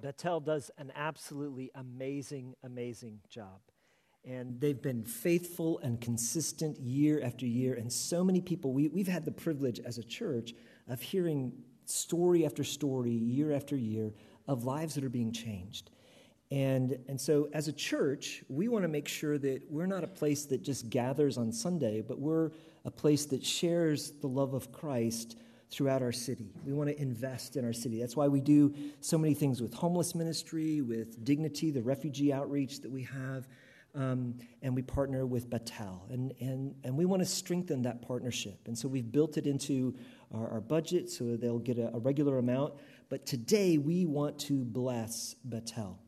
Betel 0.00 0.40
does 0.40 0.70
an 0.78 0.92
absolutely 0.94 1.70
amazing, 1.74 2.54
amazing 2.62 3.20
job. 3.28 3.60
And 4.24 4.60
they've 4.60 4.80
been 4.80 5.04
faithful 5.04 5.78
and 5.78 6.00
consistent 6.00 6.78
year 6.78 7.22
after 7.22 7.46
year. 7.46 7.74
And 7.74 7.92
so 7.92 8.22
many 8.22 8.40
people, 8.40 8.72
we, 8.72 8.88
we've 8.88 9.08
had 9.08 9.24
the 9.24 9.32
privilege 9.32 9.80
as 9.80 9.98
a 9.98 10.04
church 10.04 10.54
of 10.88 11.00
hearing 11.00 11.52
story 11.84 12.44
after 12.44 12.64
story, 12.64 13.10
year 13.10 13.52
after 13.52 13.76
year, 13.76 14.12
of 14.46 14.64
lives 14.64 14.94
that 14.94 15.04
are 15.04 15.08
being 15.08 15.32
changed. 15.32 15.90
And, 16.50 16.98
and 17.08 17.20
so, 17.20 17.48
as 17.52 17.68
a 17.68 17.72
church, 17.72 18.42
we 18.48 18.68
want 18.68 18.82
to 18.82 18.88
make 18.88 19.06
sure 19.06 19.36
that 19.38 19.70
we're 19.70 19.86
not 19.86 20.02
a 20.02 20.08
place 20.08 20.46
that 20.46 20.62
just 20.62 20.88
gathers 20.88 21.36
on 21.36 21.52
Sunday, 21.52 22.00
but 22.00 22.18
we're 22.18 22.52
a 22.86 22.90
place 22.90 23.26
that 23.26 23.44
shares 23.44 24.12
the 24.12 24.28
love 24.28 24.54
of 24.54 24.72
Christ 24.72 25.36
throughout 25.70 26.02
our 26.02 26.12
city. 26.12 26.50
We 26.64 26.72
want 26.72 26.88
to 26.88 27.00
invest 27.00 27.56
in 27.56 27.64
our 27.64 27.72
city. 27.72 28.00
That's 28.00 28.16
why 28.16 28.28
we 28.28 28.40
do 28.40 28.74
so 29.00 29.18
many 29.18 29.34
things 29.34 29.60
with 29.60 29.74
homeless 29.74 30.14
ministry, 30.14 30.80
with 30.80 31.24
Dignity, 31.24 31.70
the 31.70 31.82
refugee 31.82 32.32
outreach 32.32 32.80
that 32.80 32.90
we 32.90 33.02
have, 33.04 33.48
um, 33.94 34.34
and 34.62 34.74
we 34.74 34.82
partner 34.82 35.26
with 35.26 35.50
Betel. 35.50 36.06
And, 36.10 36.32
and, 36.40 36.74
and 36.84 36.96
we 36.96 37.04
want 37.04 37.20
to 37.20 37.26
strengthen 37.26 37.82
that 37.82 38.00
partnership. 38.00 38.60
And 38.66 38.76
so 38.76 38.88
we've 38.88 39.10
built 39.10 39.36
it 39.36 39.46
into 39.46 39.94
our, 40.32 40.48
our 40.48 40.60
budget 40.60 41.10
so 41.10 41.36
they'll 41.36 41.58
get 41.58 41.78
a, 41.78 41.94
a, 41.94 41.98
regular 41.98 42.38
amount. 42.38 42.74
But 43.08 43.26
today 43.26 43.78
we 43.78 44.06
want 44.06 44.38
to 44.40 44.64
bless 44.64 45.34
Betel. 45.34 45.98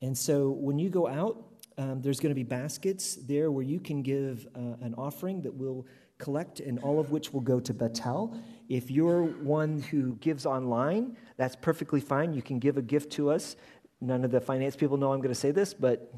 And 0.00 0.16
so 0.16 0.50
when 0.50 0.78
you 0.78 0.90
go 0.90 1.06
out, 1.06 1.44
um, 1.76 2.00
there's 2.02 2.18
going 2.18 2.30
to 2.30 2.34
be 2.34 2.44
baskets 2.44 3.16
there 3.16 3.50
where 3.52 3.64
you 3.64 3.78
can 3.78 4.02
give 4.02 4.46
uh, 4.54 4.76
an 4.80 4.94
offering 4.96 5.42
that 5.42 5.54
we'll 5.54 5.86
collect, 6.18 6.58
and 6.60 6.78
all 6.80 6.98
of 6.98 7.10
which 7.10 7.32
will 7.32 7.40
go 7.40 7.60
to 7.60 7.72
Betel. 7.72 8.36
If 8.68 8.90
you're 8.90 9.22
one 9.22 9.80
who 9.80 10.14
gives 10.16 10.44
online, 10.44 11.16
that's 11.36 11.56
perfectly 11.56 12.00
fine. 12.00 12.34
You 12.34 12.42
can 12.42 12.58
give 12.58 12.76
a 12.76 12.82
gift 12.82 13.12
to 13.12 13.30
us. 13.30 13.56
None 14.00 14.24
of 14.24 14.30
the 14.30 14.40
finance 14.40 14.76
people 14.76 14.96
know 14.96 15.12
I'm 15.12 15.20
going 15.20 15.34
to 15.34 15.40
say 15.40 15.50
this, 15.50 15.72
but 15.74 16.12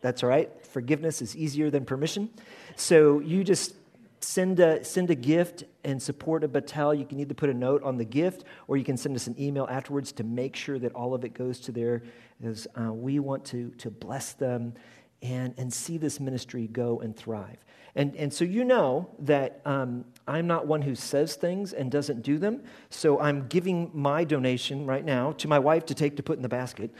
that's 0.00 0.22
all 0.22 0.28
right. 0.28 0.50
Forgiveness 0.66 1.20
is 1.22 1.36
easier 1.36 1.70
than 1.70 1.84
permission. 1.84 2.30
So 2.76 3.20
you 3.20 3.44
just 3.44 3.74
send 4.20 4.60
a, 4.60 4.84
send 4.84 5.10
a 5.10 5.14
gift 5.14 5.64
and 5.84 6.00
support 6.00 6.44
a 6.44 6.48
Betel. 6.48 6.94
You 6.94 7.04
can 7.04 7.20
either 7.20 7.34
put 7.34 7.50
a 7.50 7.54
note 7.54 7.82
on 7.82 7.96
the 7.96 8.04
gift 8.04 8.44
or 8.68 8.76
you 8.76 8.84
can 8.84 8.96
send 8.96 9.16
us 9.16 9.26
an 9.26 9.34
email 9.38 9.66
afterwards 9.70 10.12
to 10.12 10.24
make 10.24 10.56
sure 10.56 10.78
that 10.78 10.92
all 10.92 11.14
of 11.14 11.24
it 11.24 11.34
goes 11.34 11.60
to 11.60 11.72
there. 11.72 12.02
Because 12.40 12.66
uh, 12.80 12.92
we 12.92 13.18
want 13.18 13.44
to, 13.46 13.70
to 13.78 13.90
bless 13.90 14.32
them 14.32 14.74
and, 15.22 15.54
and 15.58 15.72
see 15.72 15.98
this 15.98 16.20
ministry 16.20 16.66
go 16.66 17.00
and 17.00 17.16
thrive. 17.16 17.58
And, 17.94 18.14
and 18.16 18.32
so 18.32 18.44
you 18.44 18.64
know 18.64 19.08
that 19.20 19.60
um, 19.64 20.04
I'm 20.28 20.46
not 20.46 20.66
one 20.66 20.82
who 20.82 20.94
says 20.94 21.34
things 21.34 21.72
and 21.72 21.90
doesn't 21.90 22.22
do 22.22 22.38
them. 22.38 22.62
So 22.88 23.18
I'm 23.20 23.48
giving 23.48 23.90
my 23.92 24.24
donation 24.24 24.86
right 24.86 25.04
now 25.04 25.32
to 25.32 25.48
my 25.48 25.58
wife 25.58 25.86
to 25.86 25.94
take 25.94 26.16
to 26.16 26.22
put 26.22 26.36
in 26.36 26.42
the 26.42 26.48
basket. 26.48 26.90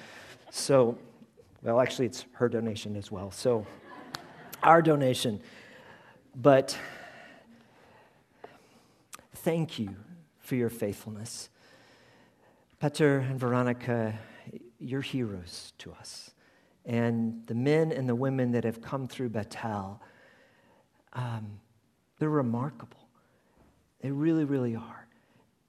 So, 0.50 0.98
well, 1.62 1.80
actually, 1.80 2.06
it's 2.06 2.24
her 2.32 2.48
donation 2.48 2.96
as 2.96 3.10
well. 3.10 3.30
So, 3.30 3.66
our 4.62 4.82
donation. 4.82 5.40
But 6.34 6.76
thank 9.36 9.78
you 9.78 9.94
for 10.40 10.56
your 10.56 10.70
faithfulness. 10.70 11.48
Peter 12.80 13.18
and 13.18 13.38
Veronica, 13.38 14.18
you're 14.78 15.02
heroes 15.02 15.72
to 15.78 15.92
us. 15.92 16.32
And 16.84 17.46
the 17.46 17.54
men 17.54 17.92
and 17.92 18.08
the 18.08 18.14
women 18.14 18.52
that 18.52 18.64
have 18.64 18.80
come 18.80 19.06
through 19.06 19.30
Betel 19.30 20.00
um, 21.12 21.60
they're 22.18 22.28
remarkable. 22.28 23.08
They 24.00 24.10
really, 24.10 24.44
really 24.44 24.76
are. 24.76 25.06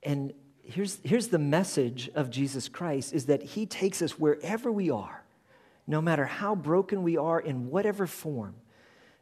And 0.03 0.33
here's, 0.63 0.99
here's 1.03 1.29
the 1.29 1.39
message 1.39 2.09
of 2.13 2.29
Jesus 2.29 2.69
Christ 2.69 3.13
is 3.13 3.25
that 3.25 3.41
he 3.41 3.65
takes 3.65 4.01
us 4.01 4.19
wherever 4.19 4.71
we 4.71 4.89
are, 4.89 5.23
no 5.87 6.01
matter 6.01 6.25
how 6.25 6.55
broken 6.55 7.03
we 7.03 7.17
are 7.17 7.39
in 7.39 7.69
whatever 7.69 8.07
form, 8.07 8.55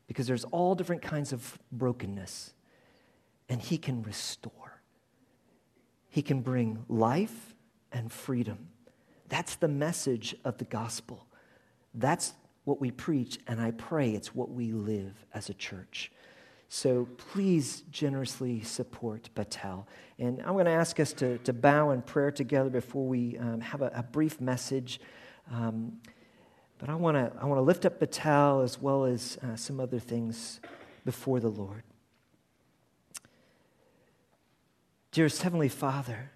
because 0.08 0.28
there's 0.28 0.44
all 0.46 0.76
different 0.76 1.02
kinds 1.02 1.32
of 1.32 1.58
brokenness, 1.72 2.54
and 3.48 3.62
he 3.62 3.78
can 3.78 4.02
restore. 4.04 4.82
He 6.10 6.22
can 6.22 6.42
bring 6.42 6.84
life 6.88 7.54
and 7.92 8.12
freedom. 8.12 8.70
That's 9.28 9.56
the 9.56 9.68
message 9.68 10.36
of 10.44 10.58
the 10.58 10.66
gospel. 10.66 11.28
That's 11.94 12.34
what 12.66 12.80
we 12.80 12.92
preach, 12.92 13.40
and 13.48 13.60
I 13.60 13.72
pray 13.72 14.12
it's 14.12 14.36
what 14.36 14.52
we 14.52 14.72
live 14.72 15.26
as 15.34 15.50
a 15.50 15.54
church. 15.54 16.12
So 16.72 17.08
please 17.18 17.82
generously 17.90 18.62
support 18.62 19.30
Betel. 19.34 19.88
And 20.20 20.40
I'm 20.42 20.54
going 20.54 20.66
to 20.66 20.72
ask 20.72 21.00
us 21.00 21.14
to, 21.14 21.40
to 21.40 21.52
bow 21.52 21.90
in 21.90 22.04
prayer 22.04 22.30
together 22.30 22.70
before 22.70 23.08
we 23.08 23.40
um, 23.40 23.60
have 23.60 23.82
a, 23.82 23.92
a, 23.96 24.04
brief 24.04 24.40
message. 24.40 25.02
Um, 25.52 25.94
but 26.78 26.90
I 26.90 26.96
want 26.96 27.18
to 27.18 27.32
I 27.42 27.46
want 27.46 27.58
to 27.58 27.64
lift 27.64 27.86
up 27.86 28.00
Betel 28.00 28.62
as 28.62 28.80
well 28.80 29.06
as 29.06 29.40
uh, 29.42 29.56
some 29.56 29.80
other 29.80 29.98
things 29.98 30.60
before 31.06 31.40
the 31.40 31.50
Lord. 31.50 31.82
Dearest 35.12 35.42
Heavenly 35.42 35.70
Father, 35.70 36.32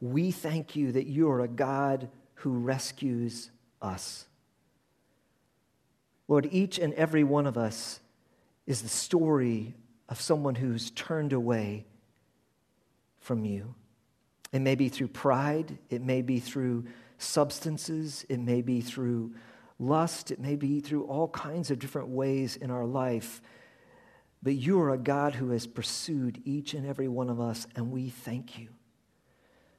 we 0.00 0.30
thank 0.30 0.74
you 0.74 0.92
that 0.92 1.06
you 1.06 1.28
are 1.30 1.42
a 1.42 1.48
God 1.48 2.08
who 2.36 2.52
rescues 2.52 3.50
us. 3.84 4.26
Lord, 6.26 6.48
each 6.50 6.78
and 6.78 6.94
every 6.94 7.22
one 7.22 7.46
of 7.46 7.58
us 7.58 8.00
is 8.66 8.82
the 8.82 8.88
story 8.88 9.74
of 10.08 10.20
someone 10.20 10.54
who's 10.54 10.90
turned 10.90 11.32
away 11.32 11.84
from 13.18 13.44
you. 13.44 13.74
It 14.52 14.60
may 14.60 14.74
be 14.74 14.88
through 14.88 15.08
pride, 15.08 15.78
it 15.90 16.02
may 16.02 16.22
be 16.22 16.40
through 16.40 16.84
substances, 17.18 18.24
it 18.28 18.40
may 18.40 18.62
be 18.62 18.80
through 18.80 19.34
lust, 19.78 20.30
it 20.30 20.40
may 20.40 20.56
be 20.56 20.80
through 20.80 21.04
all 21.04 21.28
kinds 21.28 21.70
of 21.70 21.78
different 21.78 22.08
ways 22.08 22.56
in 22.56 22.70
our 22.70 22.86
life. 22.86 23.42
But 24.42 24.54
you 24.54 24.80
are 24.80 24.90
a 24.90 24.98
God 24.98 25.34
who 25.34 25.50
has 25.50 25.66
pursued 25.66 26.40
each 26.44 26.74
and 26.74 26.86
every 26.86 27.08
one 27.08 27.30
of 27.30 27.40
us, 27.40 27.66
and 27.74 27.90
we 27.90 28.10
thank 28.10 28.58
you. 28.58 28.68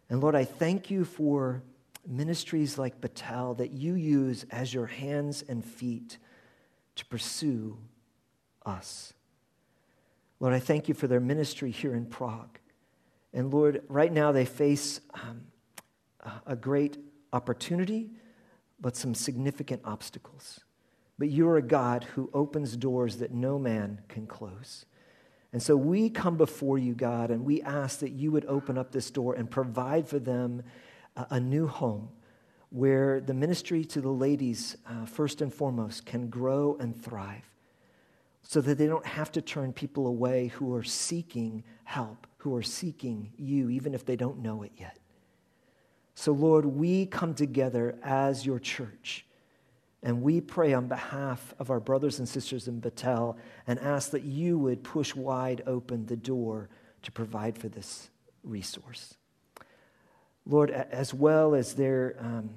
And 0.10 0.22
Lord, 0.22 0.36
I 0.36 0.44
thank 0.44 0.92
you 0.92 1.06
for 1.06 1.64
ministries 2.08 2.78
like 2.78 3.02
Betel 3.02 3.54
that 3.56 3.72
you 3.72 3.96
use 3.96 4.46
as 4.52 4.74
your 4.74 4.86
hands 4.86 5.44
and 5.48 5.64
feet 5.64 6.18
to 6.96 7.06
pursue 7.06 7.78
us. 8.66 9.14
Lord, 10.40 10.54
I 10.54 10.60
thank 10.60 10.88
you 10.88 10.94
for 10.94 11.08
their 11.08 11.20
ministry 11.20 11.72
here 11.72 11.96
in 11.96 12.06
Prague. 12.06 12.60
And 13.34 13.54
Lord, 13.54 13.84
right 13.88 14.12
now 14.12 14.32
they 14.32 14.46
face 14.46 15.02
um, 15.14 15.46
a 16.46 16.56
great 16.56 16.98
opportunity, 17.34 18.12
but 18.80 18.96
some 18.96 19.14
significant 19.14 19.82
obstacles. 19.84 20.62
But 21.18 21.30
you're 21.30 21.58
a 21.58 21.62
God 21.62 22.04
who 22.04 22.30
opens 22.34 22.76
doors 22.76 23.18
that 23.18 23.34
no 23.34 23.58
man 23.58 24.02
can 24.08 24.28
close. 24.28 24.86
And 25.54 25.64
so 25.64 25.78
we 25.78 26.10
come 26.10 26.36
before 26.36 26.78
you, 26.78 26.94
God, 26.94 27.32
and 27.32 27.46
we 27.46 27.62
ask 27.62 28.00
that 28.00 28.12
you 28.12 28.32
would 28.32 28.46
open 28.46 28.78
up 28.78 28.92
this 28.92 29.10
door 29.10 29.36
and 29.36 29.50
provide 29.50 30.08
for 30.08 30.20
them 30.20 30.64
a, 31.16 31.40
new 31.40 31.68
home 31.68 32.09
where 32.70 33.22
the 33.22 33.34
ministry 33.34 33.86
to 33.86 34.02
the 34.02 34.09
ladies, 34.09 34.76
uh, 34.90 35.06
first 35.06 35.42
and 35.42 35.53
foremost, 35.53 36.06
can 36.06 36.30
grow 36.30 36.76
and 36.80 37.02
thrive 37.02 37.50
so 38.42 38.62
that 38.62 38.78
they 38.78 38.88
don't 38.88 39.06
have 39.06 39.31
to 39.31 39.42
turn 39.42 39.74
people 39.74 40.08
away 40.08 40.48
who 40.48 40.74
are 40.75 40.84
seeking 40.84 41.64
help, 41.84 42.28
who 42.38 42.56
are 42.56 42.64
seeking 42.64 43.31
you, 43.38 43.70
even 43.70 43.94
if 43.94 44.06
they 44.06 44.16
don't 44.16 44.40
know 44.40 44.64
it 44.64 44.72
yet. 44.78 44.98
So, 46.14 46.31
Lord, 46.31 46.66
we 46.66 47.06
come 47.06 47.34
together 47.34 47.98
as 48.04 48.46
your 48.46 48.59
church. 48.59 49.25
And 50.06 50.22
we 50.22 50.40
pray 50.40 50.74
on 50.74 50.88
behalf 50.88 51.56
of 51.58 51.72
our 51.72 51.80
brothers 51.80 52.20
and 52.20 52.30
sisters 52.30 52.68
in 52.68 52.80
Betel 52.80 53.38
and 53.66 53.80
ask 53.80 54.12
that 54.12 54.24
you 54.24 54.59
would 54.59 54.84
push 54.84 55.16
wide 55.16 55.64
open 55.66 56.06
the 56.06 56.16
door 56.16 56.70
to 57.02 57.12
provide 57.12 57.58
for 57.58 57.70
this 57.70 58.12
resource. 58.44 59.16
Lord, 60.45 60.72
as 60.72 61.13
well 61.13 61.56
as 61.56 61.73
their 61.73 62.16
um, 62.19 62.50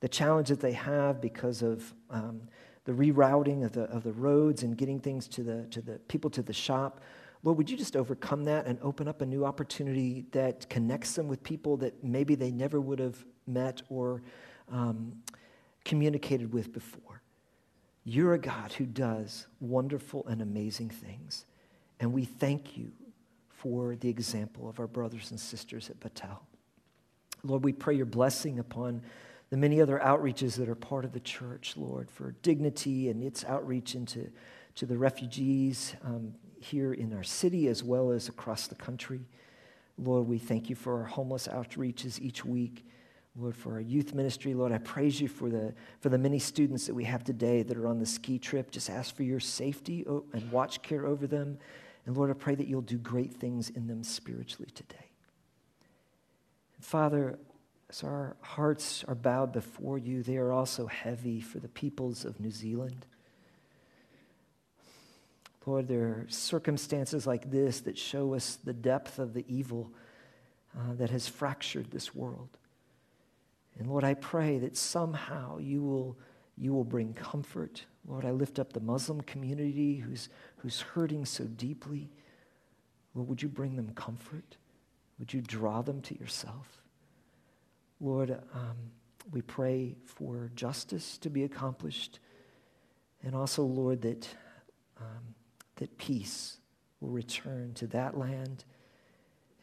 the 0.00 0.08
challenge 0.08 0.48
that 0.48 0.60
they 0.60 0.72
have 0.72 1.20
because 1.20 1.62
of 1.62 1.92
um, 2.10 2.42
the 2.84 2.92
rerouting 2.92 3.64
of 3.64 3.72
the, 3.72 3.82
of 3.84 4.02
the 4.02 4.12
roads 4.12 4.62
and 4.62 4.76
getting 4.76 5.00
things 5.00 5.28
to 5.28 5.42
the, 5.42 5.66
to 5.70 5.80
the 5.80 5.98
people 6.08 6.30
to 6.30 6.42
the 6.42 6.52
shop. 6.52 7.00
Lord, 7.42 7.58
would 7.58 7.70
you 7.70 7.76
just 7.76 7.96
overcome 7.96 8.44
that 8.44 8.66
and 8.66 8.78
open 8.82 9.06
up 9.08 9.20
a 9.22 9.26
new 9.26 9.44
opportunity 9.44 10.24
that 10.32 10.68
connects 10.68 11.14
them 11.14 11.28
with 11.28 11.42
people 11.42 11.76
that 11.78 12.02
maybe 12.02 12.34
they 12.34 12.50
never 12.50 12.80
would 12.80 12.98
have 12.98 13.24
met 13.46 13.82
or 13.88 14.22
um, 14.70 15.12
communicated 15.84 16.52
with 16.52 16.72
before? 16.72 17.22
You're 18.04 18.34
a 18.34 18.38
God 18.38 18.72
who 18.72 18.86
does 18.86 19.46
wonderful 19.60 20.26
and 20.26 20.40
amazing 20.40 20.88
things. 20.88 21.44
And 22.00 22.12
we 22.12 22.24
thank 22.24 22.76
you 22.76 22.90
for 23.50 23.96
the 23.96 24.08
example 24.08 24.68
of 24.68 24.80
our 24.80 24.86
brothers 24.86 25.30
and 25.30 25.38
sisters 25.38 25.90
at 25.90 26.00
Betel. 26.00 26.47
Lord, 27.42 27.64
we 27.64 27.72
pray 27.72 27.94
your 27.94 28.06
blessing 28.06 28.58
upon 28.58 29.02
the 29.50 29.56
many 29.56 29.80
other 29.80 29.98
outreaches 29.98 30.56
that 30.56 30.68
are 30.68 30.74
part 30.74 31.04
of 31.04 31.12
the 31.12 31.20
church, 31.20 31.74
Lord, 31.76 32.10
for 32.10 32.32
dignity 32.42 33.08
and 33.08 33.22
its 33.22 33.44
outreach 33.44 33.94
into 33.94 34.30
to 34.74 34.86
the 34.86 34.98
refugees 34.98 35.94
um, 36.04 36.34
here 36.60 36.92
in 36.92 37.12
our 37.12 37.22
city 37.22 37.68
as 37.68 37.82
well 37.82 38.10
as 38.10 38.28
across 38.28 38.66
the 38.66 38.74
country. 38.74 39.20
Lord, 39.96 40.28
we 40.28 40.38
thank 40.38 40.70
you 40.70 40.76
for 40.76 40.98
our 41.00 41.04
homeless 41.04 41.48
outreaches 41.48 42.20
each 42.20 42.44
week. 42.44 42.84
Lord, 43.36 43.56
for 43.56 43.74
our 43.74 43.80
youth 43.80 44.14
ministry. 44.14 44.52
Lord, 44.52 44.72
I 44.72 44.78
praise 44.78 45.20
you 45.20 45.28
for 45.28 45.48
the, 45.48 45.72
for 46.00 46.08
the 46.08 46.18
many 46.18 46.40
students 46.40 46.86
that 46.86 46.94
we 46.94 47.04
have 47.04 47.22
today 47.22 47.62
that 47.62 47.76
are 47.76 47.86
on 47.86 47.98
the 48.00 48.06
ski 48.06 48.38
trip. 48.38 48.70
Just 48.70 48.90
ask 48.90 49.14
for 49.14 49.22
your 49.22 49.38
safety 49.38 50.04
and 50.32 50.50
watch 50.50 50.82
care 50.82 51.06
over 51.06 51.26
them. 51.26 51.58
And 52.06 52.16
Lord, 52.16 52.30
I 52.30 52.34
pray 52.34 52.56
that 52.56 52.66
you'll 52.66 52.80
do 52.80 52.98
great 52.98 53.32
things 53.32 53.70
in 53.70 53.86
them 53.86 54.02
spiritually 54.02 54.70
today. 54.74 55.07
Father, 56.80 57.38
as 57.90 58.02
our 58.04 58.36
hearts 58.40 59.04
are 59.08 59.14
bowed 59.14 59.52
before 59.52 59.98
you, 59.98 60.22
they 60.22 60.36
are 60.36 60.52
also 60.52 60.86
heavy 60.86 61.40
for 61.40 61.58
the 61.58 61.68
peoples 61.68 62.24
of 62.24 62.38
New 62.40 62.50
Zealand. 62.50 63.06
Lord, 65.66 65.88
there 65.88 66.04
are 66.04 66.26
circumstances 66.28 67.26
like 67.26 67.50
this 67.50 67.80
that 67.80 67.98
show 67.98 68.32
us 68.34 68.56
the 68.64 68.72
depth 68.72 69.18
of 69.18 69.34
the 69.34 69.44
evil 69.48 69.92
uh, 70.74 70.94
that 70.94 71.10
has 71.10 71.28
fractured 71.28 71.90
this 71.90 72.14
world. 72.14 72.48
And 73.78 73.86
Lord, 73.86 74.02
I 74.02 74.14
pray 74.14 74.58
that 74.58 74.76
somehow 74.76 75.58
you 75.58 75.82
will, 75.82 76.16
you 76.56 76.72
will 76.72 76.84
bring 76.84 77.12
comfort. 77.12 77.84
Lord, 78.06 78.24
I 78.24 78.30
lift 78.30 78.58
up 78.58 78.72
the 78.72 78.80
Muslim 78.80 79.20
community 79.20 79.96
who's, 79.96 80.30
who's 80.56 80.80
hurting 80.80 81.26
so 81.26 81.44
deeply. 81.44 82.08
Lord, 83.14 83.28
would 83.28 83.42
you 83.42 83.48
bring 83.48 83.76
them 83.76 83.90
comfort? 83.94 84.56
Would 85.18 85.32
you 85.32 85.40
draw 85.40 85.82
them 85.82 86.00
to 86.02 86.18
yourself? 86.18 86.82
Lord, 88.00 88.30
um, 88.54 88.76
we 89.30 89.42
pray 89.42 89.96
for 90.04 90.50
justice 90.54 91.18
to 91.18 91.30
be 91.30 91.44
accomplished. 91.44 92.20
And 93.22 93.34
also, 93.34 93.64
Lord, 93.64 94.02
that, 94.02 94.28
um, 95.00 95.34
that 95.76 95.98
peace 95.98 96.58
will 97.00 97.10
return 97.10 97.74
to 97.74 97.86
that 97.88 98.16
land 98.16 98.64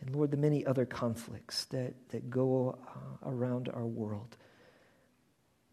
and 0.05 0.15
Lord, 0.15 0.31
the 0.31 0.37
many 0.37 0.65
other 0.65 0.85
conflicts 0.85 1.65
that, 1.65 1.93
that 2.09 2.29
go 2.29 2.77
uh, 2.87 3.29
around 3.29 3.69
our 3.69 3.85
world, 3.85 4.37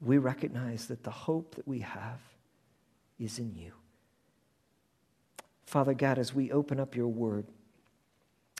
we 0.01 0.19
recognize 0.19 0.87
that 0.87 1.05
the 1.05 1.11
hope 1.11 1.55
that 1.57 1.67
we 1.67 1.81
have 1.81 2.21
is 3.19 3.39
in 3.39 3.55
you. 3.55 3.73
Father 5.67 5.95
God, 5.95 6.19
as 6.19 6.35
we 6.35 6.51
open 6.51 6.81
up 6.81 6.97
your 6.97 7.09
word, 7.09 7.47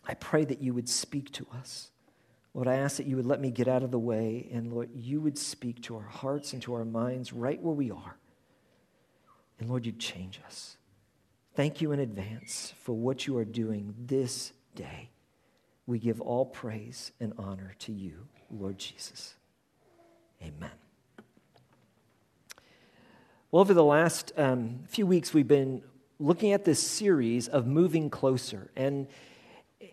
I 0.07 0.15
pray 0.15 0.45
that 0.45 0.61
you 0.61 0.75
would 0.75 0.89
speak 0.89 1.33
to 1.33 1.47
us. 1.59 1.91
Lord, 2.55 2.69
I 2.69 2.77
ask 2.77 2.97
that 2.97 3.07
you 3.07 3.17
would 3.17 3.27
let 3.27 3.41
me 3.41 3.51
get 3.51 3.69
out 3.69 3.83
of 3.83 3.91
the 3.91 3.99
way, 3.99 4.49
and 4.53 4.73
Lord, 4.73 4.91
you 4.95 5.21
would 5.21 5.39
speak 5.39 5.81
to 5.83 5.97
our 5.97 6.03
hearts 6.03 6.53
and 6.53 6.61
to 6.63 6.75
our 6.75 6.85
minds 6.85 7.33
right 7.33 7.61
where 7.61 7.75
we 7.75 7.91
are. 7.91 8.17
And 9.59 9.71
Lord, 9.71 9.87
you'd 9.87 9.99
change 9.99 10.41
us. 10.47 10.77
Thank 11.55 11.81
you 11.81 11.93
in 11.93 12.01
advance 12.01 12.75
for 12.83 12.93
what 12.95 13.27
you 13.27 13.37
are 13.39 13.45
doing 13.45 13.95
this 14.07 14.53
day 14.75 15.11
we 15.87 15.99
give 15.99 16.21
all 16.21 16.47
praise 16.47 17.13
and 17.21 17.33
honor 17.39 17.75
to 17.81 17.93
you, 17.93 18.27
Lord 18.51 18.79
Jesus. 18.79 19.35
Amen. 20.43 20.71
Well, 23.51 23.61
over 23.61 23.75
the 23.75 23.85
last 23.85 24.33
um, 24.37 24.81
few 24.87 25.07
weeks, 25.07 25.35
we've 25.35 25.49
been 25.49 25.83
looking 26.19 26.53
at 26.53 26.65
this 26.65 26.81
series 26.81 27.49
of 27.49 27.67
moving 27.67 28.09
closer. 28.11 28.71
And, 28.77 29.09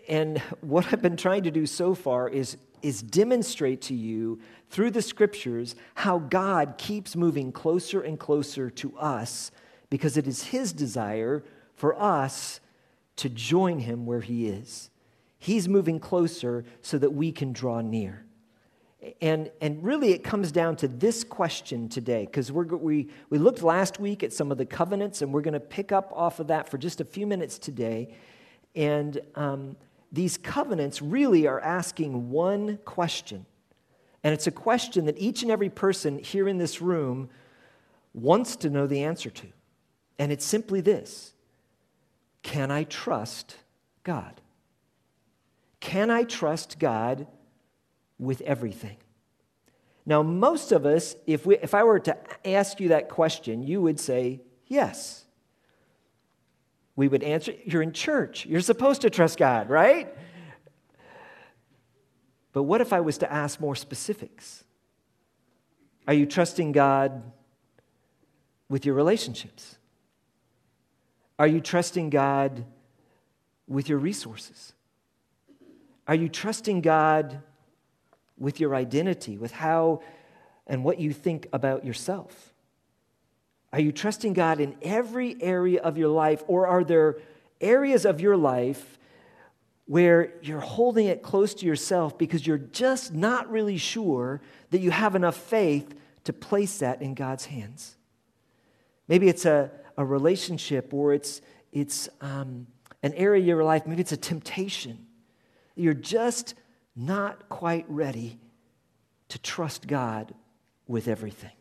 and 0.07 0.39
what 0.61 0.91
I've 0.91 1.01
been 1.01 1.17
trying 1.17 1.43
to 1.43 1.51
do 1.51 1.65
so 1.65 1.93
far 1.93 2.27
is, 2.27 2.57
is 2.81 3.01
demonstrate 3.01 3.81
to 3.83 3.95
you 3.95 4.39
through 4.69 4.91
the 4.91 5.01
scriptures 5.01 5.75
how 5.95 6.19
God 6.19 6.75
keeps 6.77 7.15
moving 7.15 7.51
closer 7.51 8.01
and 8.01 8.19
closer 8.19 8.69
to 8.71 8.97
us 8.97 9.51
because 9.89 10.17
it 10.17 10.27
is 10.27 10.43
His 10.43 10.73
desire 10.73 11.43
for 11.75 11.99
us 11.99 12.59
to 13.17 13.29
join 13.29 13.79
Him 13.79 14.05
where 14.05 14.21
He 14.21 14.47
is. 14.47 14.89
He's 15.37 15.67
moving 15.67 15.99
closer 15.99 16.65
so 16.81 16.97
that 16.97 17.11
we 17.11 17.31
can 17.31 17.53
draw 17.53 17.81
near. 17.81 18.25
And, 19.21 19.49
and 19.61 19.81
really, 19.81 20.11
it 20.11 20.25
comes 20.25 20.51
down 20.51 20.75
to 20.77 20.87
this 20.87 21.23
question 21.23 21.87
today, 21.87 22.25
because 22.25 22.51
we, 22.51 23.07
we 23.29 23.37
looked 23.37 23.63
last 23.63 23.97
week 23.97 24.23
at 24.23 24.33
some 24.33 24.51
of 24.51 24.57
the 24.57 24.65
covenants, 24.65 25.21
and 25.21 25.33
we're 25.33 25.41
going 25.41 25.53
to 25.53 25.59
pick 25.61 25.93
up 25.93 26.11
off 26.13 26.41
of 26.41 26.47
that 26.47 26.67
for 26.67 26.77
just 26.77 26.99
a 26.99 27.05
few 27.05 27.25
minutes 27.25 27.57
today. 27.57 28.13
And 28.79 29.19
um, 29.35 29.75
these 30.09 30.37
covenants 30.37 31.01
really 31.01 31.47
are 31.47 31.59
asking 31.59 32.29
one 32.29 32.77
question. 32.85 33.45
And 34.23 34.33
it's 34.33 34.47
a 34.47 34.51
question 34.51 35.05
that 35.05 35.17
each 35.17 35.43
and 35.43 35.51
every 35.51 35.69
person 35.69 36.17
here 36.17 36.47
in 36.47 36.57
this 36.57 36.81
room 36.81 37.29
wants 38.13 38.55
to 38.55 38.69
know 38.69 38.87
the 38.87 39.03
answer 39.03 39.29
to. 39.29 39.47
And 40.17 40.31
it's 40.31 40.45
simply 40.45 40.79
this 40.79 41.33
Can 42.41 42.71
I 42.71 42.85
trust 42.85 43.57
God? 44.03 44.39
Can 45.81 46.09
I 46.09 46.23
trust 46.23 46.79
God 46.79 47.27
with 48.17 48.39
everything? 48.41 48.95
Now, 50.05 50.23
most 50.23 50.71
of 50.71 50.85
us, 50.85 51.17
if, 51.27 51.45
we, 51.45 51.57
if 51.57 51.73
I 51.73 51.83
were 51.83 51.99
to 51.99 52.17
ask 52.47 52.79
you 52.79 52.87
that 52.89 53.09
question, 53.09 53.61
you 53.61 53.81
would 53.81 53.99
say 53.99 54.39
yes. 54.67 55.18
We 56.99 57.07
would 57.07 57.23
answer, 57.23 57.53
You're 57.63 57.81
in 57.81 57.93
church. 57.93 58.45
You're 58.45 58.59
supposed 58.59 59.03
to 59.03 59.09
trust 59.09 59.37
God, 59.37 59.69
right? 59.69 60.13
But 62.51 62.63
what 62.63 62.81
if 62.81 62.91
I 62.91 62.99
was 62.99 63.19
to 63.19 63.31
ask 63.31 63.61
more 63.61 63.73
specifics? 63.73 64.65
Are 66.09 66.13
you 66.13 66.25
trusting 66.25 66.73
God 66.73 67.23
with 68.67 68.85
your 68.85 68.95
relationships? 68.95 69.77
Are 71.37 71.47
you 71.47 71.61
trusting 71.61 72.09
God 72.09 72.65
with 73.65 73.87
your 73.87 73.99
resources? 73.99 74.73
Are 76.05 76.15
you 76.15 76.27
trusting 76.27 76.81
God 76.81 77.41
with 78.37 78.59
your 78.59 78.75
identity, 78.75 79.37
with 79.37 79.53
how 79.53 80.01
and 80.67 80.83
what 80.83 80.99
you 80.99 81.13
think 81.13 81.47
about 81.53 81.85
yourself? 81.85 82.53
Are 83.71 83.79
you 83.79 83.91
trusting 83.91 84.33
God 84.33 84.59
in 84.59 84.75
every 84.81 85.41
area 85.41 85.81
of 85.81 85.97
your 85.97 86.09
life, 86.09 86.43
or 86.47 86.67
are 86.67 86.83
there 86.83 87.17
areas 87.61 88.05
of 88.05 88.19
your 88.19 88.37
life 88.37 88.97
where 89.85 90.33
you're 90.41 90.59
holding 90.59 91.07
it 91.07 91.21
close 91.21 91.53
to 91.55 91.65
yourself 91.65 92.17
because 92.17 92.45
you're 92.45 92.57
just 92.57 93.13
not 93.13 93.49
really 93.51 93.77
sure 93.77 94.41
that 94.69 94.79
you 94.79 94.91
have 94.91 95.15
enough 95.15 95.35
faith 95.35 95.93
to 96.23 96.33
place 96.33 96.79
that 96.79 97.01
in 97.01 97.13
God's 97.13 97.45
hands? 97.45 97.95
Maybe 99.07 99.27
it's 99.27 99.45
a, 99.45 99.71
a 99.97 100.05
relationship, 100.05 100.93
or 100.93 101.13
it's, 101.13 101.41
it's 101.71 102.09
um, 102.21 102.67
an 103.03 103.13
area 103.13 103.41
of 103.41 103.47
your 103.47 103.63
life, 103.63 103.85
maybe 103.85 104.01
it's 104.01 104.11
a 104.11 104.17
temptation 104.17 105.05
you're 105.79 105.93
just 105.93 106.55
not 106.95 107.47
quite 107.49 107.85
ready 107.87 108.37
to 109.29 109.39
trust 109.39 109.87
God 109.87 110.33
with 110.87 111.07
everything. 111.07 111.51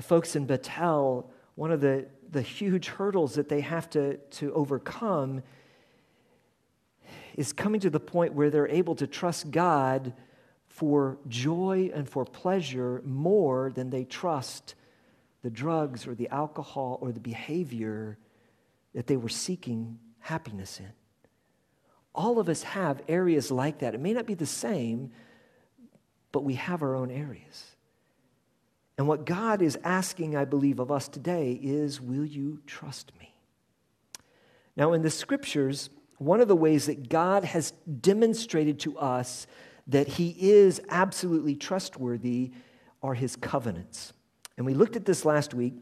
The 0.00 0.06
folks 0.06 0.34
in 0.34 0.46
Betel, 0.46 1.30
one 1.56 1.70
of 1.70 1.82
the, 1.82 2.06
the 2.30 2.40
huge 2.40 2.88
hurdles 2.88 3.34
that 3.34 3.50
they 3.50 3.60
have 3.60 3.90
to, 3.90 4.16
to 4.16 4.50
overcome 4.54 5.42
is 7.36 7.52
coming 7.52 7.82
to 7.82 7.90
the 7.90 8.00
point 8.00 8.32
where 8.32 8.48
they're 8.48 8.66
able 8.66 8.94
to 8.94 9.06
trust 9.06 9.50
God 9.50 10.14
for 10.68 11.18
joy 11.28 11.90
and 11.92 12.08
for 12.08 12.24
pleasure 12.24 13.02
more 13.04 13.72
than 13.72 13.90
they 13.90 14.04
trust 14.04 14.74
the 15.42 15.50
drugs 15.50 16.06
or 16.06 16.14
the 16.14 16.30
alcohol 16.30 16.96
or 17.02 17.12
the 17.12 17.20
behavior 17.20 18.16
that 18.94 19.06
they 19.06 19.18
were 19.18 19.28
seeking 19.28 19.98
happiness 20.20 20.80
in. 20.80 20.92
All 22.14 22.38
of 22.38 22.48
us 22.48 22.62
have 22.62 23.02
areas 23.06 23.50
like 23.50 23.80
that. 23.80 23.94
It 23.94 24.00
may 24.00 24.14
not 24.14 24.24
be 24.24 24.32
the 24.32 24.46
same, 24.46 25.10
but 26.32 26.42
we 26.42 26.54
have 26.54 26.82
our 26.82 26.94
own 26.94 27.10
areas. 27.10 27.69
And 29.00 29.08
what 29.08 29.24
God 29.24 29.62
is 29.62 29.78
asking, 29.82 30.36
I 30.36 30.44
believe, 30.44 30.78
of 30.78 30.92
us 30.92 31.08
today 31.08 31.58
is 31.62 32.02
will 32.02 32.26
you 32.26 32.60
trust 32.66 33.12
me? 33.18 33.34
Now, 34.76 34.92
in 34.92 35.00
the 35.00 35.08
scriptures, 35.08 35.88
one 36.18 36.42
of 36.42 36.48
the 36.48 36.54
ways 36.54 36.84
that 36.84 37.08
God 37.08 37.44
has 37.44 37.70
demonstrated 38.02 38.78
to 38.80 38.98
us 38.98 39.46
that 39.86 40.06
he 40.06 40.36
is 40.38 40.82
absolutely 40.90 41.56
trustworthy 41.56 42.50
are 43.02 43.14
his 43.14 43.36
covenants. 43.36 44.12
And 44.58 44.66
we 44.66 44.74
looked 44.74 44.96
at 44.96 45.06
this 45.06 45.24
last 45.24 45.54
week 45.54 45.76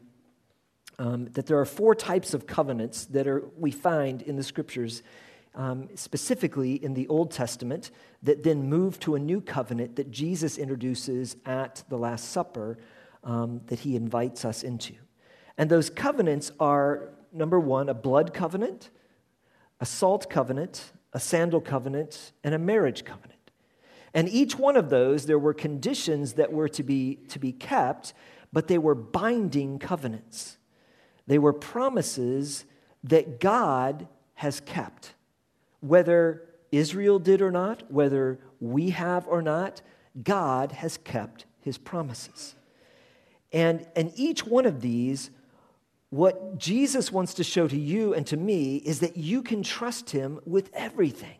um, 0.97 1.25
that 1.33 1.45
there 1.45 1.59
are 1.59 1.65
four 1.65 1.95
types 1.95 2.33
of 2.33 2.47
covenants 2.47 3.03
that 3.07 3.27
are, 3.27 3.43
we 3.57 3.71
find 3.71 4.21
in 4.21 4.37
the 4.37 4.43
scriptures 4.43 5.03
um, 5.55 5.89
specifically 5.93 6.75
in 6.75 6.93
the 6.93 7.05
Old 7.09 7.31
Testament, 7.31 7.91
that 8.23 8.43
then 8.43 8.69
move 8.69 8.97
to 9.01 9.15
a 9.15 9.19
new 9.19 9.41
covenant 9.41 9.97
that 9.97 10.09
Jesus 10.09 10.57
introduces 10.57 11.35
at 11.45 11.83
the 11.89 11.97
Last 11.97 12.29
Supper 12.31 12.77
um, 13.23 13.61
that 13.67 13.79
he 13.79 13.95
invites 13.95 14.45
us 14.45 14.63
into. 14.63 14.93
And 15.57 15.69
those 15.69 15.89
covenants 15.89 16.51
are 16.59 17.09
number 17.31 17.59
one, 17.59 17.89
a 17.89 17.93
blood 17.93 18.33
covenant, 18.33 18.89
a 19.79 19.85
salt 19.85 20.29
covenant, 20.29 20.91
a 21.13 21.19
sandal 21.19 21.61
covenant, 21.61 22.31
and 22.43 22.53
a 22.53 22.59
marriage 22.59 23.03
covenant. 23.03 23.51
And 24.13 24.27
each 24.29 24.57
one 24.57 24.75
of 24.75 24.89
those, 24.89 25.25
there 25.25 25.39
were 25.39 25.53
conditions 25.53 26.33
that 26.33 26.51
were 26.51 26.69
to 26.69 26.83
be, 26.83 27.19
to 27.29 27.39
be 27.39 27.51
kept, 27.51 28.13
but 28.51 28.67
they 28.67 28.77
were 28.77 28.95
binding 28.95 29.79
covenants. 29.79 30.57
They 31.27 31.37
were 31.37 31.53
promises 31.53 32.65
that 33.03 33.39
God 33.39 34.07
has 34.35 34.59
kept. 34.59 35.13
Whether 35.81 36.43
Israel 36.71 37.19
did 37.19 37.41
or 37.41 37.51
not, 37.51 37.91
whether 37.91 38.39
we 38.59 38.89
have 38.91 39.27
or 39.27 39.41
not, 39.41 39.81
God 40.23 40.71
has 40.71 40.97
kept 40.97 41.45
his 41.61 41.77
promises. 41.77 42.55
And, 43.51 43.85
and 43.95 44.11
each 44.15 44.45
one 44.45 44.65
of 44.65 44.81
these, 44.81 45.31
what 46.09 46.57
Jesus 46.57 47.11
wants 47.11 47.35
to 47.35 47.43
show 47.43 47.67
to 47.67 47.77
you 47.77 48.13
and 48.13 48.25
to 48.27 48.37
me 48.37 48.77
is 48.77 48.99
that 48.99 49.17
you 49.17 49.41
can 49.41 49.63
trust 49.63 50.11
him 50.11 50.39
with 50.45 50.69
everything. 50.73 51.37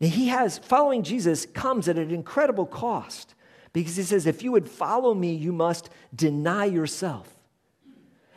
Now, 0.00 0.08
he 0.08 0.28
has, 0.28 0.58
following 0.58 1.02
Jesus 1.02 1.46
comes 1.46 1.88
at 1.88 1.98
an 1.98 2.10
incredible 2.10 2.66
cost 2.66 3.34
because 3.72 3.96
he 3.96 4.02
says, 4.02 4.26
if 4.26 4.42
you 4.42 4.52
would 4.52 4.68
follow 4.68 5.12
me, 5.12 5.34
you 5.34 5.52
must 5.52 5.90
deny 6.14 6.64
yourself. 6.64 7.34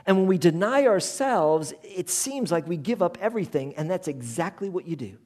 And 0.06 0.18
when 0.18 0.28
we 0.28 0.40
deny 0.40 0.88
ourselves, 0.88 1.74
it 1.84 2.10
seems 2.10 2.52
like 2.52 2.68
we 2.68 2.78
give 2.78 3.04
up 3.04 3.18
everything, 3.22 3.76
and 3.76 3.90
that's 3.90 4.08
exactly 4.08 4.68
what 4.68 4.88
you 4.88 4.96
do. 4.96 5.18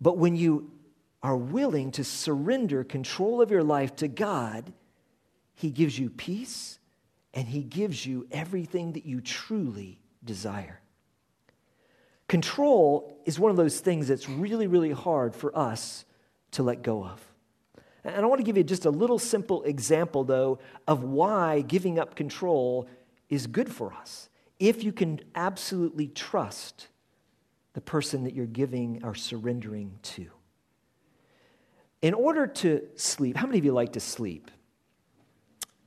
But 0.00 0.18
when 0.18 0.34
you 0.34 0.72
are 1.22 1.36
willing 1.36 1.92
to 1.92 2.02
surrender 2.02 2.82
control 2.82 3.40
of 3.40 3.52
your 3.52 3.62
life 3.62 3.94
to 3.96 4.08
God, 4.08 4.72
He 5.62 5.70
gives 5.70 5.96
you 5.96 6.10
peace 6.10 6.80
and 7.32 7.46
He 7.46 7.62
gives 7.62 8.04
you 8.04 8.26
everything 8.32 8.94
that 8.94 9.06
you 9.06 9.20
truly 9.20 10.00
desire. 10.24 10.80
Control 12.26 13.16
is 13.26 13.38
one 13.38 13.52
of 13.52 13.56
those 13.56 13.78
things 13.78 14.08
that's 14.08 14.28
really, 14.28 14.66
really 14.66 14.90
hard 14.90 15.36
for 15.36 15.56
us 15.56 16.04
to 16.50 16.64
let 16.64 16.82
go 16.82 17.04
of. 17.04 17.24
And 18.02 18.16
I 18.16 18.26
want 18.26 18.40
to 18.40 18.44
give 18.44 18.56
you 18.56 18.64
just 18.64 18.86
a 18.86 18.90
little 18.90 19.20
simple 19.20 19.62
example, 19.62 20.24
though, 20.24 20.58
of 20.88 21.04
why 21.04 21.60
giving 21.60 21.96
up 21.96 22.16
control 22.16 22.88
is 23.28 23.46
good 23.46 23.72
for 23.72 23.92
us. 23.92 24.30
If 24.58 24.82
you 24.82 24.92
can 24.92 25.20
absolutely 25.36 26.08
trust 26.08 26.88
the 27.74 27.80
person 27.80 28.24
that 28.24 28.34
you're 28.34 28.46
giving 28.46 29.04
or 29.04 29.14
surrendering 29.14 30.00
to. 30.02 30.26
In 32.02 32.14
order 32.14 32.48
to 32.48 32.82
sleep, 32.96 33.36
how 33.36 33.46
many 33.46 33.60
of 33.60 33.64
you 33.64 33.72
like 33.72 33.92
to 33.92 34.00
sleep? 34.00 34.50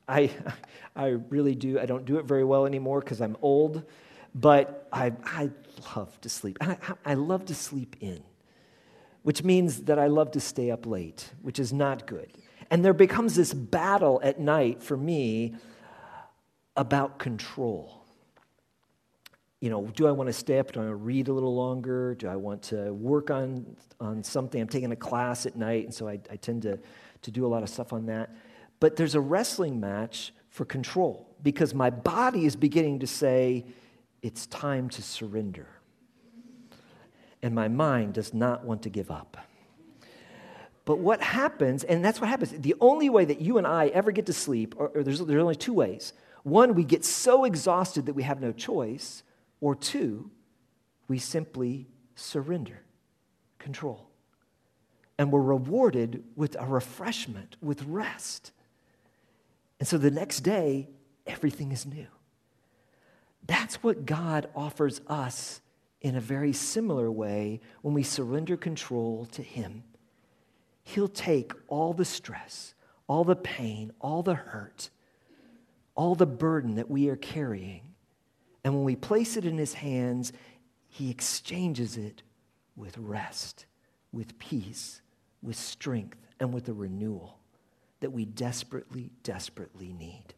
I, 0.08 0.32
I 0.96 1.08
really 1.30 1.56
do. 1.56 1.80
I 1.80 1.86
don't 1.86 2.06
do 2.06 2.18
it 2.18 2.26
very 2.26 2.44
well 2.44 2.66
anymore 2.66 3.00
because 3.00 3.22
I'm 3.22 3.38
old, 3.42 3.84
but 4.34 4.88
I, 4.92 5.14
I 5.26 5.50
love 5.96 6.20
to 6.22 6.30
sleep. 6.30 6.58
I, 6.62 6.78
I 7.06 7.14
love 7.16 7.46
to 7.46 7.56
sleep 7.56 7.96
in, 8.00 8.24
which 9.24 9.44
means 9.44 9.84
that 9.84 10.00
I 10.00 10.08
love 10.08 10.32
to 10.32 10.40
stay 10.40 10.72
up 10.72 10.86
late, 10.86 11.32
which 11.42 11.60
is 11.60 11.74
not 11.74 12.08
good. 12.08 12.32
And 12.72 12.84
there 12.84 12.94
becomes 12.94 13.36
this 13.36 13.54
battle 13.54 14.20
at 14.24 14.40
night 14.40 14.82
for 14.82 14.98
me 14.98 15.56
about 16.76 17.20
control. 17.20 18.04
You 19.62 19.70
know, 19.70 19.88
do 19.96 20.08
I 20.08 20.12
want 20.12 20.28
to 20.28 20.34
stay 20.34 20.60
up? 20.60 20.72
Do 20.72 20.82
I 20.82 20.84
want 20.84 20.92
to 20.92 20.96
read 20.96 21.28
a 21.28 21.34
little 21.34 21.56
longer? 21.56 22.16
Do 22.16 22.28
I 22.28 22.36
want 22.36 22.62
to 22.64 22.94
work 22.94 23.32
on, 23.32 23.76
on 24.00 24.24
something? 24.24 24.62
I'm 24.62 24.68
taking 24.68 24.92
a 24.92 24.96
class 24.96 25.46
at 25.46 25.56
night, 25.56 25.86
and 25.86 25.94
so 25.94 26.08
I, 26.08 26.20
I 26.30 26.36
tend 26.36 26.64
to, 26.64 26.80
to 27.22 27.32
do 27.32 27.46
a 27.46 27.48
lot 27.48 27.64
of 27.64 27.70
stuff 27.70 27.94
on 27.94 28.06
that. 28.08 28.36
But 28.86 28.98
there's 28.98 29.16
a 29.16 29.20
wrestling 29.20 29.80
match 29.80 30.32
for 30.48 30.64
control 30.64 31.28
because 31.42 31.74
my 31.74 31.90
body 31.90 32.46
is 32.46 32.56
beginning 32.56 33.00
to 33.00 33.08
say, 33.08 33.66
it's 34.22 34.46
time 34.46 34.90
to 34.90 35.02
surrender. 35.02 35.66
And 37.42 37.56
my 37.56 37.68
mind 37.68 38.14
does 38.14 38.32
not 38.32 38.64
want 38.64 38.84
to 38.84 38.92
give 38.92 39.10
up. 39.10 39.38
But 40.86 41.00
what 41.00 41.20
happens, 41.20 41.84
and 41.84 42.06
that's 42.06 42.22
what 42.22 42.30
happens, 42.30 42.52
the 42.52 42.76
only 42.80 43.10
way 43.10 43.26
that 43.26 43.42
you 43.42 43.58
and 43.58 43.66
I 43.66 43.88
ever 43.88 44.12
get 44.12 44.28
to 44.28 44.34
sleep, 44.34 44.76
or, 44.78 44.90
or 44.90 45.02
there's, 45.02 45.18
there's 45.18 45.42
only 45.42 45.56
two 45.56 45.74
ways. 45.74 46.14
One, 46.44 46.76
we 46.76 46.84
get 46.84 47.04
so 47.04 47.44
exhausted 47.44 48.06
that 48.06 48.14
we 48.14 48.22
have 48.22 48.40
no 48.40 48.52
choice, 48.52 49.24
or 49.62 49.74
two, 49.74 50.30
we 51.08 51.18
simply 51.18 51.88
surrender 52.14 52.84
control. 53.58 54.12
And 55.18 55.32
we're 55.32 55.42
rewarded 55.42 56.24
with 56.36 56.56
a 56.60 56.68
refreshment, 56.68 57.58
with 57.64 57.82
rest. 57.86 58.52
And 59.80 59.88
so 59.88 59.98
the 59.98 60.12
next 60.12 60.42
day, 60.42 60.90
everything 61.26 61.72
is 61.72 61.86
new. 61.86 62.08
That's 63.46 63.84
what 63.84 64.06
God 64.06 64.50
offers 64.56 65.02
us 65.08 65.62
in 66.02 66.16
a 66.16 66.22
very 66.22 66.54
similar 66.54 67.12
way 67.12 67.60
when 67.82 67.94
we 67.94 68.04
surrender 68.04 68.58
control 68.58 69.28
to 69.34 69.42
Him. 69.42 69.84
He'll 70.84 71.08
take 71.08 71.52
all 71.68 71.94
the 71.94 72.06
stress, 72.06 72.74
all 73.08 73.24
the 73.24 73.36
pain, 73.36 73.92
all 74.00 74.24
the 74.24 74.36
hurt, 74.36 74.90
all 75.96 76.16
the 76.16 76.26
burden 76.26 76.76
that 76.76 76.90
we 76.90 77.10
are 77.10 77.16
carrying, 77.16 77.82
and 78.64 78.74
when 78.74 78.84
we 78.84 78.96
place 78.96 79.38
it 79.38 79.46
in 79.46 79.58
His 79.58 79.76
hands, 79.76 80.34
He 80.88 81.10
exchanges 81.10 81.98
it 81.98 82.24
with 82.76 82.98
rest, 82.98 83.66
with 84.12 84.38
peace, 84.40 85.02
with 85.42 85.56
strength, 85.56 86.18
and 86.40 86.54
with 86.54 86.68
a 86.68 86.74
renewal 86.74 87.40
that 88.06 88.12
we 88.12 88.24
desperately, 88.24 89.10
desperately 89.24 89.92
need. 89.92 90.36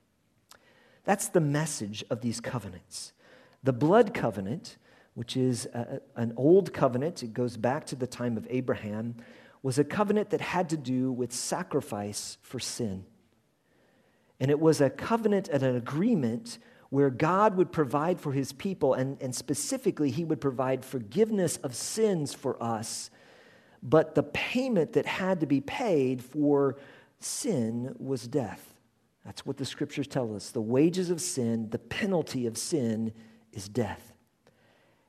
That's 1.04 1.28
the 1.28 1.42
message 1.42 2.02
of 2.10 2.22
these 2.22 2.40
covenants. 2.40 3.12
The 3.62 3.74
blood 3.74 4.14
covenant, 4.14 4.78
which 5.16 5.36
is 5.36 5.66
a, 5.74 6.00
an 6.16 6.32
old 6.38 6.72
covenant, 6.72 7.24
it 7.24 7.34
goes 7.34 7.58
back 7.58 7.86
to 7.88 7.98
the 7.98 8.08
time 8.08 8.38
of 8.38 8.48
Abraham, 8.50 9.18
was 9.64 9.78
a 9.78 9.84
covenant 9.84 10.30
that 10.30 10.40
had 10.40 10.70
to 10.70 10.78
do 10.78 11.12
with 11.12 11.34
sacrifice 11.34 12.38
for 12.42 12.58
sin. 12.58 13.04
And 14.40 14.50
it 14.50 14.62
was 14.62 14.80
a 14.80 14.90
covenant 14.90 15.50
and 15.50 15.62
an 15.62 15.76
agreement 15.76 16.60
where 16.90 17.10
God 17.10 17.58
would 17.58 17.74
provide 17.74 18.22
for 18.22 18.32
his 18.32 18.54
people, 18.54 18.94
and, 18.94 19.22
and 19.22 19.36
specifically, 19.36 20.10
he 20.10 20.24
would 20.24 20.40
provide 20.40 20.86
forgiveness 20.86 21.58
of 21.58 21.76
sins 21.76 22.34
for 22.34 22.64
us. 22.64 23.10
But 23.84 24.16
the 24.16 24.24
payment 24.24 24.94
that 24.94 25.06
had 25.06 25.42
to 25.42 25.46
be 25.46 25.60
paid 25.60 26.24
for 26.24 26.78
sin 27.20 27.96
was 27.98 28.28
death. 28.28 28.74
That's 29.26 29.46
what 29.46 29.58
the 29.58 29.66
scriptures 29.66 30.08
tell 30.08 30.36
us. 30.36 30.52
The 30.52 30.62
wages 30.62 31.10
of 31.10 31.20
sin, 31.20 31.70
the 31.70 31.80
penalty 31.80 32.48
of 32.48 32.58
sin 32.58 33.14
is 33.52 33.68
death. 33.68 34.14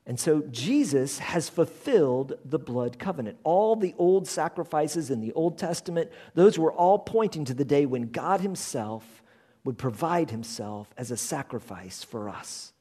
And 0.05 0.19
so 0.19 0.41
Jesus 0.49 1.19
has 1.19 1.49
fulfilled 1.49 2.33
the 2.43 2.57
blood 2.57 2.97
covenant. 2.97 3.37
All 3.43 3.75
the 3.75 3.93
old 3.97 4.27
sacrifices 4.27 5.11
in 5.11 5.21
the 5.21 5.31
Old 5.33 5.57
Testament, 5.57 6.11
those 6.33 6.57
were 6.57 6.73
all 6.73 6.97
pointing 6.97 7.45
to 7.45 7.53
the 7.53 7.63
day 7.63 7.85
when 7.85 8.09
God 8.09 8.41
Himself 8.41 9.21
would 9.63 9.77
provide 9.77 10.31
Himself 10.31 10.91
as 10.97 11.11
a 11.11 11.17
sacrifice 11.17 12.03
for 12.03 12.27
us. 12.27 12.73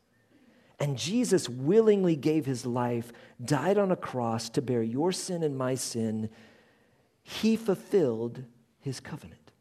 And 0.81 0.97
Jesus 0.97 1.49
willingly 1.49 2.17
gave 2.17 2.47
His 2.47 2.65
life, 2.65 3.13
died 3.45 3.77
on 3.77 3.93
a 3.93 3.97
cross 3.97 4.49
to 4.51 4.63
bear 4.63 4.83
your 4.83 5.13
sin 5.13 5.43
and 5.43 5.59
my 5.59 5.75
sin. 5.75 6.31
He 7.23 7.57
fulfilled 7.57 8.45
his 8.89 9.01
covenant. 9.01 9.53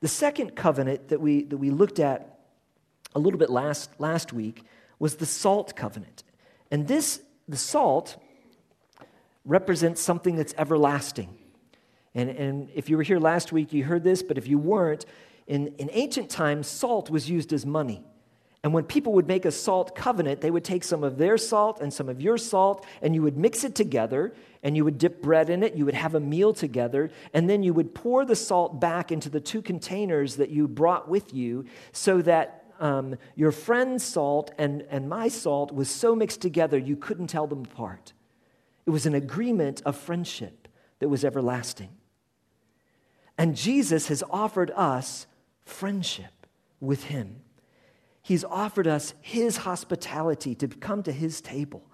The 0.00 0.08
second 0.08 0.54
covenant 0.54 1.08
that 1.08 1.20
we, 1.20 1.42
that 1.44 1.56
we 1.56 1.70
looked 1.70 1.98
at 1.98 2.38
a 3.14 3.18
little 3.18 3.38
bit 3.38 3.50
last, 3.50 3.90
last 3.98 4.32
week 4.32 4.62
was 4.98 5.16
the 5.16 5.26
salt 5.26 5.74
covenant. 5.74 6.22
And 6.70 6.86
this, 6.86 7.20
the 7.48 7.56
salt, 7.56 8.16
represents 9.44 10.00
something 10.00 10.36
that's 10.36 10.54
everlasting. 10.56 11.36
And, 12.14 12.30
and 12.30 12.70
if 12.74 12.88
you 12.88 12.96
were 12.96 13.02
here 13.02 13.18
last 13.18 13.52
week, 13.52 13.72
you 13.72 13.84
heard 13.84 14.04
this, 14.04 14.22
but 14.22 14.38
if 14.38 14.46
you 14.46 14.58
weren't, 14.58 15.04
in, 15.46 15.68
in 15.78 15.90
ancient 15.92 16.30
times, 16.30 16.66
salt 16.66 17.10
was 17.10 17.28
used 17.28 17.52
as 17.52 17.66
money. 17.66 18.04
And 18.64 18.72
when 18.72 18.84
people 18.84 19.12
would 19.12 19.28
make 19.28 19.44
a 19.44 19.50
salt 19.50 19.94
covenant, 19.94 20.40
they 20.40 20.50
would 20.50 20.64
take 20.64 20.84
some 20.84 21.04
of 21.04 21.18
their 21.18 21.36
salt 21.36 21.82
and 21.82 21.92
some 21.92 22.08
of 22.08 22.22
your 22.22 22.38
salt, 22.38 22.86
and 23.02 23.14
you 23.14 23.20
would 23.20 23.36
mix 23.36 23.62
it 23.62 23.74
together, 23.74 24.34
and 24.62 24.74
you 24.74 24.84
would 24.84 24.96
dip 24.96 25.20
bread 25.20 25.50
in 25.50 25.62
it. 25.62 25.74
You 25.74 25.84
would 25.84 25.94
have 25.94 26.14
a 26.14 26.20
meal 26.20 26.54
together, 26.54 27.10
and 27.34 27.48
then 27.48 27.62
you 27.62 27.74
would 27.74 27.94
pour 27.94 28.24
the 28.24 28.34
salt 28.34 28.80
back 28.80 29.12
into 29.12 29.28
the 29.28 29.38
two 29.38 29.60
containers 29.60 30.36
that 30.36 30.48
you 30.48 30.66
brought 30.66 31.10
with 31.10 31.34
you 31.34 31.66
so 31.92 32.22
that 32.22 32.64
um, 32.80 33.16
your 33.34 33.52
friend's 33.52 34.02
salt 34.02 34.50
and, 34.56 34.80
and 34.88 35.10
my 35.10 35.28
salt 35.28 35.70
was 35.70 35.90
so 35.90 36.16
mixed 36.16 36.40
together 36.40 36.78
you 36.78 36.96
couldn't 36.96 37.26
tell 37.26 37.46
them 37.46 37.66
apart. 37.70 38.14
It 38.86 38.90
was 38.90 39.04
an 39.04 39.14
agreement 39.14 39.82
of 39.84 39.94
friendship 39.94 40.68
that 41.00 41.10
was 41.10 41.22
everlasting. 41.22 41.90
And 43.36 43.56
Jesus 43.56 44.08
has 44.08 44.22
offered 44.30 44.70
us 44.74 45.26
friendship 45.66 46.46
with 46.80 47.04
Him. 47.04 47.43
He's 48.24 48.42
offered 48.42 48.88
us 48.88 49.14
His 49.20 49.58
hospitality 49.58 50.54
to 50.56 50.66
come 50.66 51.02
to 51.04 51.12
His 51.12 51.40
table. 51.42 51.84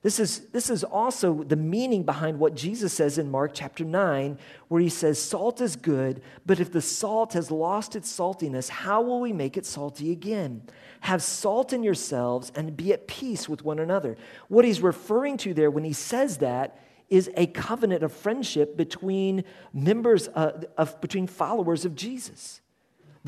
This 0.00 0.18
is, 0.18 0.46
this 0.52 0.70
is 0.70 0.82
also 0.82 1.42
the 1.42 1.56
meaning 1.56 2.04
behind 2.04 2.38
what 2.38 2.54
Jesus 2.54 2.92
says 2.92 3.18
in 3.18 3.30
Mark 3.30 3.50
chapter 3.52 3.84
9, 3.84 4.38
where 4.68 4.80
he 4.80 4.88
says, 4.88 5.20
Salt 5.20 5.60
is 5.60 5.74
good, 5.74 6.22
but 6.46 6.60
if 6.60 6.72
the 6.72 6.80
salt 6.80 7.32
has 7.32 7.50
lost 7.50 7.96
its 7.96 8.10
saltiness, 8.10 8.68
how 8.68 9.02
will 9.02 9.20
we 9.20 9.32
make 9.32 9.56
it 9.56 9.66
salty 9.66 10.12
again? 10.12 10.62
Have 11.00 11.22
salt 11.22 11.72
in 11.72 11.82
yourselves 11.82 12.52
and 12.54 12.76
be 12.76 12.92
at 12.92 13.08
peace 13.08 13.48
with 13.48 13.64
one 13.64 13.80
another. 13.80 14.16
What 14.46 14.64
he's 14.64 14.80
referring 14.80 15.36
to 15.38 15.52
there 15.52 15.70
when 15.70 15.84
he 15.84 15.92
says 15.92 16.38
that 16.38 16.78
is 17.10 17.28
a 17.36 17.46
covenant 17.46 18.04
of 18.04 18.12
friendship 18.12 18.76
between 18.76 19.42
members, 19.72 20.28
uh, 20.28 20.62
of, 20.76 21.00
between 21.00 21.26
followers 21.26 21.84
of 21.84 21.96
Jesus 21.96 22.60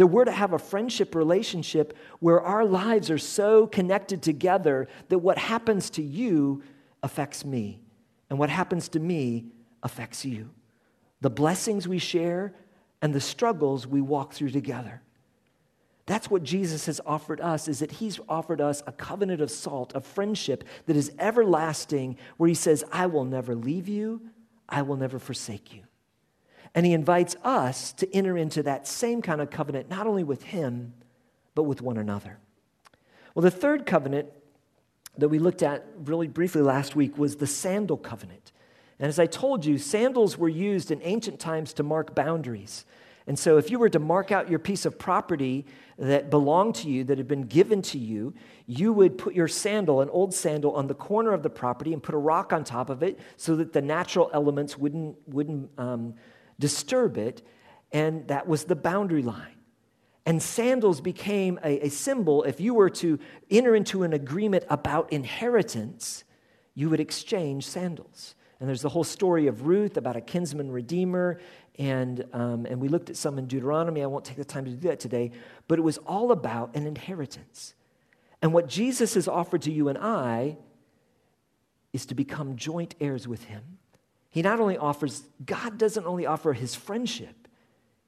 that 0.01 0.07
we're 0.07 0.25
to 0.25 0.33
have 0.33 0.55
a 0.55 0.59
friendship 0.59 1.15
relationship 1.15 1.95
where 2.21 2.41
our 2.41 2.65
lives 2.65 3.11
are 3.11 3.19
so 3.19 3.67
connected 3.67 4.23
together 4.23 4.89
that 5.11 5.19
what 5.19 5.37
happens 5.37 5.91
to 5.91 6.03
you 6.03 6.63
affects 7.03 7.45
me, 7.45 7.83
and 8.31 8.39
what 8.39 8.49
happens 8.49 8.89
to 8.89 8.99
me 8.99 9.45
affects 9.83 10.25
you. 10.25 10.49
the 11.21 11.31
blessings 11.31 11.87
we 11.87 11.99
share, 11.99 12.55
and 13.03 13.15
the 13.15 13.21
struggles 13.21 13.87
we 13.87 14.01
walk 14.01 14.33
through 14.33 14.51
together. 14.51 15.03
That's 16.07 16.31
what 16.31 16.43
Jesus 16.43 16.87
has 16.87 17.01
offered 17.07 17.41
us 17.41 17.69
is 17.69 17.79
that 17.79 17.93
he's 17.93 18.19
offered 18.29 18.61
us 18.61 18.83
a 18.87 18.93
covenant 18.93 19.41
of 19.41 19.51
salt, 19.51 19.95
of 19.95 20.05
friendship 20.05 20.65
that 20.87 20.97
is 20.97 21.13
everlasting 21.19 22.17
where 22.37 22.49
he 22.49 22.55
says, 22.55 22.85
"I 22.91 23.07
will 23.07 23.25
never 23.25 23.55
leave 23.55 23.87
you, 23.87 24.23
I 24.69 24.83
will 24.83 24.97
never 24.97 25.19
forsake 25.19 25.75
you." 25.75 25.83
And 26.75 26.87
he 26.87 26.93
invites 26.93 27.37
us 27.43 27.93
to 27.95 28.15
enter 28.15 28.37
into 28.37 28.63
that 28.63 28.87
same 28.87 29.23
kind 29.23 29.41
of 29.41 29.51
covenant 29.51 29.91
not 29.91 30.07
only 30.07 30.23
with 30.23 30.45
him 30.45 30.95
but 31.55 31.65
with 31.65 31.83
one 31.83 31.97
another. 31.97 32.39
Well, 33.35 33.43
the 33.43 33.51
third 33.51 33.87
covenant 33.87 34.29
that 35.19 35.29
we 35.29 35.39
looked 35.39 35.63
at 35.63 35.85
really 36.05 36.29
briefly 36.29 36.63
last 36.63 36.97
week 36.97 37.19
was 37.19 37.37
the 37.37 37.47
sandal 37.47 37.97
covenant. 37.97 38.53
And 38.99 39.09
as 39.09 39.19
I 39.19 39.27
told 39.27 39.65
you, 39.65 39.79
sandals 39.79 40.37
were 40.37 40.49
used 40.49 40.91
in 40.91 41.01
ancient 41.03 41.41
times 41.41 41.73
to 41.75 41.83
mark 41.83 42.15
boundaries. 42.15 42.85
And 43.27 43.39
so, 43.39 43.59
if 43.59 43.71
you 43.71 43.79
were 43.79 43.89
to 43.91 43.99
mark 43.99 44.33
out 44.33 44.51
your 44.51 44.59
piece 44.59 44.85
of 44.85 44.99
property 44.99 45.67
that 45.99 46.31
belonged 46.31 46.75
to 46.77 46.89
you, 46.89 47.05
that 47.05 47.19
had 47.19 47.29
been 47.29 47.45
given 47.45 47.83
to 47.83 47.99
you, 47.99 48.35
you 48.67 48.93
would 48.93 49.19
put 49.19 49.35
your 49.35 49.49
sandal, 49.49 50.01
an 50.01 50.09
old 50.09 50.35
sandal, 50.35 50.73
on 50.73 50.87
the 50.87 50.95
corner 50.95 51.33
of 51.33 51.43
the 51.43 51.51
property 51.51 51.93
and 51.93 52.03
put 52.03 52.15
a 52.15 52.19
rock 52.19 52.53
on 52.53 52.65
top 52.65 52.91
of 52.91 53.03
it 53.03 53.21
so 53.37 53.57
that 53.57 53.73
the 53.73 53.83
natural 53.83 54.31
elements 54.33 54.77
wouldn't, 54.77 55.17
wouldn't 55.29 55.71
um, 55.79 56.15
disturb 56.61 57.19
it. 57.19 57.43
And 57.91 58.29
that 58.29 58.47
was 58.47 58.65
the 58.65 58.77
boundary 58.77 59.23
line. 59.23 59.57
And 60.25 60.41
sandals 60.41 61.01
became 61.01 61.59
a, 61.65 61.87
a 61.87 61.89
symbol. 61.89 62.45
If 62.45 62.61
you 62.61 62.75
were 62.75 62.91
to 62.91 63.19
enter 63.51 63.75
into 63.75 64.05
an 64.05 64.13
agreement 64.13 64.65
about 64.69 65.13
inheritance, 65.13 66.23
you 66.75 66.89
would 66.91 67.01
exchange 67.01 67.67
sandals. 67.67 68.37
And 68.61 68.69
there's 68.69 68.83
the 68.83 68.91
whole 68.91 69.05
story 69.05 69.47
of 69.49 69.67
Ruth 69.67 69.97
about 69.97 70.17
a 70.17 70.21
kinsman 70.21 70.71
redeemer. 70.71 71.41
And, 71.79 72.25
um, 72.33 72.67
and 72.67 72.81
we 72.81 72.89
looked 72.89 73.11
at 73.11 73.17
some 73.17 73.39
in 73.39 73.47
Deuteronomy. 73.47 74.03
I 74.03 74.07
won't 74.07 74.25
take 74.25 74.37
the 74.37 74.45
time 74.45 74.67
to 74.67 74.71
do 74.71 74.89
that 74.89 75.01
today. 75.01 75.33
But 75.67 75.79
it 75.79 75.83
was 75.83 75.99
all 75.99 76.31
about 76.31 76.77
an 76.77 76.87
inheritance. 76.87 77.75
And 78.43 78.53
what 78.53 78.69
Jesus 78.69 79.15
has 79.15 79.27
offered 79.27 79.63
to 79.63 79.73
you 79.73 79.89
and 79.89 79.99
I 79.99 80.59
is 81.93 82.07
to 82.07 82.15
become 82.15 82.57
joint 82.57 82.95
heirs 83.01 83.27
with 83.27 83.45
him. 83.45 83.80
He 84.31 84.43
not 84.43 84.61
only 84.61 84.79
offers, 84.79 85.25
God 85.45 85.77
doesn't 85.77 86.07
only 86.07 86.25
offer 86.25 86.53
his 86.53 86.75
friendship, 86.75 87.49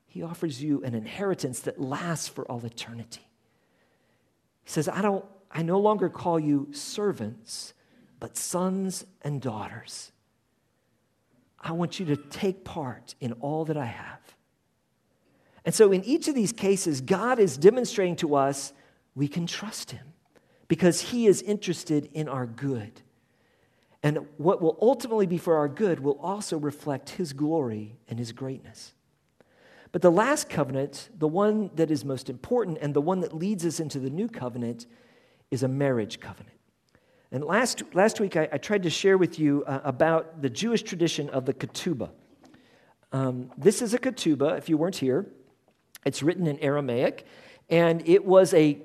he 0.07 0.23
offers 0.23 0.63
you 0.63 0.83
an 0.85 0.95
inheritance 0.95 1.61
that 1.61 1.81
lasts 1.81 2.29
for 2.29 2.45
all 2.45 2.65
eternity. 2.65 3.27
He 4.63 4.71
says, 4.71 4.89
I 4.89 5.03
don't, 5.03 5.25
I 5.51 5.63
no 5.63 5.81
longer 5.81 6.09
call 6.09 6.39
you 6.39 6.69
servants, 6.73 7.75
but 8.21 8.37
sons 8.37 9.05
and 9.23 9.41
daughters. 9.41 10.13
I 11.59 11.73
want 11.73 11.99
you 11.99 12.07
to 12.07 12.17
take 12.17 12.65
part 12.65 13.15
in 13.21 13.33
all 13.35 13.65
that 13.65 13.77
I 13.77 13.87
have. 13.87 14.21
And 15.65 15.75
so, 15.75 15.93
in 15.93 16.05
each 16.05 16.29
of 16.29 16.35
these 16.35 16.53
cases, 16.53 17.01
God 17.01 17.39
is 17.39 17.57
demonstrating 17.57 18.17
to 18.17 18.35
us 18.35 18.73
we 19.15 19.29
can 19.29 19.47
trust 19.47 19.93
Him 19.93 20.13
because 20.69 21.01
He 21.01 21.27
is 21.27 21.41
interested 21.41 22.11
in 22.13 22.29
our 22.29 22.47
good. 22.47 23.01
And 24.03 24.27
what 24.37 24.61
will 24.61 24.79
ultimately 24.83 25.27
be 25.27 25.39
for 25.39 25.57
our 25.57 25.69
good 25.69 26.01
will 26.01 26.19
also 26.21 26.59
reflect 26.59 27.11
His 27.11 27.33
glory 27.33 27.97
and 28.09 28.19
His 28.19 28.33
greatness. 28.33 28.95
But 29.93 30.03
the 30.03 30.11
last 30.11 30.49
covenant, 30.49 31.11
the 31.17 31.29
one 31.29 31.71
that 31.77 31.91
is 31.91 32.05
most 32.05 32.31
important 32.31 32.79
and 32.81 32.95
the 32.95 33.01
one 33.01 33.21
that 33.21 33.35
leads 33.35 33.65
us 33.65 33.79
into 33.79 33.99
the 33.99 34.11
new 34.11 34.29
covenant, 34.29 34.87
is 35.51 35.63
a 35.63 35.69
marriage 35.69 36.19
covenant. 36.19 36.57
And 37.31 37.45
last, 37.45 37.83
last 37.95 38.19
week, 38.19 38.37
I, 38.37 38.49
I 38.53 38.59
tried 38.59 38.83
to 38.83 38.91
share 38.91 39.17
with 39.19 39.39
you 39.39 39.65
uh, 39.67 39.81
about 39.85 40.43
the 40.43 40.51
Jewish 40.51 40.83
tradition 40.83 41.29
of 41.31 41.45
the 41.45 41.55
ketubah. 41.55 42.11
Um, 43.13 43.51
this 43.57 43.83
is 43.83 43.95
a 43.95 43.99
ketubah, 43.99 44.59
if 44.59 44.69
you 44.69 44.79
weren't 44.79 44.97
here. 44.97 45.27
It's 46.05 46.23
written 46.23 46.47
in 46.47 46.59
Aramaic, 46.59 47.27
and 47.71 48.07
it 48.09 48.25
was 48.25 48.53
a 48.55 48.79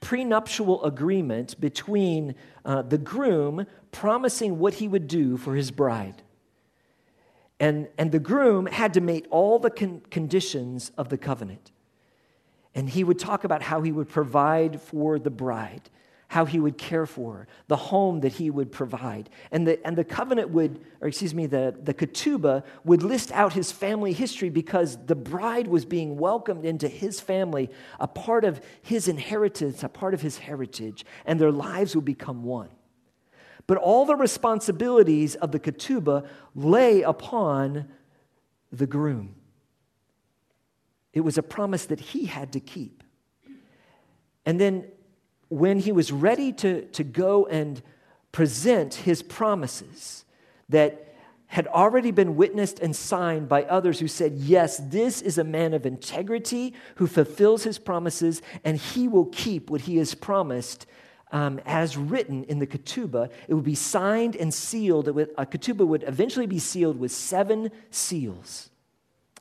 prenuptial 0.00 0.84
agreement 0.84 1.60
between 1.60 2.34
uh, 2.64 2.82
the 2.82 2.98
groom 2.98 3.66
promising 3.92 4.58
what 4.58 4.74
he 4.74 4.88
would 4.88 5.06
do 5.08 5.36
for 5.36 5.54
his 5.54 5.70
bride. 5.70 6.22
And, 7.60 7.88
and 7.98 8.12
the 8.12 8.20
groom 8.20 8.66
had 8.66 8.94
to 8.94 9.00
meet 9.00 9.26
all 9.30 9.58
the 9.58 9.70
con- 9.70 10.02
conditions 10.10 10.92
of 10.96 11.08
the 11.08 11.18
covenant. 11.18 11.72
And 12.74 12.88
he 12.88 13.02
would 13.02 13.18
talk 13.18 13.44
about 13.44 13.62
how 13.62 13.82
he 13.82 13.90
would 13.90 14.08
provide 14.08 14.80
for 14.80 15.18
the 15.18 15.30
bride 15.30 15.90
how 16.28 16.44
he 16.44 16.60
would 16.60 16.76
care 16.76 17.06
for 17.06 17.32
her, 17.32 17.48
the 17.68 17.76
home 17.76 18.20
that 18.20 18.32
he 18.32 18.50
would 18.50 18.70
provide. 18.70 19.30
And 19.50 19.66
the, 19.66 19.84
and 19.86 19.96
the 19.96 20.04
covenant 20.04 20.50
would, 20.50 20.78
or 21.00 21.08
excuse 21.08 21.34
me, 21.34 21.46
the, 21.46 21.74
the 21.82 21.94
ketubah 21.94 22.64
would 22.84 23.02
list 23.02 23.32
out 23.32 23.54
his 23.54 23.72
family 23.72 24.12
history 24.12 24.50
because 24.50 24.98
the 25.06 25.14
bride 25.14 25.66
was 25.66 25.86
being 25.86 26.18
welcomed 26.18 26.66
into 26.66 26.86
his 26.86 27.18
family, 27.18 27.70
a 27.98 28.06
part 28.06 28.44
of 28.44 28.60
his 28.82 29.08
inheritance, 29.08 29.82
a 29.82 29.88
part 29.88 30.12
of 30.12 30.20
his 30.20 30.38
heritage, 30.38 31.04
and 31.24 31.40
their 31.40 31.52
lives 31.52 31.96
would 31.96 32.04
become 32.04 32.44
one. 32.44 32.68
But 33.68 33.76
all 33.76 34.06
the 34.06 34.16
responsibilities 34.16 35.36
of 35.36 35.52
the 35.52 35.60
ketubah 35.60 36.26
lay 36.56 37.02
upon 37.02 37.86
the 38.72 38.86
groom. 38.86 39.36
It 41.12 41.20
was 41.20 41.38
a 41.38 41.42
promise 41.42 41.84
that 41.86 42.00
he 42.00 42.24
had 42.24 42.52
to 42.54 42.60
keep. 42.60 43.04
And 44.44 44.58
then 44.58 44.86
when 45.48 45.78
he 45.78 45.92
was 45.92 46.10
ready 46.10 46.52
to, 46.54 46.86
to 46.86 47.04
go 47.04 47.46
and 47.46 47.82
present 48.32 48.94
his 48.94 49.22
promises 49.22 50.24
that 50.70 51.14
had 51.46 51.66
already 51.66 52.10
been 52.10 52.36
witnessed 52.36 52.78
and 52.78 52.94
signed 52.94 53.48
by 53.48 53.64
others 53.64 54.00
who 54.00 54.08
said, 54.08 54.32
Yes, 54.32 54.78
this 54.78 55.20
is 55.20 55.38
a 55.38 55.44
man 55.44 55.74
of 55.74 55.84
integrity 55.84 56.74
who 56.96 57.06
fulfills 57.06 57.64
his 57.64 57.78
promises, 57.78 58.40
and 58.64 58.78
he 58.78 59.08
will 59.08 59.26
keep 59.26 59.70
what 59.70 59.82
he 59.82 59.96
has 59.98 60.14
promised. 60.14 60.86
Um, 61.30 61.60
as 61.66 61.96
written 61.96 62.44
in 62.44 62.58
the 62.58 62.66
ketubah, 62.66 63.30
it 63.48 63.54
would 63.54 63.64
be 63.64 63.74
signed 63.74 64.34
and 64.34 64.52
sealed. 64.52 65.08
Would, 65.08 65.30
a 65.36 65.44
ketubah 65.44 65.86
would 65.86 66.04
eventually 66.04 66.46
be 66.46 66.58
sealed 66.58 66.98
with 66.98 67.12
seven 67.12 67.70
seals. 67.90 68.70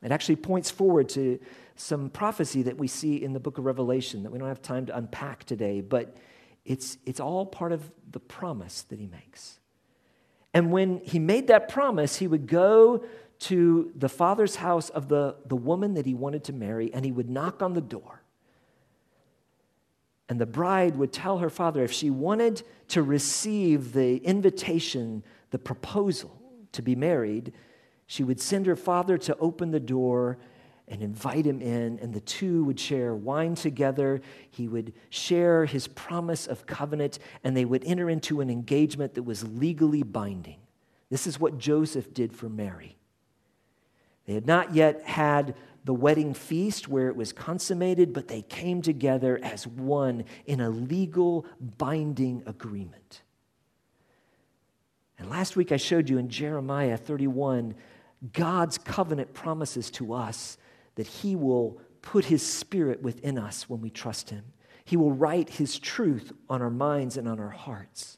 It 0.03 0.11
actually 0.11 0.35
points 0.35 0.69
forward 0.69 1.09
to 1.09 1.39
some 1.75 2.09
prophecy 2.09 2.63
that 2.63 2.77
we 2.77 2.87
see 2.87 3.23
in 3.23 3.33
the 3.33 3.39
book 3.39 3.57
of 3.57 3.65
Revelation 3.65 4.23
that 4.23 4.31
we 4.31 4.39
don't 4.39 4.47
have 4.47 4.61
time 4.61 4.85
to 4.87 4.97
unpack 4.97 5.43
today, 5.45 5.79
but 5.81 6.17
it's, 6.65 6.97
it's 7.05 7.19
all 7.19 7.45
part 7.45 7.71
of 7.71 7.89
the 8.11 8.19
promise 8.19 8.81
that 8.83 8.99
he 8.99 9.07
makes. 9.07 9.59
And 10.53 10.71
when 10.71 10.99
he 10.99 11.19
made 11.19 11.47
that 11.47 11.69
promise, 11.69 12.17
he 12.17 12.27
would 12.27 12.47
go 12.47 13.05
to 13.39 13.91
the 13.95 14.09
father's 14.09 14.55
house 14.55 14.89
of 14.89 15.07
the, 15.07 15.35
the 15.45 15.55
woman 15.55 15.93
that 15.93 16.05
he 16.05 16.15
wanted 16.15 16.43
to 16.45 16.53
marry, 16.53 16.93
and 16.93 17.05
he 17.05 17.11
would 17.11 17.29
knock 17.29 17.61
on 17.61 17.73
the 17.73 17.81
door. 17.81 18.16
And 20.29 20.39
the 20.41 20.45
bride 20.45 20.97
would 20.97 21.13
tell 21.13 21.37
her 21.37 21.49
father 21.49 21.83
if 21.83 21.91
she 21.91 22.09
wanted 22.09 22.63
to 22.89 23.01
receive 23.01 23.93
the 23.93 24.17
invitation, 24.17 25.23
the 25.51 25.59
proposal 25.59 26.41
to 26.73 26.81
be 26.81 26.95
married, 26.95 27.53
she 28.07 28.23
would 28.23 28.39
send 28.39 28.65
her 28.65 28.75
father 28.75 29.17
to 29.19 29.37
open 29.37 29.71
the 29.71 29.79
door 29.79 30.37
and 30.89 31.01
invite 31.01 31.45
him 31.45 31.61
in, 31.61 31.99
and 31.99 32.13
the 32.13 32.21
two 32.21 32.63
would 32.63 32.79
share 32.79 33.13
wine 33.13 33.55
together. 33.55 34.21
He 34.49 34.69
would 34.69 34.93
share 35.09 35.65
his 35.65 35.87
promise 35.87 36.47
of 36.47 36.65
covenant, 36.65 37.19
and 37.43 37.55
they 37.55 37.65
would 37.65 37.83
enter 37.83 38.09
into 38.09 38.39
an 38.39 38.49
engagement 38.49 39.13
that 39.15 39.23
was 39.23 39.45
legally 39.45 40.03
binding. 40.03 40.59
This 41.09 41.27
is 41.27 41.39
what 41.39 41.57
Joseph 41.57 42.13
did 42.13 42.33
for 42.33 42.47
Mary. 42.47 42.97
They 44.25 44.33
had 44.33 44.47
not 44.47 44.73
yet 44.73 45.03
had 45.03 45.55
the 45.87 45.93
wedding 45.93 46.33
feast 46.33 46.89
where 46.89 47.07
it 47.07 47.15
was 47.15 47.31
consummated, 47.31 48.11
but 48.11 48.27
they 48.27 48.41
came 48.41 48.81
together 48.81 49.39
as 49.41 49.65
one 49.65 50.25
in 50.45 50.59
a 50.59 50.69
legal 50.69 51.45
binding 51.77 52.43
agreement. 52.45 53.21
And 55.17 55.29
last 55.29 55.55
week 55.55 55.71
I 55.71 55.77
showed 55.77 56.09
you 56.09 56.17
in 56.17 56.27
Jeremiah 56.27 56.97
31 56.97 57.73
God's 58.33 58.77
covenant 58.77 59.33
promises 59.33 59.89
to 59.91 60.11
us 60.11 60.57
that 60.95 61.07
He 61.07 61.37
will 61.37 61.79
put 62.01 62.25
His 62.25 62.45
Spirit 62.45 63.01
within 63.01 63.37
us 63.37 63.69
when 63.69 63.79
we 63.79 63.89
trust 63.89 64.29
Him. 64.29 64.43
He 64.83 64.97
will 64.97 65.13
write 65.13 65.51
His 65.51 65.79
truth 65.79 66.33
on 66.49 66.61
our 66.61 66.69
minds 66.69 67.15
and 67.15 67.29
on 67.29 67.39
our 67.39 67.49
hearts. 67.49 68.17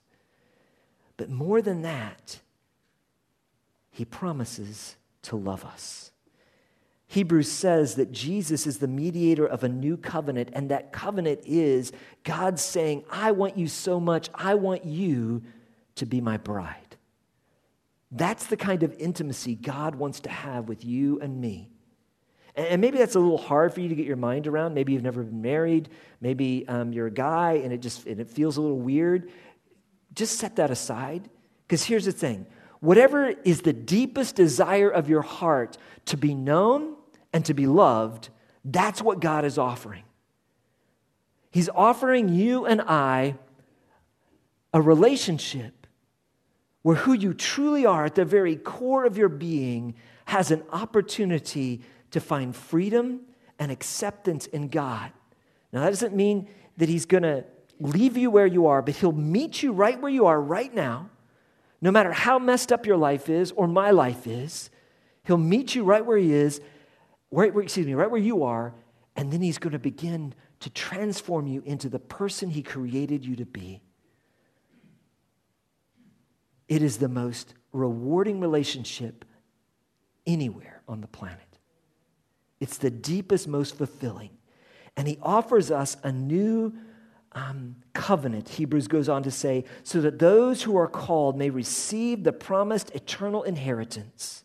But 1.17 1.29
more 1.29 1.61
than 1.61 1.83
that, 1.83 2.39
He 3.91 4.05
promises 4.05 4.95
to 5.23 5.35
love 5.35 5.63
us. 5.63 6.11
Hebrews 7.11 7.51
says 7.51 7.95
that 7.95 8.11
Jesus 8.11 8.67
is 8.67 8.77
the 8.77 8.87
mediator 8.87 9.47
of 9.47 9.63
a 9.63 9.67
new 9.67 9.97
covenant, 9.97 10.49
and 10.53 10.69
that 10.69 10.91
covenant 10.91 11.41
is 11.43 11.91
God 12.23 12.59
saying, 12.59 13.03
I 13.09 13.31
want 13.31 13.57
you 13.57 13.67
so 13.67 13.99
much, 13.99 14.29
I 14.35 14.53
want 14.53 14.85
you 14.85 15.41
to 15.95 16.05
be 16.05 16.21
my 16.21 16.37
bride. 16.37 16.97
That's 18.11 18.45
the 18.45 18.57
kind 18.57 18.83
of 18.83 18.95
intimacy 18.99 19.55
God 19.55 19.95
wants 19.95 20.19
to 20.21 20.29
have 20.29 20.69
with 20.69 20.85
you 20.85 21.19
and 21.19 21.41
me. 21.41 21.71
And 22.55 22.79
maybe 22.79 22.99
that's 22.99 23.15
a 23.15 23.19
little 23.19 23.39
hard 23.39 23.73
for 23.73 23.81
you 23.81 23.89
to 23.89 23.95
get 23.95 24.05
your 24.05 24.15
mind 24.15 24.45
around. 24.45 24.75
Maybe 24.75 24.93
you've 24.93 25.01
never 25.01 25.23
been 25.23 25.41
married. 25.41 25.89
Maybe 26.21 26.67
um, 26.67 26.93
you're 26.93 27.07
a 27.07 27.11
guy 27.11 27.53
and 27.63 27.73
it 27.73 27.81
just 27.81 28.05
and 28.05 28.19
it 28.19 28.29
feels 28.29 28.57
a 28.57 28.61
little 28.61 28.79
weird. 28.79 29.31
Just 30.13 30.37
set 30.37 30.57
that 30.57 30.69
aside. 30.69 31.27
Because 31.65 31.83
here's 31.83 32.05
the 32.05 32.11
thing 32.11 32.45
whatever 32.81 33.33
is 33.45 33.61
the 33.61 33.73
deepest 33.73 34.35
desire 34.35 34.89
of 34.89 35.09
your 35.09 35.21
heart 35.21 35.77
to 36.05 36.17
be 36.17 36.33
known 36.33 36.95
and 37.33 37.45
to 37.45 37.53
be 37.53 37.67
loved, 37.67 38.29
that's 38.65 39.01
what 39.01 39.19
God 39.19 39.45
is 39.45 39.57
offering. 39.57 40.03
He's 41.51 41.69
offering 41.69 42.29
you 42.29 42.65
and 42.65 42.81
I 42.81 43.35
a 44.73 44.81
relationship 44.81 45.87
where 46.81 46.95
who 46.95 47.13
you 47.13 47.33
truly 47.33 47.85
are 47.85 48.05
at 48.05 48.15
the 48.15 48.25
very 48.25 48.55
core 48.55 49.05
of 49.05 49.17
your 49.17 49.29
being 49.29 49.95
has 50.25 50.51
an 50.51 50.63
opportunity 50.71 51.81
to 52.11 52.19
find 52.19 52.55
freedom 52.55 53.21
and 53.57 53.71
acceptance 53.71 54.45
in 54.47 54.67
God. 54.69 55.11
Now, 55.71 55.81
that 55.81 55.89
doesn't 55.89 56.15
mean 56.15 56.47
that 56.77 56.87
He's 56.87 57.05
going 57.05 57.23
to 57.23 57.43
leave 57.79 58.15
you 58.15 58.31
where 58.31 58.45
you 58.45 58.67
are, 58.67 58.81
but 58.81 58.95
He'll 58.95 59.11
meet 59.11 59.61
you 59.61 59.71
right 59.71 59.99
where 59.99 60.11
you 60.11 60.25
are 60.27 60.39
right 60.39 60.73
now, 60.73 61.09
no 61.81 61.91
matter 61.91 62.11
how 62.11 62.39
messed 62.39 62.71
up 62.71 62.85
your 62.85 62.97
life 62.97 63.29
is 63.29 63.51
or 63.51 63.67
my 63.67 63.91
life 63.91 64.27
is. 64.27 64.69
He'll 65.23 65.37
meet 65.37 65.75
you 65.75 65.83
right 65.83 66.05
where 66.05 66.17
He 66.17 66.33
is, 66.33 66.61
right 67.31 67.53
where, 67.53 67.63
excuse 67.63 67.85
me, 67.85 67.93
right 67.93 68.09
where 68.09 68.21
you 68.21 68.43
are, 68.43 68.73
and 69.15 69.31
then 69.31 69.41
He's 69.41 69.57
going 69.57 69.73
to 69.73 69.79
begin 69.79 70.33
to 70.61 70.69
transform 70.69 71.47
you 71.47 71.61
into 71.65 71.89
the 71.89 71.99
person 71.99 72.49
He 72.49 72.63
created 72.63 73.25
you 73.25 73.35
to 73.37 73.45
be. 73.45 73.81
It 76.67 76.81
is 76.81 76.97
the 76.97 77.09
most 77.09 77.53
rewarding 77.71 78.39
relationship 78.39 79.25
anywhere 80.25 80.81
on 80.87 81.01
the 81.01 81.07
planet. 81.07 81.57
It's 82.59 82.77
the 82.77 82.91
deepest, 82.91 83.47
most 83.47 83.77
fulfilling. 83.77 84.31
And 84.95 85.07
He 85.07 85.17
offers 85.21 85.71
us 85.71 85.97
a 86.03 86.11
new 86.11 86.73
um, 87.33 87.75
covenant, 87.93 88.49
Hebrews 88.49 88.87
goes 88.87 89.07
on 89.07 89.23
to 89.23 89.31
say, 89.31 89.65
so 89.83 90.01
that 90.01 90.17
those 90.17 90.63
who 90.63 90.75
are 90.77 90.87
called 90.87 91.37
may 91.37 91.49
receive 91.49 92.23
the 92.23 92.33
promised 92.33 92.89
eternal 92.95 93.43
inheritance 93.43 94.43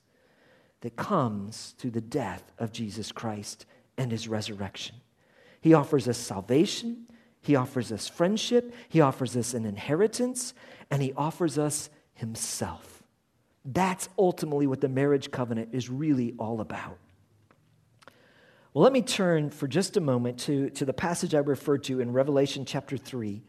that 0.85 0.97
comes 0.97 1.75
through 1.79 1.93
the 1.93 2.01
death 2.03 2.53
of 2.59 2.71
Jesus 2.71 3.11
Christ 3.11 3.65
and 3.97 4.13
His 4.13 4.29
resurrection. 4.29 4.97
He 5.63 5.73
offers 5.73 6.07
us 6.07 6.19
salvation, 6.19 7.07
He 7.41 7.57
offers 7.57 7.91
us 7.91 8.07
friendship, 8.07 8.75
He 8.91 9.01
offers 9.01 9.35
us 9.35 9.55
an 9.55 9.65
inheritance, 9.65 10.53
and 10.91 11.01
He 11.01 11.15
offers 11.15 11.57
us 11.57 11.89
Himself. 12.13 13.03
That's 13.65 14.11
ultimately 14.19 14.67
what 14.67 14.83
the 14.83 14.91
marriage 14.91 15.31
covenant 15.31 15.71
is 15.73 15.89
really 15.89 16.35
all 16.39 16.61
about. 16.61 16.99
Well, 18.75 18.85
let 18.85 18.93
me 18.93 19.01
turn 19.01 19.49
for 19.49 19.67
just 19.67 19.97
a 19.97 20.03
moment 20.03 20.39
to, 20.41 20.69
to 20.69 20.85
the 20.85 20.93
passage 20.93 21.35
I 21.35 21.39
referred 21.39 21.85
to 21.85 22.01
in 22.01 22.13
Revelation 22.13 22.67
chapter 22.67 22.99
3. 22.99 23.43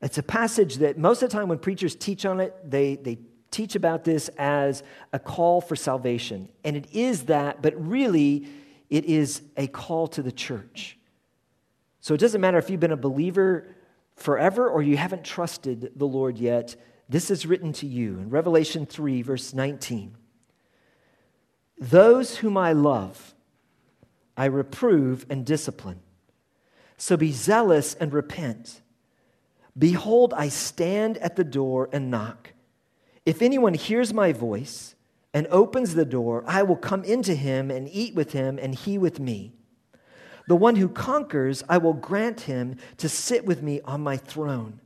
It's 0.00 0.18
a 0.18 0.22
passage 0.22 0.76
that 0.76 0.96
most 0.96 1.24
of 1.24 1.30
the 1.30 1.36
time 1.36 1.48
when 1.48 1.58
preachers 1.58 1.96
teach 1.96 2.24
on 2.24 2.38
it, 2.38 2.54
they, 2.64 2.94
they 2.94 3.18
teach 3.50 3.74
about 3.74 4.04
this 4.04 4.28
as 4.38 4.82
a 5.12 5.18
call 5.18 5.60
for 5.60 5.76
salvation. 5.76 6.48
And 6.64 6.76
it 6.76 6.86
is 6.92 7.24
that, 7.24 7.62
but 7.62 7.74
really, 7.76 8.46
it 8.88 9.04
is 9.04 9.42
a 9.56 9.66
call 9.66 10.08
to 10.08 10.22
the 10.22 10.32
church. 10.32 10.98
So 12.00 12.14
it 12.14 12.18
doesn't 12.18 12.40
matter 12.40 12.58
if 12.58 12.70
you've 12.70 12.80
been 12.80 12.92
a 12.92 12.96
believer 12.96 13.74
forever 14.16 14.68
or 14.68 14.82
you 14.82 14.96
haven't 14.96 15.24
trusted 15.24 15.92
the 15.96 16.06
Lord 16.06 16.38
yet. 16.38 16.76
This 17.08 17.30
is 17.30 17.46
written 17.46 17.72
to 17.74 17.86
you 17.86 18.18
in 18.18 18.30
Revelation 18.30 18.86
3, 18.86 19.22
verse 19.22 19.52
19. 19.52 20.16
Those 21.78 22.36
whom 22.36 22.56
I 22.56 22.72
love, 22.72 23.34
I 24.36 24.46
reprove 24.46 25.26
and 25.30 25.44
discipline. 25.44 26.00
So 26.96 27.16
be 27.16 27.32
zealous 27.32 27.94
and 27.94 28.12
repent. 28.12 28.82
Behold, 29.76 30.34
I 30.34 30.48
stand 30.48 31.16
at 31.18 31.36
the 31.36 31.44
door 31.44 31.88
and 31.92 32.10
knock. 32.10 32.52
If 33.30 33.42
anyone 33.42 33.74
hears 33.74 34.12
my 34.12 34.32
voice 34.32 34.96
and 35.32 35.46
opens 35.52 35.94
the 35.94 36.04
door, 36.04 36.42
I 36.48 36.64
will 36.64 36.74
come 36.74 37.04
into 37.04 37.36
him 37.36 37.70
and 37.70 37.88
eat 37.88 38.12
with 38.12 38.32
him, 38.32 38.58
and 38.60 38.74
he 38.74 38.98
with 38.98 39.20
me. 39.20 39.52
The 40.48 40.56
one 40.56 40.74
who 40.74 40.88
conquers, 40.88 41.62
I 41.68 41.78
will 41.78 41.92
grant 41.92 42.40
him 42.40 42.74
to 42.96 43.08
sit 43.08 43.46
with 43.46 43.62
me 43.62 43.82
on 43.82 44.00
my 44.00 44.16
throne, 44.16 44.80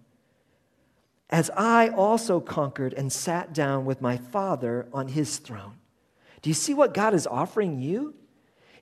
as 1.30 1.48
I 1.56 1.88
also 1.88 2.38
conquered 2.38 2.92
and 2.92 3.10
sat 3.10 3.54
down 3.54 3.86
with 3.86 4.02
my 4.02 4.18
Father 4.18 4.88
on 4.92 5.08
his 5.08 5.38
throne. 5.38 5.76
Do 6.42 6.50
you 6.50 6.54
see 6.54 6.74
what 6.74 6.92
God 6.92 7.14
is 7.14 7.26
offering 7.26 7.80
you? 7.80 8.12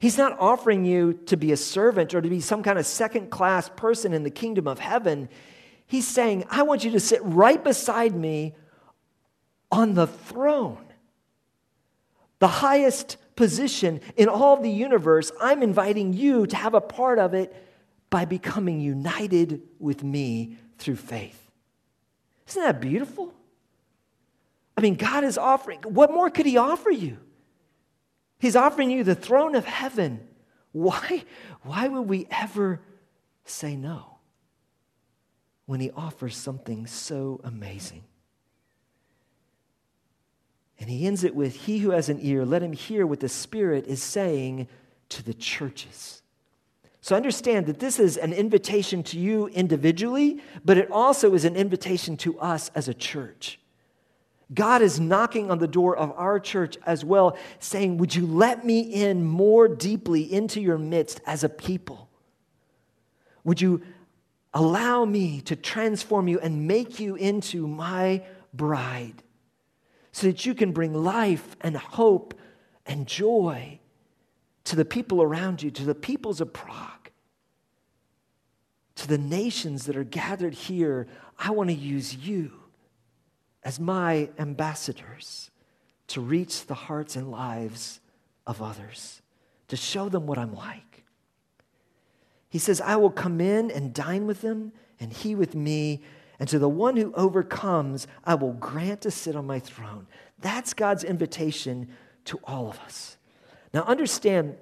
He's 0.01 0.19
not 0.19 0.37
offering 0.41 0.85
you 0.85 1.13
to 1.27 1.37
be 1.37 1.53
a 1.53 1.57
servant 1.57 2.17
or 2.17 2.21
to 2.21 2.29
be 2.29 2.41
some 2.41 2.65
kind 2.65 2.81
of 2.81 2.85
second 2.85 3.31
class 3.31 3.69
person 3.69 4.13
in 4.13 4.25
the 4.25 4.31
kingdom 4.31 4.67
of 4.67 4.81
heaven. 4.81 5.29
He's 5.87 6.09
saying, 6.09 6.47
I 6.51 6.65
want 6.65 6.83
you 6.83 6.91
to 6.91 6.99
sit 6.99 7.21
right 7.23 7.63
beside 7.63 8.17
me 8.17 8.57
on 9.73 9.95
the 9.95 10.07
throne, 10.07 10.85
the 12.39 12.47
highest 12.47 13.17
position 13.35 14.01
in 14.17 14.29
all 14.29 14.59
the 14.59 14.71
universe, 14.71 15.33
I'm 15.41 15.63
inviting 15.63 16.13
you 16.13 16.47
to 16.47 16.57
have 16.57 16.75
a 16.75 16.81
part 16.81 17.19
of 17.19 17.33
it 17.33 17.57
by 18.11 18.27
becoming 18.27 18.79
united 18.79 19.63
with 19.79 20.05
me 20.05 20.59
through 20.77 20.97
faith. 20.97 21.51
Isn't 22.47 22.63
that 22.63 22.81
beautiful? 22.81 23.33
I 24.77 24.83
mean, 24.83 24.97
God 24.97 25.25
is 25.25 25.39
offering, 25.39 25.81
what 25.81 26.13
more 26.13 26.29
could 26.29 26.45
He 26.45 26.59
offer 26.59 26.91
you? 26.91 27.17
He's 28.39 28.57
offering 28.57 28.91
you 28.91 29.05
the 29.05 29.15
throne 29.15 29.55
of 29.55 29.65
heaven. 29.65 30.29
Why, 30.73 31.25
why 31.63 31.89
would 31.89 32.03
we 32.03 32.27
ever 32.31 32.81
say 33.45 33.77
no 33.77 34.19
when 35.65 35.81
He 35.81 35.91
offers 35.93 36.37
something 36.37 36.87
so 36.87 37.41
amazing? 37.45 38.05
And 40.81 40.91
he 40.91 41.07
ends 41.07 41.25
it 41.25 41.35
with 41.35 41.55
He 41.55 41.79
who 41.79 41.91
has 41.91 42.09
an 42.09 42.19
ear, 42.21 42.45
let 42.45 42.63
him 42.63 42.73
hear 42.73 43.07
what 43.07 43.21
the 43.21 43.29
Spirit 43.29 43.87
is 43.87 44.03
saying 44.03 44.69
to 45.11 45.23
the 45.23 45.35
churches. 45.35 46.23
So 47.01 47.17
understand 47.17 47.67
that 47.67 47.81
this 47.81 47.99
is 47.99 48.17
an 48.17 48.33
invitation 48.33 49.03
to 49.05 49.19
you 49.19 49.49
individually, 49.49 50.41
but 50.65 50.79
it 50.79 50.91
also 50.91 51.35
is 51.35 51.45
an 51.45 51.57
invitation 51.57 52.17
to 52.19 52.39
us 52.39 52.71
as 52.77 52.89
a 52.89 52.95
church. 52.95 53.59
God 54.55 54.83
is 54.83 55.01
knocking 55.01 55.51
on 55.51 55.59
the 55.59 55.67
door 55.67 55.97
of 55.97 56.13
our 56.13 56.39
church 56.39 56.77
as 56.87 57.05
well, 57.05 57.37
saying, 57.59 57.99
Would 57.99 58.15
you 58.15 58.27
let 58.27 58.65
me 58.65 58.81
in 58.81 59.25
more 59.25 59.67
deeply 59.67 60.33
into 60.33 60.61
your 60.61 60.79
midst 60.79 61.21
as 61.27 61.43
a 61.43 61.49
people? 61.49 62.09
Would 63.45 63.61
you 63.61 63.83
allow 64.55 65.05
me 65.05 65.41
to 65.43 65.57
transform 65.57 66.29
you 66.29 66.39
and 66.39 66.69
make 66.69 67.01
you 67.01 67.17
into 67.17 67.67
my 67.67 68.23
bride? 68.53 69.23
So 70.13 70.27
that 70.27 70.45
you 70.45 70.55
can 70.55 70.73
bring 70.73 70.93
life 70.93 71.57
and 71.61 71.77
hope 71.77 72.35
and 72.87 73.07
joy 73.07 73.79
to 74.65 74.77
the 74.77 74.85
people 74.85 75.23
around 75.23 75.63
you, 75.63 75.71
to 75.71 75.85
the 75.85 75.95
peoples 75.95 76.41
of 76.41 76.53
Prague, 76.53 77.11
to 78.95 79.09
the 79.09 79.19
nations 79.19 79.87
that 79.87 79.97
are 79.97 80.05
gathered 80.05 80.55
here. 80.55 81.09
I 81.39 81.51
want 81.51 81.71
to 81.71 81.75
use 81.77 82.15
you 82.15 82.53
as 83.65 83.81
my 83.81 84.29
ambassadors 84.39 85.51
to 86.09 86.21
reach 86.21 86.67
the 86.67 86.75
hearts 86.75 87.17
and 87.17 87.31
lives 87.31 88.01
of 88.47 88.61
others, 88.61 89.23
to 89.69 89.77
show 89.77 90.09
them 90.09 90.27
what 90.27 90.39
I'm 90.39 90.55
like. 90.55 91.05
He 92.51 92.59
says, 92.59 92.81
I 92.81 92.97
will 92.97 93.11
come 93.11 93.41
in 93.41 93.71
and 93.71 93.95
dine 93.95 94.27
with 94.27 94.43
them, 94.43 94.73
and 95.01 95.13
he 95.13 95.35
with 95.35 95.55
me 95.55 96.03
and 96.43 96.49
to 96.49 96.59
the 96.59 96.69
one 96.69 96.97
who 96.97 97.15
overcomes, 97.15 98.09
I 98.25 98.35
will 98.35 98.55
grant 98.55 99.03
to 99.03 99.13
sit 99.13 99.37
on 99.37 99.47
my 99.47 99.61
throne. 99.61 100.09
That's 100.41 100.75
God's 100.75 101.05
invitation 101.05 101.91
to 102.25 102.41
all 102.43 102.69
of 102.69 102.81
us. 102.81 103.17
Now, 103.73 103.85
understand 103.85 104.57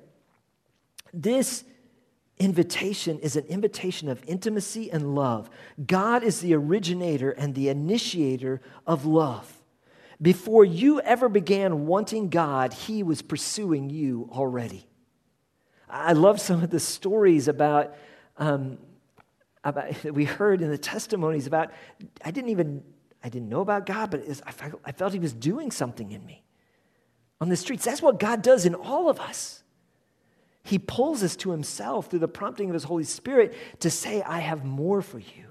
this 1.15 1.65
invitation 2.37 3.19
is 3.21 3.35
an 3.35 3.47
invitation 3.47 4.11
of 4.11 4.23
intimacy 4.27 4.93
and 4.93 5.15
love. 5.15 5.49
God 5.87 6.23
is 6.23 6.41
the 6.41 6.53
originator 6.53 7.31
and 7.31 7.55
the 7.55 7.71
initiator 7.71 8.61
of 8.87 9.07
love. 9.07 9.51
Before 10.21 10.67
you 10.67 11.01
ever 11.01 11.31
began 11.31 11.87
wanting 11.87 12.29
God, 12.29 12.75
He 12.75 13.03
was 13.03 13.23
pursuing 13.23 13.89
you 13.89 14.29
already. 14.31 14.87
I 15.89 16.13
love 16.13 16.43
some 16.43 16.63
of 16.63 16.69
the 16.69 16.79
stories 16.79 17.49
about 17.49 17.97
um, 18.37 18.77
about, 19.65 20.05
we 20.13 20.25
heard 20.25 20.63
in 20.63 20.71
the 20.71 20.79
testimonies 20.79 21.47
about, 21.47 21.73
I 22.25 22.31
didn't 22.31 22.51
even, 22.51 22.83
I 23.23 23.29
didn't 23.29 23.49
know 23.49 23.61
about 23.61 23.87
God, 23.87 24.11
but 24.11 24.23
I, 24.47 24.53
felt, 24.53 24.81
I 24.85 24.93
felt 24.93 25.13
He 25.13 25.19
was 25.19 25.33
doing 25.33 25.71
something 25.71 26.11
in 26.13 26.25
me 26.25 26.43
on 27.41 27.49
the 27.49 27.57
streets. 27.57 27.85
That's 27.85 28.03
what 28.03 28.19
God 28.19 28.43
does 28.43 28.67
in 28.67 28.75
all 28.75 29.09
of 29.09 29.21
us. 29.21 29.63
He 30.63 30.79
pulls 30.79 31.23
us 31.23 31.37
to 31.37 31.51
Himself 31.51 32.11
through 32.11 32.19
the 32.19 32.29
prompting 32.29 32.69
of 32.69 32.75
His 32.75 32.85
Holy 32.85 33.05
Spirit 33.05 33.55
to 33.81 33.91
say, 33.91 34.23
I 34.23 34.41
have 34.41 34.65
more 34.65 35.03
for 35.03 35.19
you. 35.19 35.47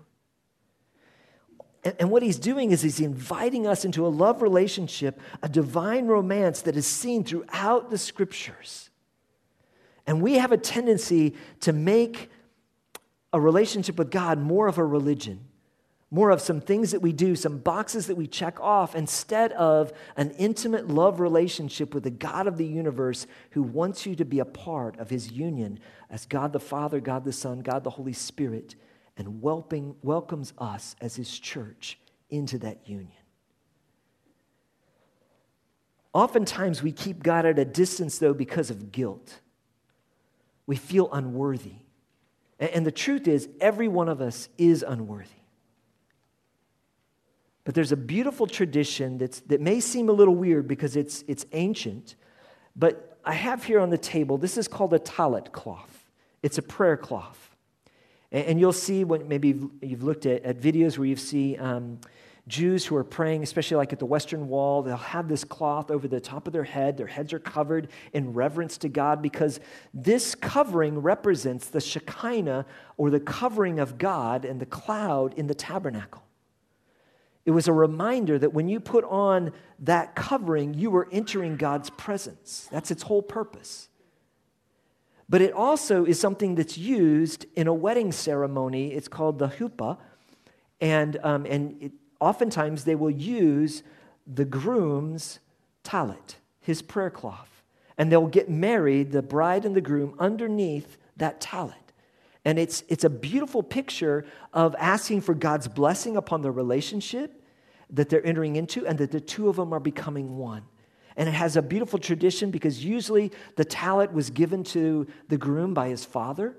And 1.84 2.12
what 2.12 2.22
He's 2.22 2.38
doing 2.38 2.72
is 2.72 2.82
He's 2.82 3.00
inviting 3.00 3.66
us 3.66 3.86
into 3.86 4.06
a 4.06 4.10
love 4.10 4.42
relationship, 4.42 5.20
a 5.42 5.50
divine 5.50 6.08
romance 6.08 6.62
that 6.64 6.76
is 6.76 6.86
seen 6.86 7.24
throughout 7.24 7.90
the 7.90 7.98
scriptures. 7.98 8.90
And 10.06 10.22
we 10.22 10.36
have 10.36 10.52
a 10.52 10.58
tendency 10.58 11.36
to 11.62 11.74
make 11.74 12.30
a 13.32 13.40
relationship 13.40 13.98
with 13.98 14.12
God 14.12 14.40
more 14.40 14.68
of 14.68 14.78
a 14.78 14.86
religion, 14.86 15.46
more 16.12 16.32
of 16.32 16.42
some 16.42 16.60
things 16.60 16.92
that 16.92 17.02
we 17.02 17.14
do, 17.14 17.36
some 17.36 17.60
boxes 17.60 18.08
that 18.08 18.16
we 18.16 18.26
check 18.26 18.60
off, 18.60 18.96
instead 18.96 19.52
of 19.52 19.94
an 20.18 20.32
intimate 20.32 20.88
love 20.88 21.20
relationship 21.20 21.94
with 21.94 22.04
the 22.04 22.10
God 22.10 22.48
of 22.48 22.58
the 22.58 22.66
universe 22.66 23.28
who 23.52 23.62
wants 23.62 24.06
you 24.06 24.16
to 24.16 24.26
be 24.26 24.40
a 24.40 24.46
part 24.46 24.98
of 25.00 25.10
his 25.12 25.32
union 25.32 25.80
as 26.10 26.26
God 26.26 26.52
the 26.52 26.60
Father, 26.60 27.00
God 27.00 27.26
the 27.26 27.32
Son, 27.32 27.60
God 27.60 27.84
the 27.84 27.92
Holy 27.92 28.14
Spirit, 28.14 28.76
and 29.18 29.42
welping, 29.44 29.96
welcomes 30.02 30.54
us 30.58 30.96
as 31.00 31.16
his 31.16 31.38
church 31.38 32.00
into 32.32 32.58
that 32.60 32.90
union. 32.90 33.12
Oftentimes, 36.12 36.82
we 36.82 36.92
keep 36.92 37.22
God 37.22 37.46
at 37.46 37.60
a 37.60 37.66
distance, 37.66 38.18
though, 38.18 38.34
because 38.34 38.72
of 38.72 38.92
guilt. 38.92 39.42
We 40.66 40.76
feel 40.76 41.08
unworthy. 41.12 41.76
And 42.60 42.86
the 42.86 42.92
truth 42.92 43.28
is, 43.28 43.48
every 43.62 43.88
one 43.88 44.10
of 44.10 44.22
us 44.22 44.50
is 44.58 44.84
unworthy. 44.84 45.30
But 47.64 47.76
there's 47.76 47.92
a 47.92 47.98
beautiful 47.98 48.48
tradition 48.48 49.18
that's, 49.18 49.40
that 49.42 49.62
may 49.62 49.80
seem 49.80 50.10
a 50.10 50.12
little 50.12 50.36
weird 50.36 50.68
because 50.68 50.96
it's, 50.96 51.24
it's 51.28 51.46
ancient, 51.54 52.16
but 52.76 53.18
I 53.24 53.34
have 53.34 53.64
here 53.64 53.80
on 53.80 53.90
the 53.90 53.98
table, 53.98 54.38
this 54.38 54.58
is 54.58 54.68
called 54.68 54.94
a 54.94 55.00
talit 55.00 55.52
cloth. 55.52 56.10
It's 56.42 56.58
a 56.58 56.62
prayer 56.62 56.98
cloth. 56.98 57.56
And, 58.32 58.46
and 58.46 58.60
you'll 58.60 58.74
see 58.74 59.04
when 59.04 59.28
maybe 59.28 59.60
you've, 59.82 60.04
looked 60.04 60.26
at, 60.26 60.44
at, 60.44 60.60
videos 60.60 60.98
where 60.98 61.08
you 61.08 61.16
see 61.16 61.58
um, 61.58 62.00
Jews 62.50 62.86
who 62.86 62.96
are 62.96 63.04
praying, 63.04 63.44
especially 63.44 63.78
like 63.78 63.94
at 63.94 64.00
the 64.00 64.06
Western 64.06 64.50
Wall, 64.50 64.82
they'll 64.82 64.98
have 64.98 65.30
this 65.30 65.44
cloth 65.44 65.92
over 65.92 66.08
the 66.08 66.20
top 66.20 66.48
of 66.48 66.54
their 66.54 66.64
head. 66.64 66.98
Their 66.98 67.08
heads 67.08 67.32
are 67.32 67.40
covered 67.40 67.90
in 68.12 68.34
reverence 68.34 68.78
to 68.80 68.90
God 68.90 69.22
because 69.22 69.60
this 69.94 70.36
covering 70.36 71.00
represents 71.00 71.68
the 71.68 71.80
Shekinah 71.80 72.66
or 72.98 73.12
the 73.12 73.20
covering 73.20 73.80
of 73.80 73.98
God 73.98 74.44
and 74.44 74.60
the 74.60 74.66
cloud 74.66 75.36
in 75.36 75.48
the 75.48 75.54
tabernacle. 75.54 76.24
It 77.46 77.52
was 77.52 77.68
a 77.68 77.74
reminder 77.74 78.38
that 78.40 78.54
when 78.54 78.68
you 78.68 78.80
put 78.80 79.06
on 79.06 79.54
that 79.80 80.16
covering, 80.16 80.74
you 80.74 80.92
were 80.92 81.08
entering 81.12 81.56
God's 81.56 81.90
presence. 81.92 82.68
That's 82.72 82.92
its 82.92 83.04
whole 83.04 83.22
purpose. 83.22 83.90
But 85.30 85.42
it 85.42 85.54
also 85.54 86.06
is 86.06 86.20
something 86.20 86.56
that's 86.56 86.78
used 86.78 87.46
in 87.56 87.68
a 87.68 87.74
wedding 87.74 88.12
ceremony. 88.12 88.92
It's 88.94 89.08
called 89.08 89.38
the 89.38 89.48
huppah. 89.48 90.00
And, 90.82 91.18
um, 91.24 91.46
and 91.46 91.82
it, 91.82 91.92
oftentimes 92.20 92.84
they 92.84 92.96
will 92.96 93.10
use 93.10 93.84
the 94.28 94.46
groom's 94.46 95.40
talit, 95.84 96.36
his 96.62 96.82
prayer 96.82 97.10
cloth. 97.10 97.64
And 97.98 98.12
they'll 98.12 98.28
get 98.28 98.50
married, 98.50 99.12
the 99.12 99.22
bride 99.22 99.66
and 99.66 99.76
the 99.76 99.82
groom, 99.82 100.16
underneath 100.20 100.98
that 101.18 101.42
talit. 101.42 101.74
And 102.46 102.58
it's, 102.58 102.84
it's 102.88 103.04
a 103.04 103.10
beautiful 103.10 103.62
picture 103.62 104.26
of 104.54 104.76
asking 104.80 105.22
for 105.22 105.34
God's 105.34 105.68
blessing 105.68 106.16
upon 106.16 106.42
the 106.42 106.52
relationship 106.52 107.44
that 107.90 108.10
they're 108.10 108.26
entering 108.26 108.56
into 108.56 108.88
and 108.88 108.98
that 109.00 109.12
the 109.12 109.20
two 109.20 109.50
of 109.50 109.58
them 109.58 109.74
are 109.74 109.80
becoming 109.80 110.38
one. 110.38 110.64
And 111.18 111.28
it 111.28 111.34
has 111.34 111.58
a 111.58 111.62
beautiful 111.62 112.00
tradition 112.00 112.50
because 112.50 112.84
usually 112.86 113.32
the 113.58 113.66
talit 113.66 114.14
was 114.14 114.30
given 114.30 114.64
to 114.66 115.06
the 115.28 115.38
groom 115.38 115.74
by 115.74 115.90
his 115.90 116.06
father 116.06 116.56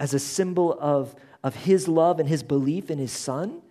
as 0.00 0.14
a 0.14 0.18
symbol 0.18 0.76
of, 0.80 1.14
of 1.44 1.54
his 1.54 1.86
love 1.86 2.18
and 2.18 2.28
his 2.28 2.42
belief 2.42 2.90
in 2.90 2.98
his 2.98 3.12
son. 3.12 3.62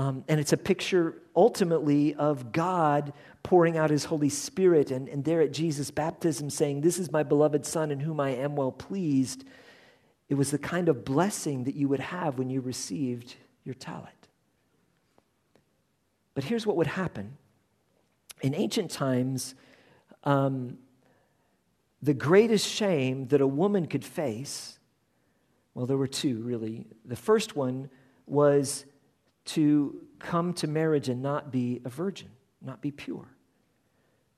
Um, 0.00 0.24
and 0.28 0.40
it's 0.40 0.54
a 0.54 0.56
picture 0.56 1.20
ultimately 1.36 2.14
of 2.14 2.52
God 2.52 3.12
pouring 3.42 3.76
out 3.76 3.90
his 3.90 4.06
Holy 4.06 4.30
Spirit 4.30 4.90
and, 4.90 5.06
and 5.10 5.22
there 5.22 5.42
at 5.42 5.52
Jesus' 5.52 5.90
baptism 5.90 6.48
saying, 6.48 6.80
This 6.80 6.98
is 6.98 7.12
my 7.12 7.22
beloved 7.22 7.66
Son 7.66 7.90
in 7.90 8.00
whom 8.00 8.18
I 8.18 8.30
am 8.30 8.56
well 8.56 8.72
pleased. 8.72 9.44
It 10.30 10.36
was 10.36 10.52
the 10.52 10.58
kind 10.58 10.88
of 10.88 11.04
blessing 11.04 11.64
that 11.64 11.74
you 11.74 11.86
would 11.88 12.00
have 12.00 12.38
when 12.38 12.48
you 12.48 12.62
received 12.62 13.34
your 13.62 13.74
talit. 13.74 14.06
But 16.32 16.44
here's 16.44 16.66
what 16.66 16.76
would 16.76 16.86
happen 16.86 17.36
in 18.40 18.54
ancient 18.54 18.90
times, 18.90 19.54
um, 20.24 20.78
the 22.00 22.14
greatest 22.14 22.66
shame 22.66 23.28
that 23.28 23.42
a 23.42 23.46
woman 23.46 23.84
could 23.84 24.06
face, 24.06 24.78
well, 25.74 25.84
there 25.84 25.98
were 25.98 26.06
two 26.06 26.40
really. 26.40 26.86
The 27.04 27.16
first 27.16 27.54
one 27.54 27.90
was 28.26 28.86
to 29.46 30.00
come 30.18 30.52
to 30.54 30.66
marriage 30.66 31.08
and 31.08 31.22
not 31.22 31.50
be 31.50 31.80
a 31.84 31.88
virgin, 31.88 32.28
not 32.62 32.80
be 32.80 32.90
pure. 32.90 33.26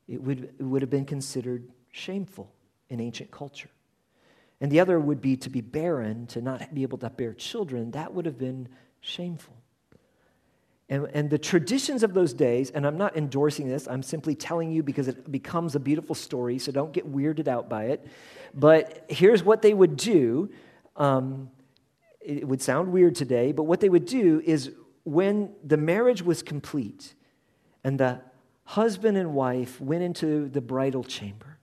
It 0.09 0.23
would, 0.23 0.55
it 0.59 0.63
would 0.63 0.83
have 0.83 0.91
been 0.91 1.05
considered 1.05 1.69
shameful 1.91 2.51
in 2.89 3.01
ancient 3.01 3.31
culture. 3.31 3.71
And 4.61 4.71
the 4.71 4.81
other 4.81 5.01
would 5.01 5.21
be 5.21 5.37
to 5.39 5.51
be 5.51 5.61
barren, 5.61 6.27
to 6.29 6.41
not 6.41 6.73
be 6.75 6.83
able 6.83 6.99
to 6.99 7.11
bear 7.11 7.35
children. 7.35 7.91
That 7.93 8.15
would 8.15 8.27
have 8.27 8.39
been 8.39 8.69
shameful. 9.01 9.55
And, 10.89 11.09
and 11.15 11.31
the 11.31 11.39
traditions 11.39 12.03
of 12.03 12.15
those 12.15 12.33
days, 12.33 12.71
and 12.71 12.87
I'm 12.87 12.99
not 12.99 13.17
endorsing 13.17 13.69
this, 13.69 13.89
I'm 13.89 14.03
simply 14.03 14.35
telling 14.35 14.71
you 14.71 14.83
because 14.83 15.09
it 15.09 15.33
becomes 15.33 15.75
a 15.75 15.81
beautiful 15.81 16.15
story, 16.15 16.59
so 16.59 16.71
don't 16.71 16.93
get 16.93 17.11
weirded 17.11 17.49
out 17.49 17.69
by 17.69 17.87
it. 17.87 18.07
But 18.55 19.07
here's 19.09 19.43
what 19.43 19.63
they 19.63 19.73
would 19.73 19.97
do. 19.97 20.51
Um, 20.97 21.51
it 22.21 22.47
would 22.47 22.63
sound 22.63 22.93
weird 22.93 23.15
today, 23.15 23.53
but 23.53 23.65
what 23.65 23.81
they 23.81 23.89
would 23.89 24.07
do 24.07 24.43
is 24.45 24.71
when 25.05 25.53
the 25.65 25.77
marriage 25.77 26.23
was 26.23 26.43
complete 26.43 27.15
and 27.85 27.99
the 27.99 28.21
husband 28.65 29.17
and 29.17 29.35
wife 29.35 29.81
went 29.81 30.03
into 30.03 30.49
the 30.49 30.61
bridal 30.61 31.05
chamber, 31.05 31.59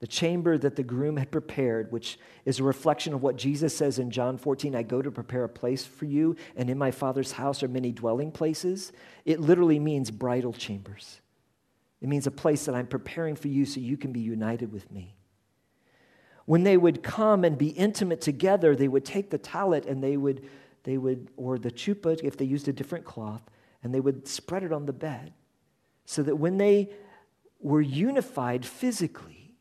the 0.00 0.06
chamber 0.06 0.56
that 0.56 0.76
the 0.76 0.82
groom 0.82 1.18
had 1.18 1.30
prepared, 1.30 1.92
which 1.92 2.18
is 2.46 2.58
a 2.58 2.64
reflection 2.64 3.12
of 3.12 3.22
what 3.22 3.36
Jesus 3.36 3.76
says 3.76 3.98
in 3.98 4.10
John 4.10 4.38
14 4.38 4.74
I 4.74 4.82
go 4.82 5.02
to 5.02 5.10
prepare 5.10 5.44
a 5.44 5.48
place 5.48 5.84
for 5.84 6.06
you, 6.06 6.36
and 6.56 6.70
in 6.70 6.78
my 6.78 6.90
Father's 6.90 7.32
house 7.32 7.62
are 7.62 7.68
many 7.68 7.92
dwelling 7.92 8.32
places. 8.32 8.92
It 9.26 9.40
literally 9.40 9.78
means 9.78 10.10
bridal 10.10 10.54
chambers. 10.54 11.20
It 12.00 12.08
means 12.08 12.26
a 12.26 12.30
place 12.30 12.64
that 12.64 12.74
I'm 12.74 12.86
preparing 12.86 13.36
for 13.36 13.48
you 13.48 13.66
so 13.66 13.78
you 13.78 13.98
can 13.98 14.10
be 14.10 14.20
united 14.20 14.72
with 14.72 14.90
me. 14.90 15.16
When 16.46 16.62
they 16.62 16.78
would 16.78 17.02
come 17.02 17.44
and 17.44 17.58
be 17.58 17.68
intimate 17.68 18.22
together, 18.22 18.74
they 18.74 18.88
would 18.88 19.04
take 19.04 19.28
the 19.28 19.38
talit 19.38 19.86
and 19.86 20.02
they 20.02 20.16
would, 20.16 20.48
they 20.84 20.98
would 20.98 21.28
or 21.36 21.58
the 21.58 21.70
chupa, 21.70 22.18
if 22.22 22.36
they 22.36 22.44
used 22.44 22.68
a 22.68 22.72
different 22.72 23.04
cloth, 23.04 23.42
and 23.82 23.94
they 23.94 24.00
would 24.00 24.26
spread 24.26 24.62
it 24.62 24.72
on 24.72 24.86
the 24.86 24.92
bed 24.92 25.32
so 26.04 26.22
that 26.22 26.36
when 26.36 26.58
they 26.58 26.90
were 27.60 27.80
unified 27.80 28.64
physically, 28.64 29.54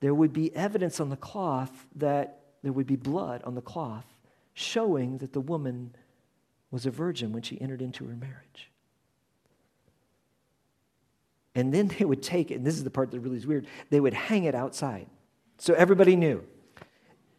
there 0.00 0.14
would 0.14 0.32
be 0.32 0.54
evidence 0.54 1.00
on 1.00 1.08
the 1.08 1.16
cloth 1.16 1.86
that 1.94 2.40
there 2.62 2.72
would 2.72 2.86
be 2.86 2.96
blood 2.96 3.42
on 3.44 3.54
the 3.54 3.62
cloth 3.62 4.06
showing 4.54 5.18
that 5.18 5.32
the 5.32 5.40
woman 5.40 5.94
was 6.70 6.86
a 6.86 6.90
virgin 6.90 7.32
when 7.32 7.42
she 7.42 7.60
entered 7.60 7.80
into 7.80 8.04
her 8.04 8.14
marriage. 8.14 8.70
And 11.54 11.72
then 11.72 11.88
they 11.98 12.04
would 12.04 12.22
take 12.22 12.50
it, 12.50 12.54
and 12.54 12.66
this 12.66 12.74
is 12.74 12.84
the 12.84 12.90
part 12.90 13.10
that 13.10 13.20
really 13.20 13.36
is 13.36 13.46
weird, 13.46 13.66
they 13.90 14.00
would 14.00 14.14
hang 14.14 14.44
it 14.44 14.54
outside. 14.54 15.06
So 15.58 15.74
everybody 15.74 16.16
knew. 16.16 16.44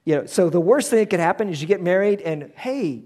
You 0.05 0.15
know, 0.15 0.25
so 0.25 0.49
the 0.49 0.59
worst 0.59 0.89
thing 0.89 0.99
that 0.99 1.09
could 1.09 1.19
happen 1.19 1.49
is 1.49 1.61
you 1.61 1.67
get 1.67 1.81
married 1.81 2.21
and, 2.21 2.51
hey, 2.55 3.03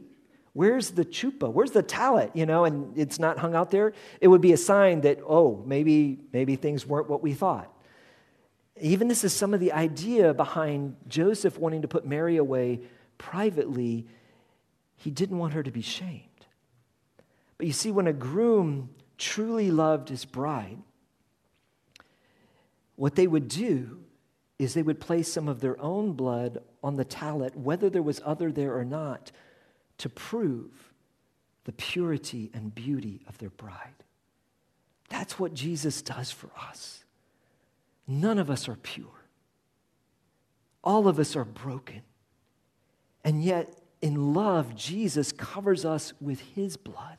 where's 0.53 0.91
the 0.91 1.05
chupa? 1.05 1.51
Where's 1.51 1.71
the 1.71 1.83
talit? 1.83 2.31
You 2.35 2.45
know, 2.45 2.65
and 2.65 2.97
it's 2.97 3.19
not 3.19 3.37
hung 3.37 3.53
out 3.53 3.69
there. 3.69 3.93
It 4.19 4.27
would 4.27 4.41
be 4.41 4.53
a 4.53 4.57
sign 4.57 5.01
that, 5.01 5.19
oh, 5.27 5.63
maybe, 5.65 6.19
maybe 6.33 6.55
things 6.55 6.85
weren't 6.85 7.09
what 7.09 7.21
we 7.21 7.33
thought. 7.33 7.71
Even 8.79 9.07
this 9.07 9.23
is 9.23 9.33
some 9.33 9.53
of 9.53 9.59
the 9.59 9.71
idea 9.71 10.33
behind 10.33 10.95
Joseph 11.07 11.57
wanting 11.59 11.83
to 11.83 11.87
put 11.87 12.05
Mary 12.05 12.37
away 12.37 12.81
privately. 13.17 14.07
He 14.95 15.11
didn't 15.11 15.37
want 15.37 15.53
her 15.53 15.63
to 15.63 15.71
be 15.71 15.81
shamed. 15.81 16.23
But 17.57 17.67
you 17.67 17.73
see, 17.73 17.91
when 17.91 18.07
a 18.07 18.13
groom 18.13 18.89
truly 19.17 19.71
loved 19.71 20.09
his 20.09 20.25
bride, 20.25 20.77
what 22.95 23.15
they 23.15 23.27
would 23.27 23.47
do 23.47 23.99
is 24.59 24.73
they 24.73 24.83
would 24.83 24.99
place 24.99 25.31
some 25.31 25.47
of 25.47 25.59
their 25.59 25.79
own 25.79 26.13
blood 26.13 26.63
on 26.87 26.95
the 26.95 27.03
talit, 27.03 27.53
whether 27.53 27.89
there 27.89 28.01
was 28.01 28.21
other 28.23 28.49
there 28.49 28.73
or 28.77 28.85
not, 28.85 29.29
to 29.97 30.07
prove 30.07 30.93
the 31.65 31.73
purity 31.73 32.49
and 32.53 32.73
beauty 32.73 33.19
of 33.27 33.37
their 33.39 33.49
bride. 33.49 34.05
That's 35.09 35.37
what 35.37 35.53
Jesus 35.53 36.01
does 36.01 36.31
for 36.31 36.49
us. 36.57 37.03
None 38.07 38.39
of 38.39 38.49
us 38.49 38.69
are 38.69 38.77
pure. 38.77 39.25
All 40.81 41.09
of 41.09 41.19
us 41.19 41.35
are 41.35 41.43
broken. 41.43 42.03
And 43.21 43.43
yet, 43.43 43.81
in 44.01 44.33
love, 44.33 44.73
Jesus 44.73 45.33
covers 45.33 45.83
us 45.83 46.13
with 46.21 46.39
his 46.39 46.77
blood, 46.77 47.17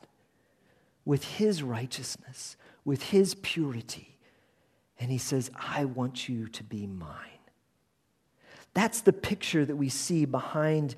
with 1.05 1.23
his 1.23 1.61
righteousness, 1.61 2.57
with 2.83 3.03
his 3.03 3.35
purity. 3.35 4.17
And 4.99 5.11
he 5.11 5.19
says, 5.19 5.51
I 5.55 5.85
want 5.85 6.27
you 6.27 6.47
to 6.47 6.63
be 6.63 6.87
mine. 6.87 7.38
That's 8.73 9.01
the 9.01 9.13
picture 9.13 9.65
that 9.65 9.75
we 9.75 9.89
see 9.89 10.25
behind, 10.25 10.95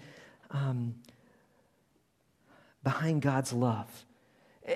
um, 0.51 0.95
behind 2.83 3.21
God's 3.21 3.53
love. 3.53 4.05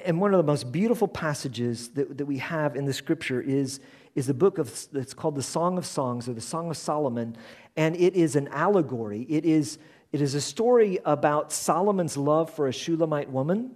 And 0.05 0.19
one 0.19 0.34
of 0.34 0.38
the 0.38 0.51
most 0.51 0.71
beautiful 0.71 1.08
passages 1.08 1.89
that, 1.89 2.17
that 2.17 2.25
we 2.25 2.39
have 2.39 2.75
in 2.75 2.86
the 2.86 2.93
scripture 2.93 3.41
is, 3.41 3.79
is 4.15 4.27
the 4.27 4.34
book 4.34 4.58
of, 4.58 4.88
called 5.15 5.36
the 5.36 5.43
Song 5.43 5.77
of 5.77 5.86
Songs 5.86 6.27
or 6.27 6.34
the 6.34 6.41
Song 6.41 6.69
of 6.69 6.77
Solomon. 6.77 7.36
And 7.77 7.95
it 7.95 8.15
is 8.15 8.36
an 8.36 8.47
allegory. 8.47 9.23
It 9.29 9.45
is, 9.45 9.77
It 10.12 10.21
is 10.21 10.34
a 10.34 10.41
story 10.41 10.99
about 11.03 11.51
Solomon's 11.51 12.15
love 12.15 12.49
for 12.49 12.67
a 12.67 12.71
Shulamite 12.71 13.29
woman, 13.29 13.75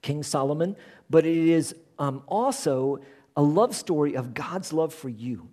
King 0.00 0.22
Solomon, 0.22 0.74
but 1.10 1.26
it 1.26 1.36
is 1.36 1.74
um, 1.98 2.22
also 2.26 3.00
a 3.36 3.42
love 3.42 3.76
story 3.76 4.16
of 4.16 4.32
God's 4.32 4.72
love 4.72 4.94
for 4.94 5.10
you. 5.10 5.50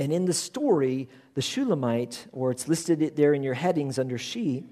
And 0.00 0.12
in 0.12 0.24
the 0.24 0.32
story, 0.32 1.10
the 1.34 1.42
Shulamite, 1.42 2.26
or 2.32 2.50
it's 2.50 2.66
listed 2.66 3.14
there 3.16 3.34
in 3.34 3.42
your 3.42 3.54
headings 3.54 3.98
under 3.98 4.16
she, 4.16 4.64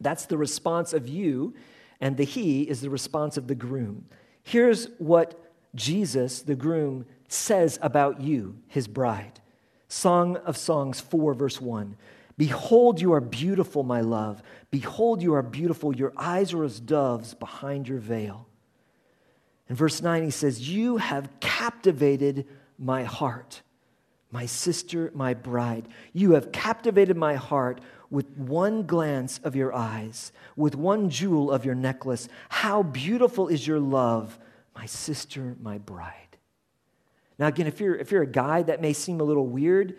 that's 0.00 0.24
the 0.24 0.38
response 0.38 0.94
of 0.94 1.06
you, 1.06 1.54
and 2.00 2.16
the 2.16 2.24
he 2.24 2.62
is 2.62 2.80
the 2.80 2.88
response 2.88 3.36
of 3.36 3.46
the 3.46 3.54
groom. 3.54 4.06
Here's 4.42 4.86
what 4.96 5.38
Jesus, 5.74 6.40
the 6.40 6.54
groom, 6.54 7.04
says 7.28 7.78
about 7.82 8.22
you, 8.22 8.56
his 8.68 8.88
bride. 8.88 9.40
Song 9.88 10.36
of 10.38 10.56
Songs 10.56 10.98
4, 10.98 11.34
verse 11.34 11.60
1. 11.60 11.94
Behold, 12.38 13.02
you 13.02 13.12
are 13.12 13.20
beautiful, 13.20 13.82
my 13.82 14.00
love. 14.00 14.42
Behold, 14.70 15.20
you 15.20 15.34
are 15.34 15.42
beautiful. 15.42 15.94
Your 15.94 16.14
eyes 16.16 16.54
are 16.54 16.64
as 16.64 16.80
doves 16.80 17.34
behind 17.34 17.86
your 17.86 17.98
veil. 17.98 18.46
In 19.68 19.76
verse 19.76 20.00
9, 20.00 20.22
he 20.22 20.30
says, 20.30 20.70
You 20.70 20.96
have 20.96 21.28
captivated 21.40 22.46
my 22.78 23.04
heart, 23.04 23.60
my 24.30 24.46
sister, 24.46 25.10
my 25.14 25.34
bride. 25.34 25.88
You 26.12 26.32
have 26.32 26.52
captivated 26.52 27.16
my 27.16 27.34
heart 27.34 27.80
with 28.10 28.28
one 28.36 28.86
glance 28.86 29.38
of 29.44 29.56
your 29.56 29.74
eyes, 29.74 30.32
with 30.56 30.74
one 30.74 31.10
jewel 31.10 31.50
of 31.50 31.64
your 31.64 31.74
necklace. 31.74 32.28
How 32.48 32.82
beautiful 32.82 33.48
is 33.48 33.66
your 33.66 33.80
love, 33.80 34.38
my 34.74 34.86
sister, 34.86 35.56
my 35.60 35.78
bride. 35.78 36.36
Now, 37.38 37.46
again, 37.46 37.66
if 37.66 37.80
you're, 37.80 37.94
if 37.94 38.10
you're 38.10 38.22
a 38.22 38.26
guy, 38.26 38.62
that 38.62 38.80
may 38.80 38.92
seem 38.92 39.20
a 39.20 39.24
little 39.24 39.46
weird, 39.46 39.98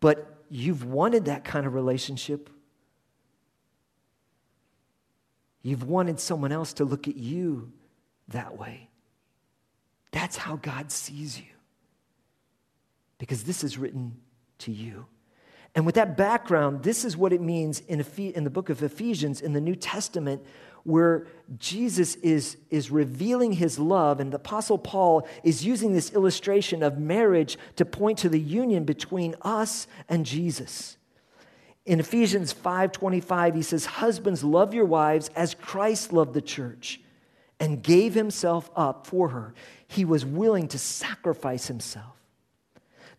but 0.00 0.44
you've 0.48 0.84
wanted 0.84 1.26
that 1.26 1.44
kind 1.44 1.66
of 1.66 1.74
relationship. 1.74 2.50
You've 5.62 5.84
wanted 5.84 6.18
someone 6.18 6.52
else 6.52 6.72
to 6.74 6.84
look 6.84 7.06
at 7.06 7.16
you 7.16 7.72
that 8.28 8.56
way. 8.58 8.88
That's 10.10 10.36
how 10.36 10.56
God 10.56 10.90
sees 10.90 11.38
you. 11.38 11.44
Because 13.20 13.44
this 13.44 13.62
is 13.62 13.76
written 13.76 14.16
to 14.60 14.72
you. 14.72 15.04
And 15.74 15.84
with 15.84 15.94
that 15.96 16.16
background, 16.16 16.82
this 16.82 17.04
is 17.04 17.18
what 17.18 17.34
it 17.34 17.42
means 17.42 17.80
in, 17.80 18.00
in 18.16 18.44
the 18.44 18.50
book 18.50 18.70
of 18.70 18.82
Ephesians 18.82 19.42
in 19.42 19.52
the 19.52 19.60
New 19.60 19.76
Testament, 19.76 20.42
where 20.84 21.26
Jesus 21.58 22.14
is, 22.16 22.56
is 22.70 22.90
revealing 22.90 23.52
his 23.52 23.78
love. 23.78 24.20
And 24.20 24.32
the 24.32 24.36
Apostle 24.36 24.78
Paul 24.78 25.28
is 25.44 25.64
using 25.64 25.92
this 25.92 26.12
illustration 26.14 26.82
of 26.82 26.98
marriage 26.98 27.58
to 27.76 27.84
point 27.84 28.18
to 28.20 28.30
the 28.30 28.40
union 28.40 28.84
between 28.84 29.36
us 29.42 29.86
and 30.08 30.24
Jesus. 30.24 30.96
In 31.84 32.00
Ephesians 32.00 32.54
5:25 32.54 33.54
he 33.54 33.62
says 33.62 33.84
husbands 33.84 34.42
love 34.42 34.72
your 34.72 34.84
wives 34.84 35.28
as 35.36 35.54
Christ 35.54 36.12
loved 36.12 36.34
the 36.34 36.40
church 36.40 37.00
and 37.58 37.82
gave 37.82 38.14
himself 38.14 38.70
up 38.74 39.06
for 39.06 39.28
her. 39.30 39.54
He 39.86 40.04
was 40.04 40.24
willing 40.24 40.68
to 40.68 40.78
sacrifice 40.78 41.66
himself 41.66 42.19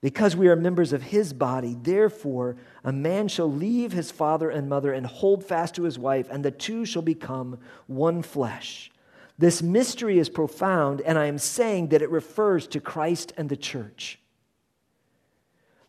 because 0.00 0.36
we 0.36 0.48
are 0.48 0.56
members 0.56 0.92
of 0.92 1.02
his 1.02 1.32
body, 1.32 1.76
therefore, 1.82 2.56
a 2.84 2.92
man 2.92 3.26
shall 3.26 3.50
leave 3.50 3.92
his 3.92 4.10
father 4.10 4.48
and 4.48 4.68
mother 4.68 4.92
and 4.92 5.06
hold 5.06 5.44
fast 5.44 5.74
to 5.74 5.82
his 5.82 5.98
wife, 5.98 6.28
and 6.30 6.44
the 6.44 6.52
two 6.52 6.84
shall 6.84 7.02
become 7.02 7.58
one 7.86 8.22
flesh. 8.22 8.90
This 9.38 9.60
mystery 9.60 10.18
is 10.18 10.28
profound, 10.28 11.00
and 11.00 11.18
I 11.18 11.26
am 11.26 11.38
saying 11.38 11.88
that 11.88 12.02
it 12.02 12.10
refers 12.10 12.66
to 12.68 12.80
Christ 12.80 13.32
and 13.36 13.48
the 13.48 13.56
church. 13.56 14.20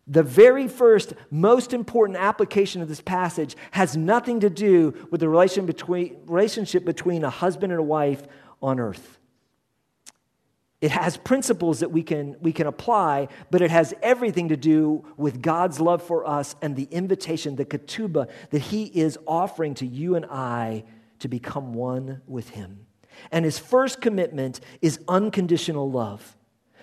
The 0.08 0.24
very 0.24 0.66
first, 0.66 1.12
most 1.30 1.72
important 1.72 2.18
application 2.18 2.82
of 2.82 2.88
this 2.88 3.00
passage 3.00 3.54
has 3.70 3.96
nothing 3.96 4.40
to 4.40 4.50
do 4.50 5.06
with 5.12 5.20
the 5.20 5.28
relationship 5.28 6.84
between 6.84 7.22
a 7.22 7.30
husband 7.30 7.72
and 7.72 7.78
a 7.78 7.84
wife 7.84 8.24
on 8.60 8.80
earth. 8.80 9.19
It 10.80 10.90
has 10.92 11.18
principles 11.18 11.80
that 11.80 11.90
we 11.90 12.02
can, 12.02 12.36
we 12.40 12.52
can 12.52 12.66
apply, 12.66 13.28
but 13.50 13.60
it 13.60 13.70
has 13.70 13.92
everything 14.02 14.48
to 14.48 14.56
do 14.56 15.04
with 15.18 15.42
God's 15.42 15.78
love 15.78 16.02
for 16.02 16.26
us 16.26 16.56
and 16.62 16.74
the 16.74 16.88
invitation, 16.90 17.56
the 17.56 17.66
ketubah, 17.66 18.28
that 18.50 18.62
He 18.62 18.84
is 18.84 19.18
offering 19.26 19.74
to 19.74 19.86
you 19.86 20.14
and 20.14 20.24
I 20.24 20.84
to 21.18 21.28
become 21.28 21.74
one 21.74 22.22
with 22.26 22.50
Him. 22.50 22.86
And 23.30 23.44
His 23.44 23.58
first 23.58 24.00
commitment 24.00 24.60
is 24.80 25.00
unconditional 25.06 25.90
love. 25.90 26.36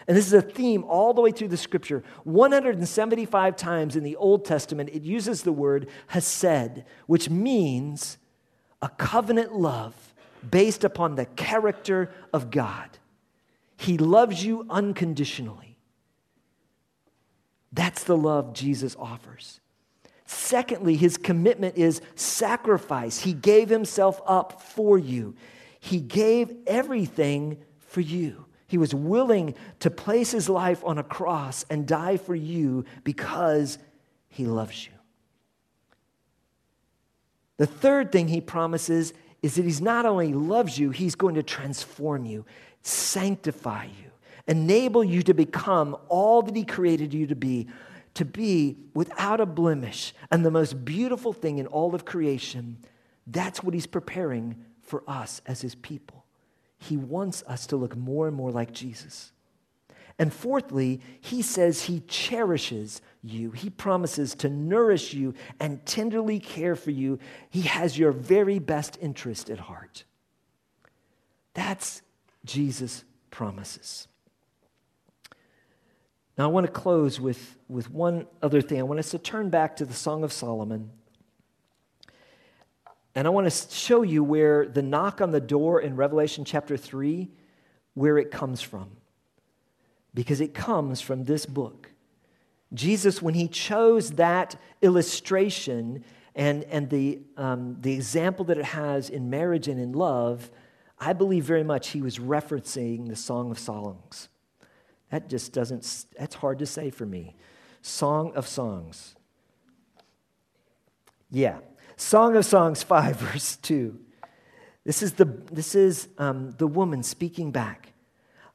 And 0.07 0.15
this 0.15 0.27
is 0.27 0.33
a 0.33 0.41
theme 0.41 0.83
all 0.85 1.13
the 1.13 1.21
way 1.21 1.31
through 1.31 1.49
the 1.49 1.57
scripture. 1.57 2.03
175 2.23 3.55
times 3.57 3.95
in 3.95 4.03
the 4.03 4.15
Old 4.15 4.45
Testament, 4.45 4.89
it 4.93 5.01
uses 5.01 5.41
the 5.41 5.51
word 5.51 5.89
hesed, 6.07 6.83
which 7.07 7.29
means 7.29 8.17
a 8.81 8.89
covenant 8.89 9.53
love 9.53 10.13
based 10.49 10.83
upon 10.83 11.15
the 11.15 11.25
character 11.25 12.11
of 12.31 12.51
God. 12.51 12.99
He 13.77 13.97
loves 13.97 14.43
you 14.43 14.65
unconditionally. 14.69 15.77
That's 17.71 18.03
the 18.03 18.17
love 18.17 18.53
Jesus 18.53 18.95
offers. 18.99 19.59
Secondly, 20.25 20.95
his 20.97 21.15
commitment 21.15 21.77
is 21.77 22.01
sacrifice. 22.15 23.19
He 23.19 23.33
gave 23.33 23.69
himself 23.69 24.19
up 24.25 24.61
for 24.61 24.97
you, 24.97 25.35
he 25.79 25.99
gave 25.99 26.53
everything 26.65 27.57
for 27.79 28.01
you. 28.01 28.45
He 28.69 28.77
was 28.77 28.93
willing 28.93 29.55
to 29.79 29.89
place 29.89 30.31
his 30.31 30.49
life 30.49 30.83
on 30.83 30.97
a 30.97 31.03
cross 31.03 31.63
and 31.69 31.87
die 31.87 32.17
for 32.17 32.35
you 32.35 32.83
because 33.05 33.77
he 34.27 34.45
loves 34.45 34.85
you. 34.85 34.91
The 37.55 37.65
third 37.65 38.11
thing 38.11 38.27
he 38.27 38.41
promises 38.41 39.13
is 39.41 39.55
that 39.55 39.63
he's 39.63 39.79
not 39.79 40.05
only 40.05 40.33
loves 40.33 40.77
you, 40.77 40.89
he's 40.89 41.15
going 41.15 41.35
to 41.35 41.43
transform 41.43 42.25
you 42.25 42.45
sanctify 42.81 43.85
you, 43.85 44.11
enable 44.47 45.03
you 45.03 45.21
to 45.23 45.33
become 45.33 45.97
all 46.09 46.41
that 46.41 46.55
He 46.55 46.63
created 46.63 47.13
you 47.13 47.27
to 47.27 47.35
be, 47.35 47.67
to 48.15 48.25
be 48.25 48.77
without 48.93 49.39
a 49.39 49.45
blemish. 49.45 50.13
And 50.31 50.45
the 50.45 50.51
most 50.51 50.85
beautiful 50.85 51.33
thing 51.33 51.57
in 51.57 51.67
all 51.67 51.93
of 51.93 52.05
creation, 52.05 52.77
that's 53.25 53.63
what 53.63 53.73
He's 53.73 53.87
preparing 53.87 54.63
for 54.81 55.03
us 55.07 55.41
as 55.45 55.61
His 55.61 55.75
people. 55.75 56.25
He 56.77 56.97
wants 56.97 57.43
us 57.47 57.67
to 57.67 57.75
look 57.75 57.95
more 57.95 58.27
and 58.27 58.35
more 58.35 58.51
like 58.51 58.71
Jesus. 58.71 59.31
And 60.19 60.33
fourthly, 60.33 60.99
he 61.21 61.41
says 61.43 61.83
he 61.83 61.99
cherishes 62.07 63.01
you. 63.21 63.51
He 63.51 63.69
promises 63.69 64.33
to 64.35 64.49
nourish 64.49 65.13
you 65.13 65.35
and 65.59 65.85
tenderly 65.85 66.39
care 66.39 66.75
for 66.75 66.89
you. 66.89 67.19
He 67.49 67.61
has 67.61 67.97
your 67.97 68.11
very 68.11 68.57
best 68.57 68.97
interest 68.99 69.49
at 69.49 69.59
heart. 69.59 70.05
That's 71.53 72.01
Jesus 72.45 73.03
promises. 73.31 74.07
Now, 76.37 76.45
I 76.45 76.47
want 76.47 76.67
to 76.67 76.71
close 76.71 77.19
with, 77.19 77.57
with 77.67 77.89
one 77.89 78.27
other 78.43 78.61
thing. 78.61 78.79
I 78.79 78.83
want 78.83 78.99
us 78.99 79.11
to 79.11 79.17
turn 79.17 79.49
back 79.49 79.75
to 79.77 79.85
the 79.85 79.93
Song 79.93 80.23
of 80.23 80.31
Solomon. 80.31 80.91
And 83.15 83.25
I 83.25 83.31
want 83.31 83.51
to 83.51 83.75
show 83.75 84.03
you 84.03 84.23
where 84.23 84.67
the 84.67 84.83
knock 84.83 85.21
on 85.21 85.31
the 85.31 85.41
door 85.41 85.81
in 85.81 85.95
Revelation 85.95 86.45
chapter 86.45 86.77
3, 86.77 87.27
where 87.95 88.19
it 88.19 88.29
comes 88.29 88.61
from. 88.61 88.91
Because 90.13 90.39
it 90.39 90.53
comes 90.53 91.01
from 91.01 91.23
this 91.23 91.47
book. 91.47 91.91
Jesus, 92.73 93.19
when 93.21 93.33
he 93.33 93.47
chose 93.47 94.11
that 94.11 94.55
illustration 94.83 96.03
and, 96.35 96.63
and 96.65 96.89
the, 96.91 97.19
um, 97.37 97.77
the 97.81 97.93
example 97.93 98.45
that 98.45 98.59
it 98.59 98.65
has 98.65 99.09
in 99.09 99.31
marriage 99.31 99.67
and 99.67 99.79
in 99.79 99.93
love, 99.93 100.51
I 100.99 101.13
believe 101.13 101.43
very 101.43 101.63
much 101.63 101.89
he 101.89 102.01
was 102.01 102.17
referencing 102.17 103.07
the 103.07 103.15
Song 103.15 103.51
of 103.51 103.59
Songs. 103.59 104.29
That 105.11 105.29
just 105.29 105.53
doesn't, 105.53 106.05
that's 106.17 106.35
hard 106.35 106.59
to 106.59 106.65
say 106.65 106.89
for 106.89 107.05
me. 107.05 107.35
Song 107.81 108.33
of 108.35 108.47
Songs. 108.47 109.15
Yeah. 111.29 111.59
Song 111.95 112.35
of 112.35 112.45
Songs 112.45 112.83
5, 112.83 113.15
verse 113.17 113.55
2. 113.57 113.97
This 114.83 115.03
is 115.03 115.13
the, 115.13 115.25
this 115.25 115.75
is, 115.75 116.07
um, 116.17 116.51
the 116.57 116.67
woman 116.67 117.03
speaking 117.03 117.51
back. 117.51 117.93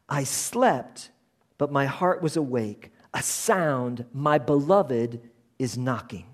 I 0.08 0.24
slept, 0.24 1.10
but 1.58 1.70
my 1.70 1.86
heart 1.86 2.22
was 2.22 2.36
awake. 2.36 2.90
A 3.14 3.22
sound, 3.22 4.06
my 4.12 4.38
beloved 4.38 5.20
is 5.58 5.76
knocking. 5.76 6.26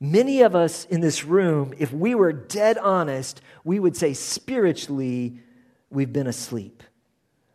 Many 0.00 0.40
of 0.40 0.56
us 0.56 0.86
in 0.86 1.02
this 1.02 1.24
room, 1.24 1.74
if 1.76 1.92
we 1.92 2.14
were 2.14 2.32
dead 2.32 2.78
honest, 2.78 3.42
we 3.64 3.78
would 3.78 3.96
say 3.96 4.14
spiritually, 4.14 5.40
we've 5.90 6.12
been 6.12 6.26
asleep. 6.26 6.82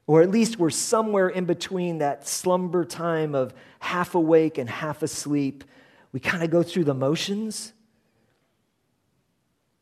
Or 0.06 0.22
at 0.22 0.30
least 0.30 0.60
we're 0.60 0.70
somewhere 0.70 1.28
in 1.28 1.46
between 1.46 1.98
that 1.98 2.28
slumber 2.28 2.86
time 2.86 3.34
of 3.34 3.56
half 3.80 4.14
awake 4.14 4.60
and 4.60 4.70
half 4.70 5.02
asleep. 5.02 5.64
We 6.12 6.20
kind 6.20 6.44
of 6.44 6.52
go 6.52 6.62
through 6.62 6.84
the 6.84 6.94
motions, 6.94 7.74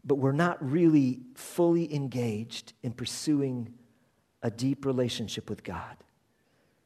but 0.05 0.15
we're 0.15 0.31
not 0.31 0.63
really 0.63 1.19
fully 1.35 1.93
engaged 1.93 2.71
in 2.81 2.93
pursuing 2.93 3.73
a 4.41 4.49
deep 4.49 4.85
relationship 4.85 5.49
with 5.49 5.65
God. 5.65 5.97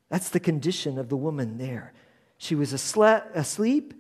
That's 0.09 0.29
the 0.29 0.39
condition 0.39 0.97
of 0.97 1.09
the 1.09 1.17
woman 1.17 1.59
there. 1.59 1.93
She 2.39 2.55
was 2.55 2.73
asleep 2.73 3.93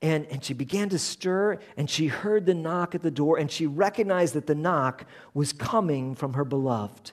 and, 0.00 0.26
and 0.26 0.44
she 0.44 0.54
began 0.54 0.88
to 0.90 0.98
stir 0.98 1.58
and 1.76 1.90
she 1.90 2.06
heard 2.06 2.46
the 2.46 2.54
knock 2.54 2.94
at 2.94 3.02
the 3.02 3.10
door 3.10 3.38
and 3.38 3.50
she 3.50 3.66
recognized 3.66 4.34
that 4.34 4.46
the 4.46 4.54
knock 4.54 5.06
was 5.34 5.52
coming 5.52 6.14
from 6.14 6.34
her 6.34 6.44
beloved. 6.44 7.12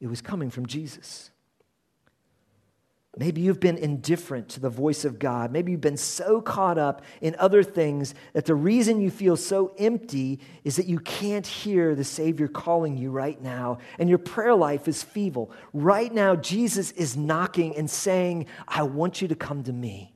It 0.00 0.08
was 0.08 0.20
coming 0.20 0.50
from 0.50 0.66
Jesus. 0.66 1.30
Maybe 3.18 3.40
you've 3.40 3.60
been 3.60 3.78
indifferent 3.78 4.50
to 4.50 4.60
the 4.60 4.68
voice 4.68 5.06
of 5.06 5.18
God. 5.18 5.50
Maybe 5.50 5.72
you've 5.72 5.80
been 5.80 5.96
so 5.96 6.42
caught 6.42 6.76
up 6.76 7.00
in 7.22 7.34
other 7.38 7.62
things 7.62 8.14
that 8.34 8.44
the 8.44 8.54
reason 8.54 9.00
you 9.00 9.10
feel 9.10 9.36
so 9.36 9.72
empty 9.78 10.38
is 10.64 10.76
that 10.76 10.84
you 10.84 10.98
can't 10.98 11.46
hear 11.46 11.94
the 11.94 12.04
Savior 12.04 12.46
calling 12.46 12.98
you 12.98 13.10
right 13.10 13.40
now, 13.40 13.78
and 13.98 14.10
your 14.10 14.18
prayer 14.18 14.54
life 14.54 14.86
is 14.86 15.02
feeble. 15.02 15.50
Right 15.72 16.12
now, 16.12 16.36
Jesus 16.36 16.90
is 16.90 17.16
knocking 17.16 17.74
and 17.74 17.88
saying, 17.88 18.46
I 18.68 18.82
want 18.82 19.22
you 19.22 19.28
to 19.28 19.34
come 19.34 19.62
to 19.62 19.72
me. 19.72 20.15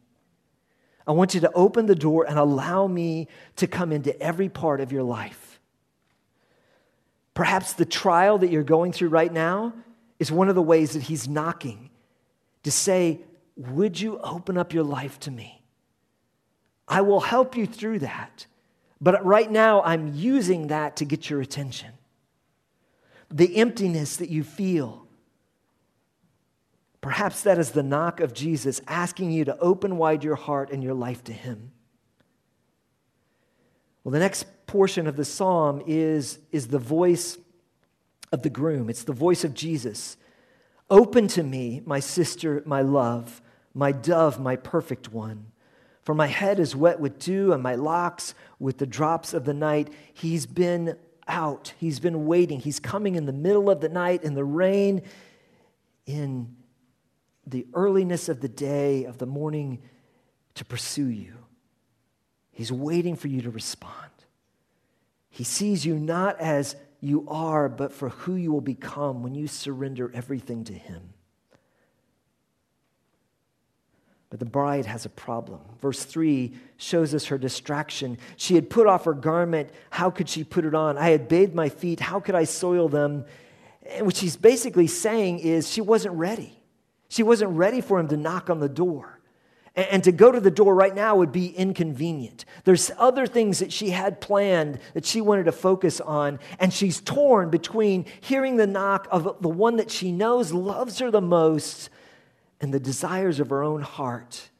I 1.11 1.13
want 1.13 1.35
you 1.35 1.41
to 1.41 1.53
open 1.55 1.87
the 1.87 1.97
door 1.97 2.25
and 2.29 2.39
allow 2.39 2.87
me 2.87 3.27
to 3.57 3.67
come 3.67 3.91
into 3.91 4.17
every 4.23 4.49
part 4.49 4.81
of 4.81 4.93
your 4.93 5.03
life. 5.03 5.59
Perhaps 7.35 7.73
the 7.73 7.85
trial 7.85 8.39
that 8.39 8.49
you're 8.49 8.63
going 8.63 8.93
through 8.93 9.09
right 9.09 9.33
now 9.33 9.73
is 10.21 10.31
one 10.31 10.49
of 10.49 10.55
the 10.55 10.63
ways 10.63 10.93
that 10.93 11.03
He's 11.03 11.27
knocking 11.27 11.91
to 12.63 12.71
say, 12.71 13.23
Would 13.57 14.01
you 14.01 14.21
open 14.21 14.57
up 14.57 14.73
your 14.73 14.85
life 14.85 15.19
to 15.21 15.33
me? 15.33 15.65
I 16.87 17.01
will 17.01 17.19
help 17.19 17.57
you 17.57 17.67
through 17.67 17.99
that. 17.99 18.47
But 19.01 19.25
right 19.27 19.51
now, 19.51 19.83
I'm 19.83 20.15
using 20.15 20.69
that 20.69 20.95
to 20.99 21.05
get 21.05 21.29
your 21.29 21.41
attention. 21.41 21.91
The 23.33 23.57
emptiness 23.57 24.19
that 24.19 24.29
you 24.29 24.45
feel. 24.45 25.09
Perhaps 27.01 27.43
that 27.43 27.59
is 27.59 27.71
the 27.71 27.83
knock 27.83 28.21
of 28.21 28.35
Jesus 28.35 28.81
asking 28.87 29.31
you 29.31 29.45
to 29.47 29.59
open 29.59 29.97
wide 29.97 30.23
your 30.23 30.37
heart 30.37 30.71
and 30.71 30.83
your 30.83 30.95
life 30.95 31.25
to 31.25 31.33
Him. 31.33 31.73
Well, 34.05 34.13
the 34.13 34.19
next 34.19 34.47
portion 34.67 35.07
of 35.07 35.17
the 35.17 35.25
psalm 35.25 35.83
is, 35.87 36.39
is 36.53 36.69
the 36.69 36.79
voice 36.79 37.39
of 38.33 38.43
the 38.43 38.51
groom, 38.51 38.89
it's 38.89 39.05
the 39.05 39.13
voice 39.13 39.45
of 39.45 39.55
Jesus 39.55 40.17
Open 40.91 41.29
to 41.29 41.43
me, 41.45 41.83
my 41.87 42.01
sister, 42.01 42.65
my 42.67 42.83
love, 42.83 43.41
my 43.75 43.93
dove, 43.93 44.41
my 44.41 44.57
perfect 44.57 45.13
one. 45.13 45.53
For 46.03 46.15
my 46.15 46.27
head 46.27 46.59
is 46.59 46.75
wet 46.75 46.99
with 46.99 47.21
dew, 47.21 47.53
and 47.53 47.63
my 47.63 47.77
locks 47.77 48.35
with 48.59 48.79
the 48.79 48.87
drops 48.87 49.33
of 49.33 49.45
the 49.45 49.55
night. 49.55 49.93
He's 50.13 50.47
been 50.47 50.97
out. 51.29 51.75
He's 51.79 52.01
been 52.01 52.27
waiting. 52.27 52.59
He's 52.59 52.81
coming 52.81 53.15
in 53.15 53.27
the 53.27 53.33
middle 53.33 53.71
of 53.71 53.81
the 53.81 53.89
night, 53.89 54.25
in 54.25 54.35
the 54.35 54.45
rain, 54.45 55.03
in 56.07 56.57
the 57.47 57.67
earliness 57.75 58.29
of 58.29 58.41
the 58.41 58.49
day, 58.49 59.05
of 59.05 59.19
the 59.19 59.27
morning, 59.27 59.81
to 60.55 60.65
pursue 60.65 61.09
you. 61.09 61.35
He's 62.53 62.73
waiting 62.73 63.17
for 63.17 63.29
you 63.29 63.43
to 63.43 63.51
respond. 63.51 64.11
He 65.31 65.45
sees 65.45 65.87
you 65.87 65.99
not 65.99 66.41
as 66.41 66.77
you 67.01 67.27
are, 67.29 67.69
but 67.69 67.93
for 67.93 68.11
who 68.11 68.35
you 68.35 68.53
will 68.53 68.61
become 68.61 69.23
when 69.23 69.35
you 69.35 69.47
surrender 69.47 70.11
everything 70.13 70.65
to 70.65 70.75
Him. 70.75 71.15
But 74.29 74.39
the 74.39 74.45
bride 74.45 74.87
has 74.87 75.07
a 75.07 75.09
problem. 75.09 75.61
Verse 75.81 76.05
3 76.05 76.53
shows 76.77 77.15
us 77.15 77.27
her 77.27 77.39
distraction. 77.39 78.19
She 78.37 78.55
had 78.55 78.71
put 78.71 78.87
off 78.87 79.05
her 79.07 79.15
garment. 79.15 79.71
How 79.91 80.11
could 80.11 80.29
she 80.29 80.45
put 80.45 80.65
it 80.65 80.75
on? 80.75 80.97
I 80.99 81.11
had 81.11 81.27
bathed 81.27 81.55
my 81.55 81.69
feet. 81.69 81.99
How 81.99 82.21
could 82.21 82.37
I 82.37 82.45
soil 82.45 82.89
them? 82.89 83.25
And 83.89 84.07
what 84.07 84.15
she's 84.15 84.37
basically 84.37 84.87
saying 84.87 85.41
is 85.41 85.69
she 85.69 85.81
wasn't 85.81 86.15
ready. 86.15 86.60
She 87.11 87.25
wasn't 87.25 87.51
ready 87.51 87.81
for 87.81 87.99
him 87.99 88.07
to 88.09 88.17
knock 88.17 88.49
on 88.49 88.61
the 88.61 88.69
door. 88.69 89.19
And 89.75 90.03
to 90.05 90.13
go 90.13 90.31
to 90.31 90.41
the 90.41 90.51
door 90.51 90.75
right 90.75 90.95
now 90.95 91.17
would 91.17 91.33
be 91.33 91.49
inconvenient. 91.49 92.45
There's 92.65 92.91
other 92.99 93.27
things 93.27 93.59
that 93.59 93.73
she 93.73 93.91
had 93.91 94.21
planned 94.21 94.79
that 94.95 95.05
she 95.05 95.21
wanted 95.21 95.45
to 95.45 95.53
focus 95.53 96.01
on, 96.01 96.39
and 96.59 96.73
she's 96.73 97.01
torn 97.01 97.51
between 97.51 98.07
hearing 98.21 98.57
the 98.57 98.67
knock 98.67 99.09
of 99.11 99.43
the 99.43 99.49
one 99.49 99.77
that 99.77 99.91
she 99.91 100.13
knows 100.13 100.53
loves 100.53 101.01
her 101.01 101.11
the 101.11 101.21
most 101.21 101.91
and 102.61 102.73
the 102.73 102.81
desires 102.81 103.41
of 103.41 103.51
her 103.51 103.63
own 103.63 103.83
heart 103.83 104.51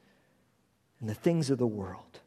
and 0.99 1.09
the 1.09 1.13
things 1.13 1.49
of 1.49 1.57
the 1.57 1.67
world. 1.67 2.19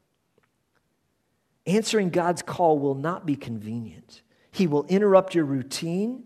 Answering 1.67 2.11
God's 2.11 2.43
call 2.43 2.79
will 2.79 2.95
not 2.95 3.27
be 3.27 3.37
convenient. 3.37 4.23
He 4.51 4.67
will 4.67 4.85
interrupt 4.87 5.35
your 5.35 5.45
routine. 5.45 6.25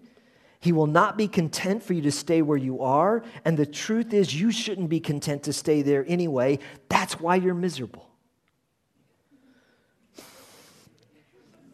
He 0.61 0.73
will 0.73 0.87
not 0.87 1.17
be 1.17 1.29
content 1.29 1.83
for 1.83 1.93
you 1.93 2.03
to 2.03 2.11
stay 2.11 2.43
where 2.43 2.59
you 2.59 2.83
are. 2.83 3.23
And 3.45 3.57
the 3.57 3.67
truth 3.67 4.13
is, 4.13 4.35
you 4.35 4.51
shouldn't 4.51 4.89
be 4.89 4.99
content 4.99 5.45
to 5.45 5.53
stay 5.53 5.83
there 5.83 6.05
anyway. 6.09 6.59
That's 6.89 7.21
why 7.21 7.37
you're 7.37 7.55
miserable. 7.55 8.09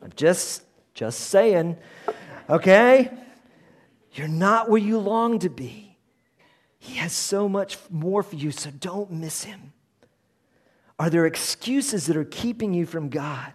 I'm 0.02 0.12
just, 0.16 0.62
just 0.92 1.20
saying, 1.20 1.78
okay? 2.50 3.10
You're 4.12 4.28
not 4.28 4.68
where 4.68 4.80
you 4.80 4.98
long 4.98 5.38
to 5.38 5.48
be. 5.48 5.96
He 6.78 6.96
has 6.96 7.14
so 7.14 7.48
much 7.48 7.78
more 7.88 8.22
for 8.22 8.36
you, 8.36 8.50
so 8.50 8.70
don't 8.70 9.10
miss 9.10 9.44
him. 9.44 9.72
Are 10.98 11.08
there 11.08 11.24
excuses 11.24 12.06
that 12.06 12.16
are 12.18 12.24
keeping 12.24 12.74
you 12.74 12.84
from 12.84 13.08
God? 13.08 13.52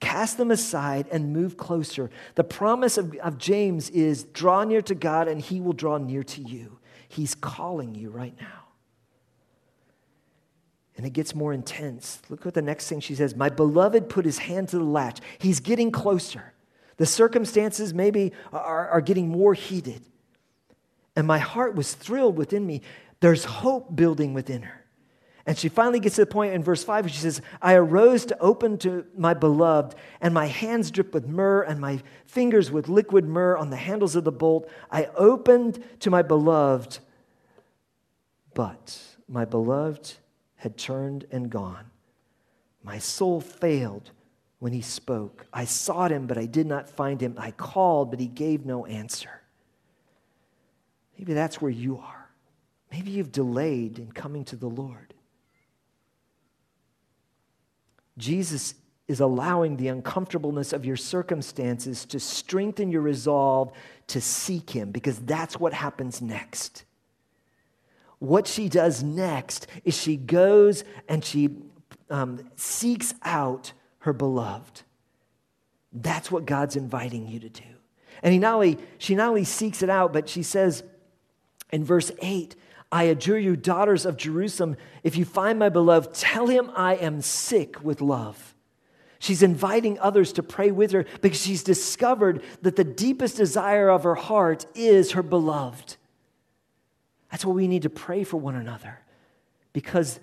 Cast 0.00 0.36
them 0.36 0.50
aside 0.50 1.06
and 1.10 1.32
move 1.32 1.56
closer. 1.56 2.10
The 2.34 2.44
promise 2.44 2.98
of, 2.98 3.14
of 3.16 3.38
James 3.38 3.88
is 3.90 4.24
draw 4.24 4.64
near 4.64 4.82
to 4.82 4.94
God 4.94 5.26
and 5.28 5.40
he 5.40 5.60
will 5.60 5.72
draw 5.72 5.96
near 5.96 6.22
to 6.22 6.42
you. 6.42 6.78
He's 7.08 7.34
calling 7.34 7.94
you 7.94 8.10
right 8.10 8.34
now. 8.40 8.64
And 10.96 11.06
it 11.06 11.10
gets 11.10 11.34
more 11.34 11.52
intense. 11.52 12.20
Look 12.28 12.44
what 12.44 12.54
the 12.54 12.62
next 12.62 12.88
thing 12.88 13.00
she 13.00 13.14
says 13.14 13.36
My 13.36 13.48
beloved 13.48 14.08
put 14.08 14.24
his 14.24 14.38
hand 14.38 14.68
to 14.70 14.78
the 14.78 14.84
latch. 14.84 15.20
He's 15.38 15.60
getting 15.60 15.90
closer. 15.90 16.52
The 16.96 17.06
circumstances 17.06 17.92
maybe 17.92 18.32
are, 18.52 18.88
are 18.88 19.00
getting 19.02 19.28
more 19.28 19.52
heated. 19.52 20.02
And 21.14 21.26
my 21.26 21.38
heart 21.38 21.74
was 21.74 21.94
thrilled 21.94 22.36
within 22.36 22.66
me. 22.66 22.82
There's 23.20 23.44
hope 23.44 23.94
building 23.94 24.34
within 24.34 24.62
her. 24.62 24.85
And 25.46 25.56
she 25.56 25.68
finally 25.68 26.00
gets 26.00 26.16
to 26.16 26.22
the 26.22 26.26
point 26.26 26.54
in 26.54 26.64
verse 26.64 26.82
5 26.82 27.04
where 27.04 27.08
she 27.08 27.20
says, 27.20 27.40
I 27.62 27.74
arose 27.74 28.26
to 28.26 28.38
open 28.40 28.78
to 28.78 29.06
my 29.16 29.32
beloved, 29.32 29.94
and 30.20 30.34
my 30.34 30.46
hands 30.46 30.90
dripped 30.90 31.14
with 31.14 31.28
myrrh, 31.28 31.62
and 31.62 31.80
my 31.80 32.02
fingers 32.26 32.72
with 32.72 32.88
liquid 32.88 33.24
myrrh 33.24 33.56
on 33.56 33.70
the 33.70 33.76
handles 33.76 34.16
of 34.16 34.24
the 34.24 34.32
bolt. 34.32 34.68
I 34.90 35.04
opened 35.14 35.82
to 36.00 36.10
my 36.10 36.22
beloved, 36.22 36.98
but 38.54 38.98
my 39.28 39.44
beloved 39.44 40.14
had 40.56 40.76
turned 40.76 41.26
and 41.30 41.48
gone. 41.48 41.90
My 42.82 42.98
soul 42.98 43.40
failed 43.40 44.10
when 44.58 44.72
he 44.72 44.80
spoke. 44.80 45.46
I 45.52 45.64
sought 45.64 46.10
him, 46.10 46.26
but 46.26 46.38
I 46.38 46.46
did 46.46 46.66
not 46.66 46.88
find 46.88 47.20
him. 47.20 47.34
I 47.38 47.52
called, 47.52 48.10
but 48.10 48.18
he 48.18 48.26
gave 48.26 48.66
no 48.66 48.84
answer. 48.86 49.42
Maybe 51.16 51.34
that's 51.34 51.60
where 51.60 51.70
you 51.70 51.98
are. 51.98 52.30
Maybe 52.90 53.12
you've 53.12 53.32
delayed 53.32 53.98
in 53.98 54.10
coming 54.10 54.44
to 54.46 54.56
the 54.56 54.68
Lord. 54.68 55.14
Jesus 58.18 58.74
is 59.08 59.20
allowing 59.20 59.76
the 59.76 59.88
uncomfortableness 59.88 60.72
of 60.72 60.84
your 60.84 60.96
circumstances 60.96 62.04
to 62.06 62.18
strengthen 62.18 62.90
your 62.90 63.02
resolve 63.02 63.72
to 64.08 64.20
seek 64.20 64.70
Him 64.70 64.90
because 64.90 65.18
that's 65.20 65.60
what 65.60 65.72
happens 65.72 66.20
next. 66.20 66.84
What 68.18 68.46
she 68.46 68.68
does 68.68 69.02
next 69.02 69.66
is 69.84 69.96
she 69.96 70.16
goes 70.16 70.84
and 71.08 71.24
she 71.24 71.50
um, 72.10 72.40
seeks 72.56 73.14
out 73.22 73.72
her 74.00 74.12
beloved. 74.12 74.82
That's 75.92 76.30
what 76.30 76.46
God's 76.46 76.76
inviting 76.76 77.28
you 77.28 77.40
to 77.40 77.48
do. 77.48 77.62
And 78.22 78.32
he 78.32 78.38
not 78.38 78.54
only, 78.54 78.78
she 78.98 79.14
not 79.14 79.28
only 79.28 79.44
seeks 79.44 79.82
it 79.82 79.90
out, 79.90 80.12
but 80.12 80.28
she 80.28 80.42
says 80.42 80.82
in 81.70 81.84
verse 81.84 82.10
8, 82.20 82.56
I 82.90 83.04
adjure 83.04 83.38
you, 83.38 83.56
daughters 83.56 84.06
of 84.06 84.16
Jerusalem, 84.16 84.76
if 85.02 85.16
you 85.16 85.24
find 85.24 85.58
my 85.58 85.68
beloved, 85.68 86.14
tell 86.14 86.46
him 86.46 86.70
I 86.76 86.94
am 86.94 87.20
sick 87.20 87.82
with 87.82 88.00
love. 88.00 88.54
She's 89.18 89.42
inviting 89.42 89.98
others 89.98 90.32
to 90.34 90.42
pray 90.42 90.70
with 90.70 90.92
her 90.92 91.04
because 91.20 91.40
she's 91.40 91.64
discovered 91.64 92.42
that 92.62 92.76
the 92.76 92.84
deepest 92.84 93.36
desire 93.36 93.88
of 93.88 94.04
her 94.04 94.14
heart 94.14 94.66
is 94.74 95.12
her 95.12 95.22
beloved. 95.22 95.96
That's 97.30 97.44
why 97.44 97.52
we 97.52 97.66
need 97.66 97.82
to 97.82 97.90
pray 97.90 98.24
for 98.24 98.36
one 98.36 98.54
another 98.54 99.00
because 99.72 100.20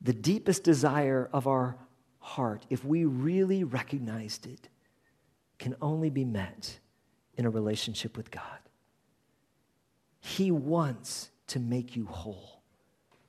the 0.00 0.12
deepest 0.12 0.62
desire 0.62 1.28
of 1.32 1.46
our 1.46 1.76
heart, 2.18 2.64
if 2.70 2.84
we 2.84 3.04
really 3.04 3.64
recognized 3.64 4.46
it, 4.46 4.68
can 5.58 5.74
only 5.80 6.10
be 6.10 6.24
met 6.24 6.78
in 7.36 7.46
a 7.46 7.50
relationship 7.50 8.16
with 8.16 8.30
God. 8.30 8.42
He 10.20 10.50
wants 10.50 11.30
to 11.48 11.60
make 11.60 11.96
you 11.96 12.06
whole 12.06 12.60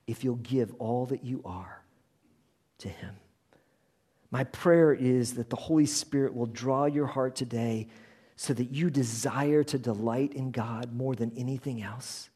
if 0.07 0.23
you'll 0.23 0.35
give 0.35 0.73
all 0.79 1.05
that 1.07 1.23
you 1.23 1.41
are 1.45 1.83
to 2.79 2.89
Him. 2.89 3.15
My 4.31 4.43
prayer 4.43 4.93
is 4.93 5.35
that 5.35 5.49
the 5.49 5.55
Holy 5.55 5.85
Spirit 5.85 6.35
will 6.35 6.45
draw 6.45 6.85
your 6.85 7.07
heart 7.07 7.35
today 7.35 7.87
so 8.35 8.53
that 8.53 8.71
you 8.71 8.89
desire 8.89 9.63
to 9.63 9.79
delight 9.79 10.33
in 10.33 10.51
God 10.51 10.93
more 10.93 11.15
than 11.15 11.31
anything 11.37 11.81
else. 11.81 12.29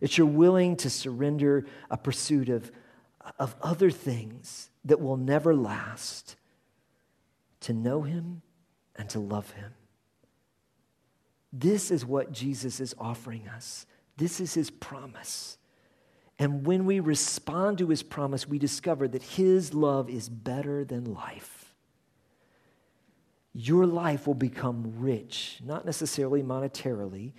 That 0.00 0.18
you're 0.18 0.26
willing 0.26 0.76
to 0.76 0.90
surrender 0.90 1.64
a 1.90 1.96
pursuit 1.96 2.48
of, 2.48 2.70
of 3.38 3.54
other 3.62 3.90
things 3.90 4.70
that 4.84 5.00
will 5.00 5.16
never 5.16 5.54
last 5.54 6.36
to 7.60 7.72
know 7.72 8.02
Him 8.02 8.42
and 8.94 9.08
to 9.10 9.18
love 9.18 9.50
Him. 9.52 9.72
This 11.52 11.90
is 11.90 12.04
what 12.04 12.32
Jesus 12.32 12.80
is 12.80 12.94
offering 12.98 13.48
us. 13.48 13.86
This 14.16 14.40
is 14.40 14.54
His 14.54 14.70
promise. 14.70 15.58
And 16.38 16.66
when 16.66 16.84
we 16.84 17.00
respond 17.00 17.78
to 17.78 17.88
His 17.88 18.02
promise, 18.02 18.48
we 18.48 18.58
discover 18.58 19.08
that 19.08 19.22
His 19.22 19.74
love 19.74 20.08
is 20.08 20.28
better 20.28 20.84
than 20.84 21.14
life. 21.14 21.74
Your 23.54 23.86
life 23.86 24.26
will 24.26 24.34
become 24.34 24.94
rich, 24.98 25.60
not 25.64 25.86
necessarily 25.86 26.42
monetarily, 26.42 27.32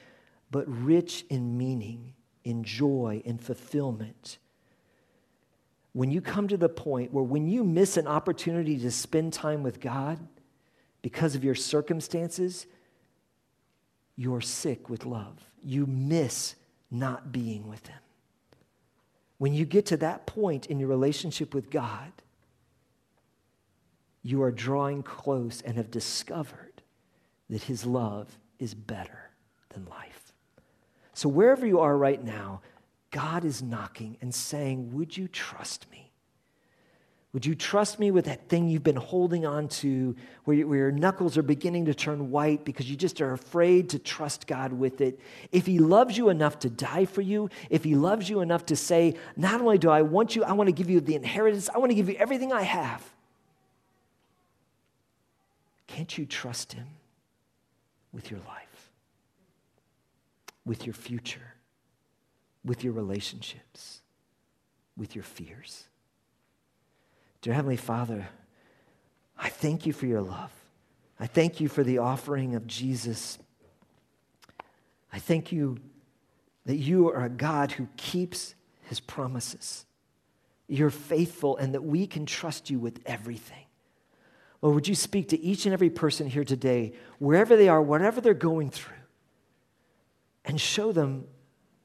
but 0.49 0.65
rich 0.67 1.25
in 1.29 1.57
meaning, 1.57 2.13
in 2.43 2.63
joy, 2.63 3.21
in 3.23 3.37
fulfillment 3.37 4.39
when 5.97 6.11
you 6.11 6.21
come 6.21 6.47
to 6.47 6.57
the 6.57 6.69
point 6.69 7.11
where 7.11 7.23
when 7.23 7.47
you 7.47 7.63
miss 7.63 7.97
an 7.97 8.05
opportunity 8.05 8.77
to 8.77 8.91
spend 8.91 9.33
time 9.33 9.63
with 9.63 9.79
God 9.79 10.19
because 11.01 11.33
of 11.33 11.43
your 11.43 11.55
circumstances, 11.55 12.67
you're 14.15 14.39
sick 14.39 14.91
with 14.91 15.07
love. 15.07 15.39
You 15.63 15.87
miss 15.87 16.53
not 16.89 17.31
being 17.31 17.67
with 17.67 17.85
Him. 17.87 17.99
When 19.37 19.53
you 19.53 19.65
get 19.65 19.85
to 19.87 19.97
that 19.97 20.25
point 20.25 20.65
in 20.67 20.79
your 20.79 20.89
relationship 20.89 21.53
with 21.53 21.69
God, 21.69 22.11
you 24.23 24.41
are 24.41 24.51
drawing 24.51 25.03
close 25.03 25.61
and 25.61 25.77
have 25.77 25.91
discovered 25.91 26.81
that 27.49 27.63
His 27.63 27.85
love 27.85 28.37
is 28.59 28.73
better 28.73 29.29
than 29.69 29.85
life. 29.85 30.33
So, 31.13 31.29
wherever 31.29 31.65
you 31.65 31.79
are 31.79 31.97
right 31.97 32.23
now, 32.23 32.61
God 33.11 33.45
is 33.45 33.61
knocking 33.61 34.17
and 34.21 34.33
saying, 34.33 34.93
Would 34.93 35.17
you 35.17 35.27
trust 35.27 35.89
me? 35.91 36.06
Would 37.37 37.45
you 37.45 37.53
trust 37.53 37.99
me 37.99 38.09
with 38.09 38.25
that 38.25 38.49
thing 38.49 38.67
you've 38.67 38.83
been 38.83 38.95
holding 38.95 39.45
on 39.45 39.67
to 39.67 40.15
where, 40.45 40.65
where, 40.65 40.79
your 40.79 40.91
knuckles 40.91 41.37
are 41.37 41.43
beginning 41.43 41.85
to 41.85 41.93
turn 41.93 42.31
white 42.31 42.65
because 42.65 42.89
you 42.89 42.95
just 42.95 43.21
are 43.21 43.31
afraid 43.33 43.91
to 43.91 43.99
trust 43.99 44.47
God 44.47 44.73
with 44.73 45.01
it? 45.01 45.19
If 45.51 45.67
He 45.67 45.77
loves 45.77 46.17
you 46.17 46.29
enough 46.29 46.57
to 46.59 46.69
die 46.71 47.05
for 47.05 47.21
you, 47.21 47.51
if 47.69 47.83
He 47.83 47.93
loves 47.93 48.27
you 48.27 48.41
enough 48.41 48.65
to 48.65 48.75
say, 48.75 49.13
Not 49.35 49.61
only 49.61 49.77
do 49.77 49.91
I 49.91 50.01
want 50.01 50.35
you, 50.35 50.43
I 50.43 50.53
want 50.53 50.69
to 50.69 50.71
give 50.71 50.89
you 50.89 50.99
the 50.99 51.13
inheritance, 51.13 51.69
I 51.69 51.77
want 51.77 51.91
to 51.91 51.95
give 51.95 52.09
you 52.09 52.15
everything 52.15 52.51
I 52.51 52.63
have. 52.63 53.03
Can't 55.85 56.17
you 56.17 56.25
trust 56.25 56.73
Him 56.73 56.87
with 58.11 58.31
your 58.31 58.39
life, 58.47 58.91
with 60.65 60.87
your 60.87 60.95
future? 60.95 61.53
with 62.67 62.83
your 62.83 62.93
relationships, 62.93 64.01
with 64.97 65.15
your 65.15 65.23
fears. 65.23 65.87
Dear 67.47 67.53
Heavenly 67.53 67.77
Father, 67.77 68.27
I 69.37 69.47
thank 69.47 69.85
you 69.85 69.93
for 69.93 70.05
your 70.05 70.19
love. 70.19 70.51
I 71.17 71.27
thank 71.27 71.61
you 71.61 71.69
for 71.69 71.81
the 71.81 71.99
offering 71.99 72.55
of 72.55 72.67
Jesus. 72.67 73.39
I 75.13 75.19
thank 75.19 75.53
you 75.53 75.77
that 76.65 76.75
you 76.75 77.09
are 77.09 77.23
a 77.23 77.29
God 77.29 77.71
who 77.71 77.87
keeps 77.95 78.53
his 78.89 78.99
promises. 78.99 79.85
You're 80.67 80.89
faithful 80.89 81.55
and 81.55 81.73
that 81.73 81.85
we 81.85 82.05
can 82.05 82.25
trust 82.25 82.69
you 82.69 82.79
with 82.79 82.99
everything. 83.05 83.63
Lord, 84.61 84.75
would 84.75 84.87
you 84.89 84.95
speak 84.95 85.29
to 85.29 85.39
each 85.39 85.65
and 85.65 85.71
every 85.71 85.89
person 85.89 86.27
here 86.27 86.43
today, 86.43 86.95
wherever 87.17 87.55
they 87.55 87.69
are, 87.69 87.81
whatever 87.81 88.19
they're 88.19 88.33
going 88.33 88.71
through, 88.71 88.93
and 90.43 90.59
show 90.59 90.91
them 90.91 91.23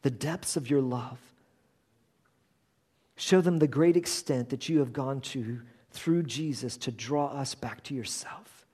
the 0.03 0.11
depths 0.11 0.57
of 0.57 0.69
your 0.69 0.83
love. 0.83 1.21
Show 3.17 3.41
them 3.41 3.59
the 3.59 3.69
great 3.69 3.97
extent 3.97 4.51
that 4.51 4.69
you 4.69 4.79
have 4.79 4.93
gone 4.93 5.21
to 5.21 5.61
through 5.91 6.25
Jesus 6.25 6.77
to 6.79 6.91
draw 6.91 7.27
us 7.27 7.55
back 7.55 7.83
to 7.85 7.95
yourself. 7.95 8.67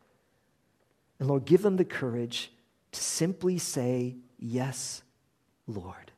And 1.18 1.28
Lord, 1.28 1.45
give 1.45 1.62
them 1.62 1.76
the 1.76 1.84
courage 1.84 2.53
to 2.93 3.01
simply 3.01 3.59
say, 3.59 4.16
Yes, 4.39 5.03
Lord, 5.66 6.12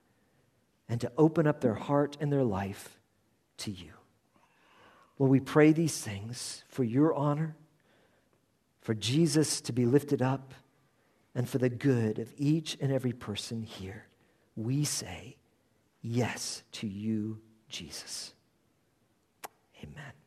and 0.89 1.01
to 1.01 1.11
open 1.16 1.47
up 1.47 1.61
their 1.61 1.75
heart 1.75 2.18
and 2.21 2.31
their 2.31 2.45
life 2.45 2.99
to 3.59 3.71
you. 3.71 3.93
Lord, 5.18 5.31
we 5.31 5.41
pray 5.41 5.73
these 5.73 5.99
things 5.99 6.64
for 6.68 6.85
your 6.85 7.14
honor, 7.14 7.57
for 8.83 8.95
Jesus 8.95 9.62
to 9.62 9.73
be 9.73 9.87
lifted 9.87 10.21
up, 10.21 10.53
and 11.35 11.49
for 11.49 11.59
the 11.59 11.71
good 11.71 12.18
of 12.18 12.33
each 12.37 12.77
and 12.81 12.93
every 12.93 13.12
person 13.12 13.62
here 13.62 14.07
we 14.57 14.85
say 14.85 15.37
yes 16.03 16.62
to 16.73 16.87
you, 16.87 17.39
Jesus. 17.71 18.35
Amen. 19.83 20.20